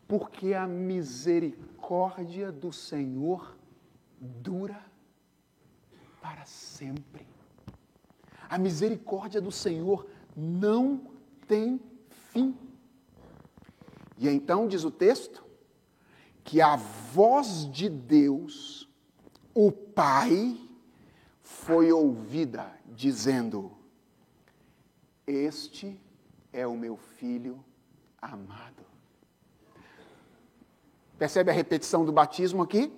porque 0.08 0.54
a 0.54 0.68
misericórdia 0.68 2.52
do 2.52 2.72
Senhor 2.72 3.58
dura 4.20 4.86
para 6.22 6.46
sempre. 6.46 7.29
A 8.50 8.58
misericórdia 8.58 9.40
do 9.40 9.52
Senhor 9.52 10.08
não 10.36 11.02
tem 11.48 11.80
fim. 12.32 12.58
E 14.18 14.28
então 14.28 14.68
diz 14.68 14.84
o 14.84 14.92
texto 14.92 15.44
que 16.44 16.62
a 16.62 16.76
voz 16.76 17.72
de 17.72 17.88
Deus, 17.88 18.90
o 19.54 19.72
Pai, 19.72 20.58
foi 21.44 21.92
ouvida 21.92 22.72
dizendo: 22.88 23.72
Este 25.28 26.00
é 26.52 26.66
o 26.66 26.76
meu 26.76 26.98
filho 26.98 27.64
amado. 28.22 28.84
Percebe 31.18 31.52
a 31.52 31.54
repetição 31.54 32.04
do 32.04 32.12
batismo 32.12 32.64
aqui? 32.64 32.92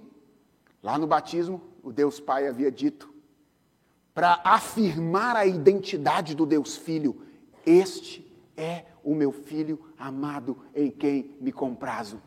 Lá 0.82 0.98
no 0.98 1.08
batismo, 1.08 1.62
o 1.84 1.92
Deus 1.92 2.20
Pai 2.20 2.48
havia 2.48 2.72
dito, 2.72 3.11
para 4.14 4.42
afirmar 4.44 5.36
a 5.36 5.46
identidade 5.46 6.36
do 6.36 6.46
Deus 6.46 6.76
Filho: 6.76 7.22
Este 7.66 8.30
é 8.58 8.86
o 9.04 9.16
meu 9.16 9.32
filho 9.32 9.80
amado 9.98 10.58
em 10.76 10.90
quem 10.90 11.36
me 11.40 11.52
comprazo. 11.52 12.22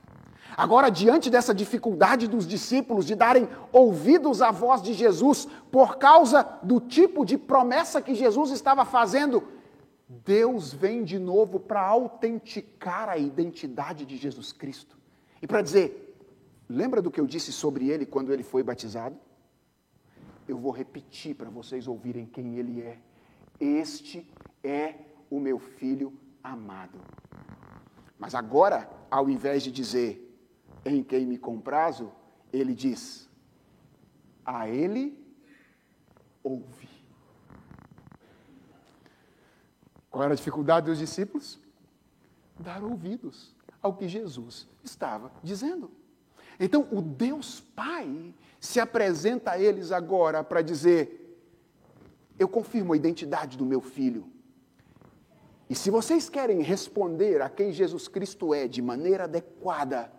Agora, 0.57 0.91
diante 0.91 1.31
dessa 1.31 1.55
dificuldade 1.55 2.29
dos 2.29 2.47
discípulos 2.47 3.07
de 3.07 3.15
darem 3.15 3.49
ouvidos 3.73 4.41
à 4.43 4.51
voz 4.51 4.83
de 4.83 4.93
Jesus, 4.93 5.49
por 5.71 5.97
causa 5.97 6.43
do 6.63 6.81
tipo 6.81 7.25
de 7.25 7.37
promessa 7.37 8.01
que 8.01 8.15
Jesus 8.15 8.51
estava 8.51 8.85
fazendo, 8.85 9.43
Deus 10.09 10.73
vem 10.73 11.03
de 11.03 11.19
novo 11.19 11.59
para 11.59 11.81
autenticar 11.81 13.09
a 13.09 13.17
identidade 13.19 14.05
de 14.05 14.17
Jesus 14.17 14.53
Cristo 14.53 14.97
e 15.43 15.47
para 15.47 15.63
dizer: 15.63 16.17
Lembra 16.69 17.03
do 17.03 17.11
que 17.11 17.21
eu 17.21 17.27
disse 17.27 17.53
sobre 17.53 17.91
ele 17.91 18.07
quando 18.07 18.33
ele 18.33 18.43
foi 18.43 18.63
batizado? 18.63 19.17
Eu 20.47 20.59
vou 20.59 20.71
repetir 20.73 21.35
para 21.35 21.49
vocês 21.49 21.89
ouvirem 21.89 22.27
quem 22.27 22.57
ele 22.57 22.83
é. 22.83 22.99
Este 23.59 24.31
é 24.63 24.95
o 25.31 25.41
meu 25.41 25.59
filho 25.59 26.13
amado. 26.43 27.01
Mas 28.19 28.35
agora, 28.35 28.89
ao 29.11 29.29
invés 29.29 29.63
de 29.63 29.73
dizer 29.73 30.21
em 30.85 31.03
quem 31.03 31.27
me 31.27 31.39
comprazo, 31.39 32.13
ele 32.53 32.75
diz: 32.75 33.29
a 34.45 34.69
ele 34.69 35.19
ouvi. 36.43 36.89
Qual 40.11 40.23
era 40.23 40.35
a 40.35 40.37
dificuldade 40.37 40.87
dos 40.87 40.99
discípulos? 40.99 41.59
Dar 42.59 42.85
ouvidos 42.85 43.55
ao 43.83 43.95
que 43.95 44.07
Jesus 44.07 44.69
estava 44.85 45.33
dizendo. 45.43 45.91
Então, 46.61 46.87
o 46.93 47.03
Deus 47.03 47.61
Pai 47.61 48.33
se 48.65 48.81
apresenta 48.81 49.51
a 49.51 49.59
eles 49.59 49.93
agora 49.93 50.43
para 50.43 50.63
dizer: 50.63 51.39
Eu 52.39 52.49
confirmo 52.49 52.95
a 52.95 52.97
identidade 52.97 53.59
do 53.59 53.67
meu 53.67 53.83
filho. 53.83 54.27
E 55.69 55.75
se 55.75 55.91
vocês 55.91 56.31
querem 56.31 56.63
responder 56.63 57.43
a 57.43 57.51
quem 57.51 57.73
Jesus 57.73 58.09
Cristo 58.09 58.55
é 58.55 58.67
de 58.67 58.81
maneira 58.81 59.25
adequada, 59.25 60.11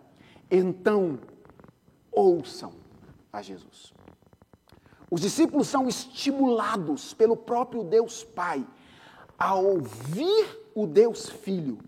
então 0.48 1.18
ouçam 2.12 2.72
a 3.32 3.42
Jesus. 3.42 3.92
Os 5.10 5.20
discípulos 5.20 5.66
são 5.66 5.88
estimulados 5.88 7.12
pelo 7.14 7.36
próprio 7.36 7.82
Deus 7.82 8.22
Pai 8.22 8.64
a 9.36 9.56
ouvir 9.56 10.70
o 10.72 10.86
Deus 10.86 11.28
Filho, 11.28 11.78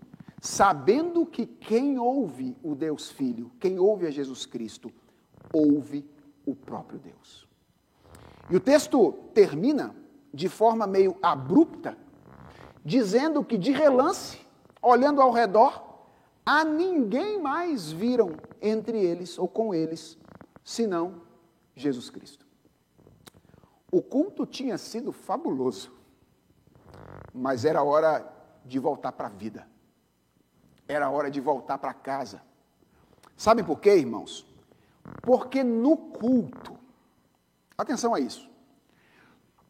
sabendo 0.41 1.25
que 1.25 1.45
quem 1.45 1.97
ouve 1.97 2.55
o 2.61 2.75
Deus 2.75 3.09
Filho, 3.09 3.49
quem 3.61 3.79
ouve 3.79 4.07
a 4.07 4.11
Jesus 4.11 4.45
Cristo, 4.45 4.91
ouve 5.53 6.05
o 6.51 6.55
próprio 6.55 6.99
Deus. 6.99 7.47
E 8.49 8.55
o 8.55 8.59
texto 8.59 9.13
termina 9.33 9.95
de 10.33 10.49
forma 10.49 10.87
meio 10.87 11.17
abrupta, 11.21 11.97
dizendo 12.83 13.43
que 13.43 13.57
de 13.57 13.71
relance, 13.71 14.39
olhando 14.81 15.21
ao 15.21 15.31
redor, 15.31 15.87
a 16.45 16.63
ninguém 16.63 17.39
mais 17.39 17.91
viram 17.91 18.31
entre 18.61 18.97
eles 18.97 19.37
ou 19.37 19.47
com 19.47 19.73
eles, 19.73 20.17
senão 20.63 21.21
Jesus 21.75 22.09
Cristo. 22.09 22.45
O 23.91 24.01
culto 24.01 24.45
tinha 24.45 24.77
sido 24.77 25.11
fabuloso, 25.11 25.91
mas 27.33 27.65
era 27.65 27.83
hora 27.83 28.27
de 28.65 28.79
voltar 28.79 29.11
para 29.11 29.27
a 29.27 29.31
vida. 29.31 29.67
Era 30.87 31.09
hora 31.09 31.29
de 31.29 31.39
voltar 31.39 31.77
para 31.77 31.93
casa. 31.93 32.41
Sabe 33.37 33.63
por 33.63 33.79
quê, 33.79 33.95
irmãos? 33.95 34.48
Porque 35.21 35.63
no 35.63 35.97
culto, 35.97 36.77
atenção 37.77 38.13
a 38.13 38.19
isso, 38.19 38.49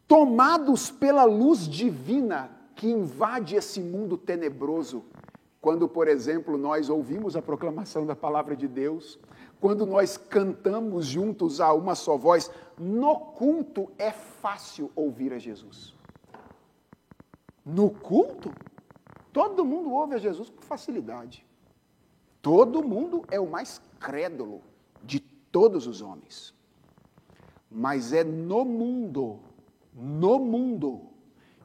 tomados 0.06 0.90
pela 0.90 1.24
luz 1.24 1.68
divina 1.68 2.50
que 2.74 2.88
invade 2.88 3.56
esse 3.56 3.80
mundo 3.80 4.16
tenebroso, 4.16 5.04
quando, 5.60 5.86
por 5.86 6.08
exemplo, 6.08 6.56
nós 6.56 6.88
ouvimos 6.88 7.36
a 7.36 7.42
proclamação 7.42 8.06
da 8.06 8.16
palavra 8.16 8.56
de 8.56 8.66
Deus, 8.66 9.18
quando 9.60 9.84
nós 9.84 10.16
cantamos 10.16 11.04
juntos 11.04 11.60
a 11.60 11.72
uma 11.74 11.94
só 11.94 12.16
voz, 12.16 12.50
no 12.78 13.14
culto 13.16 13.90
é 13.98 14.10
fácil 14.10 14.90
ouvir 14.96 15.34
a 15.34 15.38
Jesus. 15.38 15.94
No 17.64 17.90
culto, 17.90 18.50
todo 19.32 19.64
mundo 19.64 19.92
ouve 19.92 20.14
a 20.14 20.18
Jesus 20.18 20.48
com 20.48 20.62
facilidade. 20.62 21.44
Todo 22.40 22.82
mundo 22.82 23.22
é 23.30 23.38
o 23.38 23.50
mais 23.50 23.82
crédulo 24.00 24.62
de 25.02 25.20
todos 25.20 25.86
os 25.86 26.00
homens. 26.00 26.54
Mas 27.70 28.12
é 28.12 28.24
no 28.24 28.64
mundo, 28.64 29.40
no 29.94 30.38
mundo, 30.38 31.02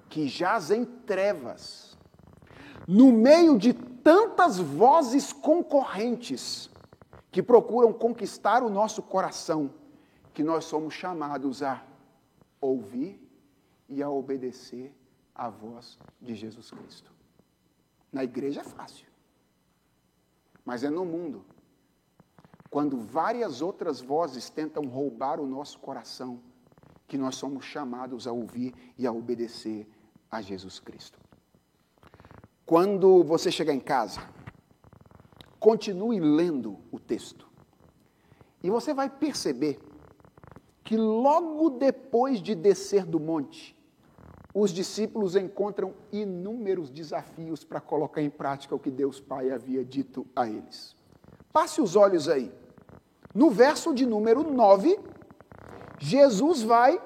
que 0.10 0.28
jaz 0.28 0.72
em 0.72 0.86
trevas, 0.86 1.98
no 2.88 3.12
meio 3.12 3.58
de 3.58 3.74
tantas 3.74 4.60
vozes 4.60 5.34
concorrentes 5.34 6.70
que 7.32 7.42
procuram 7.42 7.92
conquistar 7.92 8.64
o 8.64 8.70
nosso 8.70 9.02
coração, 9.02 9.74
que 10.34 10.44
nós 10.44 10.66
somos 10.66 10.94
chamados 10.94 11.64
a 11.64 11.84
ouvir 12.62 13.20
e 13.90 14.02
a 14.02 14.10
obedecer 14.10 14.96
à 15.34 15.50
voz 15.50 15.98
de 16.22 16.36
Jesus 16.36 16.72
Cristo. 16.72 17.12
Na 18.12 18.24
igreja 18.24 18.62
é 18.62 18.64
fácil, 18.64 19.08
mas 20.64 20.84
é 20.84 20.90
no 20.90 21.04
mundo. 21.04 21.46
Quando 22.70 22.98
várias 22.98 23.62
outras 23.62 24.02
vozes 24.02 24.50
tentam 24.50 24.86
roubar 24.86 25.40
o 25.40 25.48
nosso 25.48 25.80
coração, 25.80 26.42
que 27.08 27.18
nós 27.18 27.36
somos 27.36 27.64
chamados 27.66 28.28
a 28.28 28.32
ouvir 28.32 28.74
e 28.98 29.06
a 29.06 29.12
obedecer 29.12 29.88
a 30.30 30.42
Jesus 30.42 30.80
Cristo. 30.80 31.20
Quando 32.66 33.24
você 33.24 33.52
chegar 33.52 33.74
em 33.74 33.80
casa, 33.80 34.22
continue 35.60 36.20
lendo 36.20 36.80
o 36.92 37.00
texto. 37.00 37.48
E 38.64 38.70
você 38.70 38.94
vai 38.94 39.10
perceber 39.10 39.80
que 40.84 40.98
logo 40.98 41.70
depois 41.70 42.42
de 42.42 42.56
descer 42.56 43.06
do 43.06 43.20
monte, 43.20 43.76
os 44.54 44.72
discípulos 44.72 45.36
encontram 45.36 45.94
inúmeros 46.12 46.90
desafios 46.90 47.64
para 47.64 47.82
colocar 47.82 48.22
em 48.22 48.30
prática 48.30 48.74
o 48.74 48.80
que 48.80 48.90
Deus 48.90 49.20
Pai 49.20 49.52
havia 49.52 49.84
dito 49.84 50.26
a 50.36 50.48
eles. 50.48 50.96
Passe 51.56 51.80
os 51.80 51.96
olhos 51.96 52.28
aí. 52.28 52.52
No 53.34 53.50
verso 53.50 53.94
de 53.94 54.06
número 54.06 54.44
9, 54.44 55.00
Jesus 55.98 56.62
vai 56.62 57.02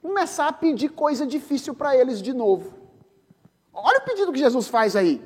começar 0.00 0.48
a 0.48 0.52
pedir 0.54 0.88
coisa 0.88 1.26
difícil 1.26 1.74
para 1.74 1.94
eles 1.94 2.22
de 2.22 2.32
novo. 2.32 2.72
Olha 3.70 3.98
o 3.98 4.04
pedido 4.06 4.32
que 4.32 4.38
Jesus 4.38 4.68
faz 4.68 4.96
aí. 4.96 5.22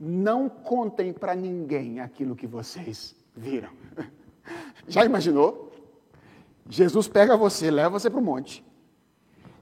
Não 0.00 0.48
contem 0.48 1.12
para 1.12 1.34
ninguém 1.34 2.00
aquilo 2.00 2.34
que 2.34 2.46
vocês 2.46 3.14
viram. 3.36 3.68
Já 4.88 5.04
imaginou? 5.04 5.70
Jesus 6.70 7.08
pega 7.08 7.36
você, 7.36 7.70
leva 7.70 7.90
você 7.90 8.08
para 8.08 8.20
o 8.20 8.24
monte. 8.24 8.64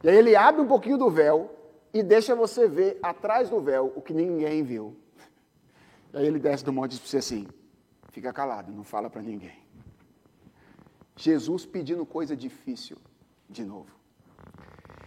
E 0.05 0.09
aí 0.09 0.17
ele 0.17 0.37
abre 0.37 0.61
um 0.61 0.69
pouquinho 0.69 0.97
do 0.97 1.11
véu 1.11 1.51
e 1.93 2.01
deixa 2.01 2.37
você 2.37 2.69
ver 2.69 2.97
atrás 3.03 3.51
do 3.51 3.61
véu 3.61 3.93
o 3.97 4.01
que 4.01 4.15
ninguém 4.15 4.63
viu. 4.63 4.95
E 6.15 6.19
aí 6.19 6.27
ele 6.29 6.39
desce 6.39 6.65
do 6.65 6.73
monte 6.73 6.93
e 6.93 6.95
diz 6.95 7.01
para 7.01 7.09
você 7.09 7.17
assim: 7.17 7.49
fica 8.11 8.33
calado, 8.33 8.73
não 8.73 8.85
fala 8.85 9.09
para 9.09 9.23
ninguém. 9.23 9.59
Jesus 11.17 11.67
pedindo 11.67 12.05
coisa 12.07 12.37
difícil 12.37 12.97
de 13.49 13.65
novo. 13.65 13.91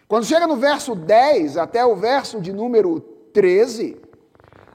Quando 0.08 0.26
chega 0.26 0.45
no 0.45 0.56
verso 0.56 0.95
10 0.95 1.58
até 1.58 1.86
o 1.86 1.95
verso 1.95 2.39
de 2.39 2.54
número 2.54 2.99
13, 3.34 3.97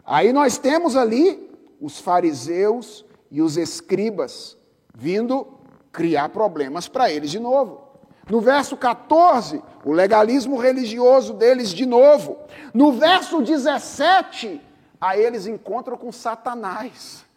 aí 0.05 0.33
nós 0.33 0.59
temos 0.59 0.97
ali 0.97 1.49
os 1.81 2.01
fariseus 2.01 3.05
e 3.31 3.41
os 3.41 3.57
escribas 3.57 4.57
vindo 4.95 5.47
criar 5.93 6.31
problemas 6.31 6.89
para 6.89 7.11
eles 7.11 7.31
de 7.31 7.39
novo. 7.39 7.87
No 8.29 8.41
verso 8.41 8.77
14, 8.77 9.63
o 9.85 9.93
legalismo 9.93 10.59
religioso 10.59 11.33
deles 11.33 11.71
de 11.71 11.87
novo. 11.87 12.39
No 12.75 12.93
verso 12.93 13.41
17, 13.41 14.61
aí 15.01 15.23
eles 15.23 15.47
encontram 15.47 15.97
com 15.97 16.11
Satanás. 16.13 17.28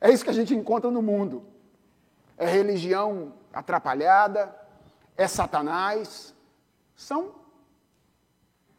É 0.00 0.10
isso 0.10 0.24
que 0.24 0.30
a 0.30 0.34
gente 0.34 0.54
encontra 0.54 0.90
no 0.90 1.02
mundo. 1.02 1.44
É 2.36 2.46
religião 2.46 3.34
atrapalhada, 3.52 4.56
é 5.16 5.28
Satanás, 5.28 6.34
são 6.96 7.34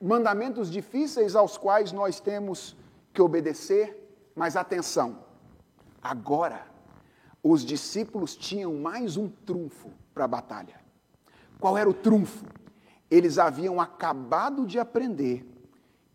mandamentos 0.01 0.71
difíceis 0.71 1.35
aos 1.35 1.57
quais 1.57 1.91
nós 1.91 2.19
temos 2.19 2.75
que 3.13 3.21
obedecer, 3.21 4.15
mas 4.35 4.55
atenção, 4.55 5.19
agora 6.01 6.65
os 7.43 7.63
discípulos 7.63 8.35
tinham 8.35 8.73
mais 8.75 9.17
um 9.17 9.29
trunfo 9.29 9.91
para 10.13 10.25
a 10.25 10.27
batalha. 10.27 10.79
Qual 11.59 11.77
era 11.77 11.89
o 11.89 11.93
trunfo? 11.93 12.45
Eles 13.09 13.37
haviam 13.37 13.79
acabado 13.79 14.65
de 14.65 14.79
aprender 14.79 15.45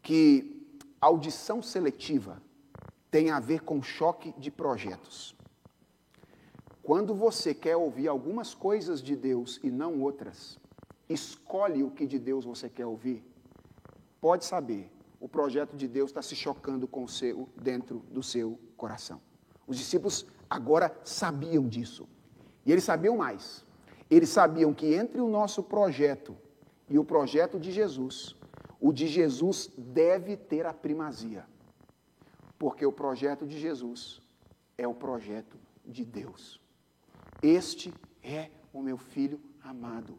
que 0.03 0.67
audição 1.01 1.63
seletiva 1.63 2.43
tem 3.17 3.31
a 3.31 3.41
ver 3.41 3.63
com 3.63 3.83
choque 3.83 4.35
de 4.37 4.51
projetos. 4.51 5.35
Quando 6.83 7.15
você 7.15 7.55
quer 7.55 7.75
ouvir 7.75 8.09
algumas 8.09 8.53
coisas 8.53 9.01
de 9.01 9.17
Deus 9.17 9.59
e 9.63 9.71
não 9.71 10.03
outras, 10.03 10.59
escolhe 11.09 11.83
o 11.83 11.91
que 11.91 12.07
de 12.07 12.19
Deus 12.19 12.45
você 12.45 12.69
quer 12.69 12.85
ouvir, 12.85 13.25
pode 14.21 14.45
saber, 14.45 14.93
o 15.19 15.27
projeto 15.27 15.75
de 15.79 15.89
Deus 15.89 16.11
está 16.11 16.21
se 16.21 16.37
chocando 16.37 16.87
com 16.87 17.05
o 17.05 17.09
seu 17.09 17.49
dentro 17.57 18.01
do 18.11 18.23
seu 18.23 18.61
coração. 18.77 19.19
Os 19.67 19.79
discípulos 19.79 20.27
agora 20.51 20.95
sabiam 21.03 21.67
disso. 21.67 22.07
E 22.67 22.71
eles 22.71 22.85
sabiam 22.85 23.17
mais. 23.17 23.65
Eles 24.11 24.29
sabiam 24.29 24.75
que 24.75 24.93
entre 24.95 25.23
o 25.23 25.29
nosso 25.31 25.63
projeto 25.63 26.37
e 26.87 26.99
o 26.99 27.05
projeto 27.05 27.59
de 27.59 27.73
Jesus, 27.73 28.37
o 28.79 28.93
de 28.93 29.07
Jesus 29.07 29.71
deve 29.75 30.37
ter 30.37 30.67
a 30.67 30.75
primazia. 30.75 31.47
Porque 32.59 32.85
o 32.87 32.93
projeto 32.93 33.47
de 33.47 33.59
Jesus 33.59 34.21
é 34.79 34.87
o 34.87 34.95
projeto 34.95 35.59
de 35.85 36.05
Deus. 36.05 36.61
Este 37.43 37.93
é 38.23 38.51
o 38.73 38.83
meu 38.83 38.99
filho 38.99 39.41
amado 39.63 40.19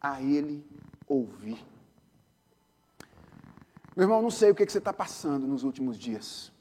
a 0.00 0.22
Ele 0.22 0.64
ouvir. 1.06 1.64
Meu 3.96 4.04
irmão, 4.04 4.22
não 4.22 4.30
sei 4.30 4.50
o 4.50 4.54
que 4.54 4.64
você 4.64 4.78
está 4.78 4.92
passando 4.92 5.46
nos 5.46 5.64
últimos 5.64 5.98
dias. 5.98 6.52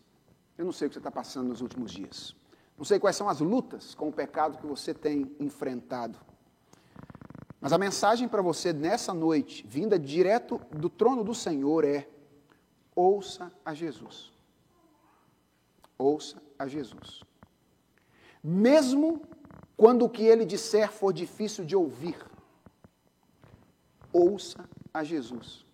Eu 0.58 0.66
não 0.66 0.72
sei 0.72 0.88
o 0.88 0.90
que 0.90 0.96
você 0.96 1.00
está 1.00 1.12
passando 1.12 1.48
nos 1.48 1.62
últimos 1.62 1.92
dias. 1.92 2.36
Não 2.78 2.84
sei 2.84 3.00
quais 3.00 3.16
são 3.16 3.30
as 3.30 3.40
lutas 3.40 3.94
com 3.94 4.10
o 4.10 4.14
pecado 4.14 4.58
que 4.58 4.66
você 4.66 4.94
tem 4.94 5.36
enfrentado. 5.40 6.18
Mas 7.62 7.74
a 7.74 7.78
mensagem 7.78 8.28
para 8.28 8.42
você 8.42 8.72
nessa 8.72 9.14
noite, 9.14 9.66
vinda 9.68 10.00
direto 10.00 10.60
do 10.72 10.90
trono 10.90 11.24
do 11.24 11.36
Senhor, 11.36 11.84
é: 11.84 12.10
ouça 12.96 13.52
a 13.64 13.74
Jesus. 13.74 14.32
Ouça 16.00 16.42
a 16.58 16.66
Jesus. 16.66 17.24
Mesmo 18.42 19.22
quando 19.76 20.06
o 20.06 20.10
que 20.10 20.24
ele 20.24 20.46
disser 20.46 20.90
for 20.92 21.12
difícil 21.12 21.66
de 21.66 21.76
ouvir, 21.76 22.18
ouça 24.14 24.64
a 24.94 25.04
Jesus. 25.04 25.66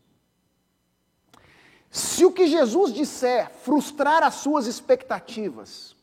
Se 1.91 2.25
o 2.25 2.31
que 2.31 2.47
Jesus 2.47 2.91
disser 2.91 3.51
frustrar 3.51 4.23
as 4.23 4.33
suas 4.35 4.65
expectativas, 4.67 5.95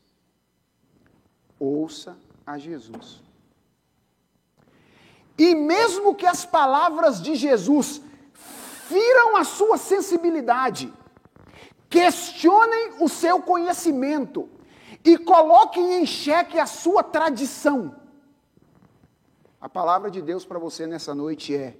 ouça 1.59 2.17
a 2.45 2.57
Jesus. 2.57 3.21
E 5.37 5.53
mesmo 5.53 6.15
que 6.15 6.25
as 6.25 6.45
palavras 6.45 7.21
de 7.21 7.35
Jesus 7.35 8.01
firam 8.33 9.35
a 9.35 9.43
sua 9.43 9.77
sensibilidade, 9.77 10.91
questionem 11.93 12.95
o 12.99 13.07
seu 13.07 13.39
conhecimento 13.39 14.49
e 15.05 15.15
coloquem 15.15 16.01
em 16.01 16.07
xeque 16.07 16.59
a 16.59 16.65
sua 16.65 17.03
tradição. 17.03 17.95
A 19.61 19.69
palavra 19.69 20.09
de 20.09 20.19
Deus 20.19 20.43
para 20.43 20.57
você 20.57 20.87
nessa 20.87 21.13
noite 21.13 21.55
é: 21.55 21.77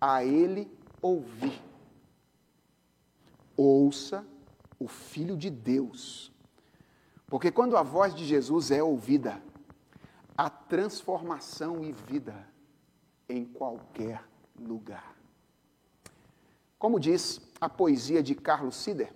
a 0.00 0.24
Ele 0.24 0.68
ouvir. 1.00 1.62
Ouça 3.56 4.26
o 4.80 4.88
Filho 4.88 5.36
de 5.36 5.48
Deus. 5.48 6.32
Porque 7.28 7.52
quando 7.52 7.76
a 7.76 7.84
voz 7.84 8.16
de 8.16 8.24
Jesus 8.24 8.72
é 8.72 8.82
ouvida, 8.82 9.40
há 10.36 10.50
transformação 10.50 11.84
e 11.84 11.92
vida 11.92 12.34
em 13.28 13.44
qualquer 13.44 14.24
lugar. 14.58 15.14
Como 16.80 16.98
diz 16.98 17.40
a 17.60 17.68
poesia 17.68 18.22
de 18.22 18.34
Carlos 18.34 18.74
Sider, 18.76 19.14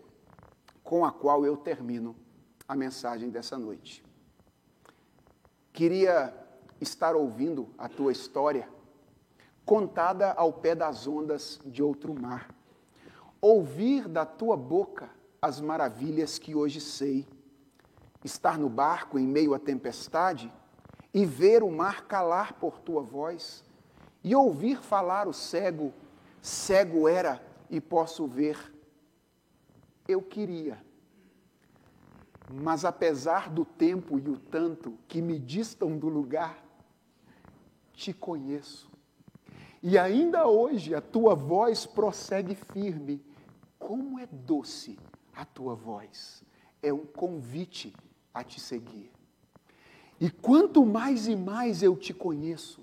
com 0.90 1.04
a 1.04 1.12
qual 1.12 1.46
eu 1.46 1.56
termino 1.56 2.16
a 2.66 2.74
mensagem 2.74 3.30
dessa 3.30 3.56
noite. 3.56 4.04
Queria 5.72 6.34
estar 6.80 7.14
ouvindo 7.14 7.68
a 7.78 7.88
tua 7.88 8.10
história 8.10 8.68
contada 9.64 10.32
ao 10.32 10.52
pé 10.52 10.74
das 10.74 11.06
ondas 11.06 11.60
de 11.64 11.80
outro 11.80 12.12
mar. 12.12 12.52
Ouvir 13.40 14.08
da 14.08 14.26
tua 14.26 14.56
boca 14.56 15.08
as 15.40 15.60
maravilhas 15.60 16.40
que 16.40 16.56
hoje 16.56 16.80
sei. 16.80 17.24
Estar 18.24 18.58
no 18.58 18.68
barco 18.68 19.16
em 19.16 19.28
meio 19.28 19.54
à 19.54 19.60
tempestade 19.60 20.52
e 21.14 21.24
ver 21.24 21.62
o 21.62 21.70
mar 21.70 22.08
calar 22.08 22.54
por 22.54 22.80
tua 22.80 23.00
voz 23.00 23.62
e 24.24 24.34
ouvir 24.34 24.80
falar 24.82 25.28
o 25.28 25.32
cego, 25.32 25.94
cego 26.42 27.06
era 27.06 27.40
e 27.70 27.80
posso 27.80 28.26
ver. 28.26 28.79
Eu 30.10 30.20
queria. 30.20 30.84
Mas 32.52 32.84
apesar 32.84 33.48
do 33.48 33.64
tempo 33.64 34.18
e 34.18 34.28
o 34.28 34.36
tanto 34.36 34.98
que 35.06 35.22
me 35.22 35.38
distam 35.38 35.96
do 35.96 36.08
lugar, 36.08 36.60
te 37.92 38.12
conheço. 38.12 38.90
E 39.80 39.96
ainda 39.96 40.48
hoje 40.48 40.96
a 40.96 41.00
tua 41.00 41.36
voz 41.36 41.86
prossegue 41.86 42.56
firme. 42.56 43.24
Como 43.78 44.18
é 44.18 44.26
doce 44.26 44.98
a 45.32 45.44
tua 45.44 45.76
voz. 45.76 46.42
É 46.82 46.92
um 46.92 47.06
convite 47.06 47.94
a 48.34 48.42
te 48.42 48.58
seguir. 48.58 49.12
E 50.18 50.28
quanto 50.28 50.84
mais 50.84 51.28
e 51.28 51.36
mais 51.36 51.84
eu 51.84 51.96
te 51.96 52.12
conheço, 52.12 52.82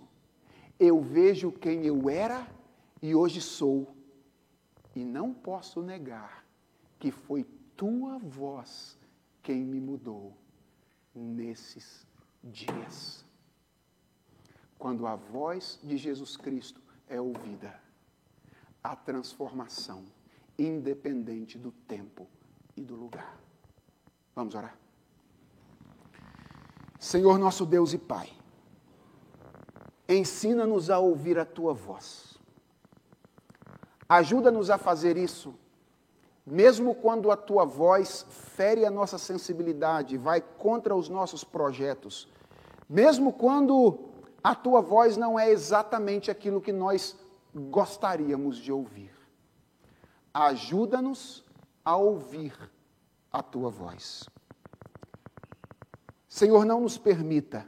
eu 0.79 1.01
vejo 1.01 1.51
quem 1.51 1.85
eu 1.85 2.09
era 2.09 2.47
e 3.01 3.13
hoje 3.13 3.41
sou, 3.41 3.93
e 4.95 5.03
não 5.03 5.33
posso 5.33 5.81
negar 5.81 6.46
que 6.99 7.11
foi 7.11 7.43
tua 7.75 8.17
voz 8.17 8.97
quem 9.41 9.63
me 9.63 9.79
mudou 9.79 10.35
nesses 11.13 12.05
dias. 12.43 13.25
Quando 14.77 15.07
a 15.07 15.15
voz 15.15 15.79
de 15.83 15.97
Jesus 15.97 16.37
Cristo 16.37 16.81
é 17.07 17.19
ouvida, 17.19 17.79
a 18.83 18.95
transformação, 18.95 20.05
independente 20.57 21.57
do 21.57 21.71
tempo 21.71 22.27
e 22.75 22.83
do 22.83 22.95
lugar. 22.95 23.39
Vamos 24.35 24.55
orar. 24.55 24.77
Senhor 26.99 27.37
nosso 27.37 27.65
Deus 27.65 27.93
e 27.93 27.97
Pai, 27.97 28.37
Ensina-nos 30.09 30.89
a 30.89 30.99
ouvir 30.99 31.37
a 31.37 31.45
tua 31.45 31.73
voz. 31.73 32.37
Ajuda-nos 34.07 34.69
a 34.69 34.77
fazer 34.77 35.17
isso, 35.17 35.53
mesmo 36.49 36.95
quando 36.95 37.29
a 37.29 37.35
tua 37.35 37.65
voz 37.65 38.25
fere 38.29 38.85
a 38.85 38.89
nossa 38.89 39.17
sensibilidade, 39.17 40.17
vai 40.17 40.39
contra 40.39 40.95
os 40.95 41.09
nossos 41.09 41.43
projetos, 41.43 42.29
mesmo 42.87 43.33
quando 43.33 43.99
a 44.41 44.55
tua 44.55 44.79
voz 44.79 45.17
não 45.17 45.37
é 45.37 45.49
exatamente 45.51 46.31
aquilo 46.31 46.61
que 46.61 46.71
nós 46.71 47.19
gostaríamos 47.53 48.55
de 48.55 48.71
ouvir. 48.71 49.11
Ajuda-nos 50.33 51.43
a 51.83 51.97
ouvir 51.97 52.53
a 53.29 53.43
tua 53.43 53.69
voz. 53.69 54.29
Senhor, 56.29 56.63
não 56.63 56.79
nos 56.79 56.97
permita 56.97 57.67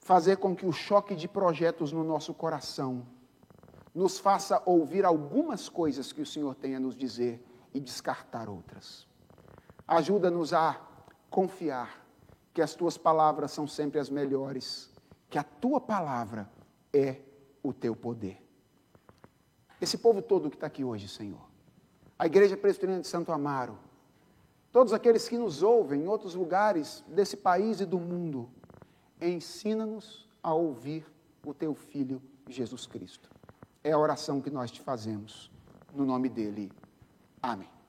fazer 0.00 0.38
com 0.38 0.56
que 0.56 0.66
o 0.66 0.72
choque 0.72 1.14
de 1.14 1.28
projetos 1.28 1.92
no 1.92 2.02
nosso 2.02 2.34
coração 2.34 3.06
nos 3.94 4.18
faça 4.18 4.60
ouvir 4.66 5.04
algumas 5.04 5.68
coisas 5.68 6.12
que 6.12 6.22
o 6.22 6.26
Senhor 6.26 6.56
tem 6.56 6.74
a 6.74 6.80
nos 6.80 6.96
dizer 6.96 7.40
e 7.74 7.80
descartar 7.80 8.48
outras. 8.48 9.06
Ajuda-nos 9.86 10.52
a 10.52 10.80
confiar 11.30 12.06
que 12.52 12.60
as 12.60 12.74
tuas 12.74 12.98
palavras 12.98 13.50
são 13.50 13.66
sempre 13.66 13.98
as 13.98 14.10
melhores, 14.10 14.90
que 15.30 15.38
a 15.38 15.42
tua 15.42 15.80
palavra 15.80 16.50
é 16.92 17.16
o 17.62 17.72
teu 17.72 17.96
poder. 17.96 18.42
Esse 19.80 19.98
povo 19.98 20.20
todo 20.20 20.50
que 20.50 20.56
está 20.56 20.66
aqui 20.66 20.84
hoje, 20.84 21.08
Senhor, 21.08 21.40
a 22.18 22.26
Igreja 22.26 22.56
Presbiteriana 22.56 23.02
de 23.02 23.08
Santo 23.08 23.32
Amaro, 23.32 23.78
todos 24.70 24.92
aqueles 24.92 25.28
que 25.28 25.38
nos 25.38 25.62
ouvem 25.62 26.02
em 26.02 26.08
outros 26.08 26.34
lugares 26.34 27.02
desse 27.08 27.36
país 27.36 27.80
e 27.80 27.86
do 27.86 27.98
mundo, 27.98 28.48
ensina-nos 29.20 30.28
a 30.42 30.54
ouvir 30.54 31.04
o 31.44 31.52
teu 31.52 31.74
Filho 31.74 32.22
Jesus 32.48 32.86
Cristo. 32.86 33.30
É 33.82 33.92
a 33.92 33.98
oração 33.98 34.40
que 34.40 34.50
nós 34.50 34.70
te 34.70 34.80
fazemos. 34.80 35.50
No 35.92 36.04
nome 36.04 36.28
dele. 36.28 36.70
Amém. 37.42 37.81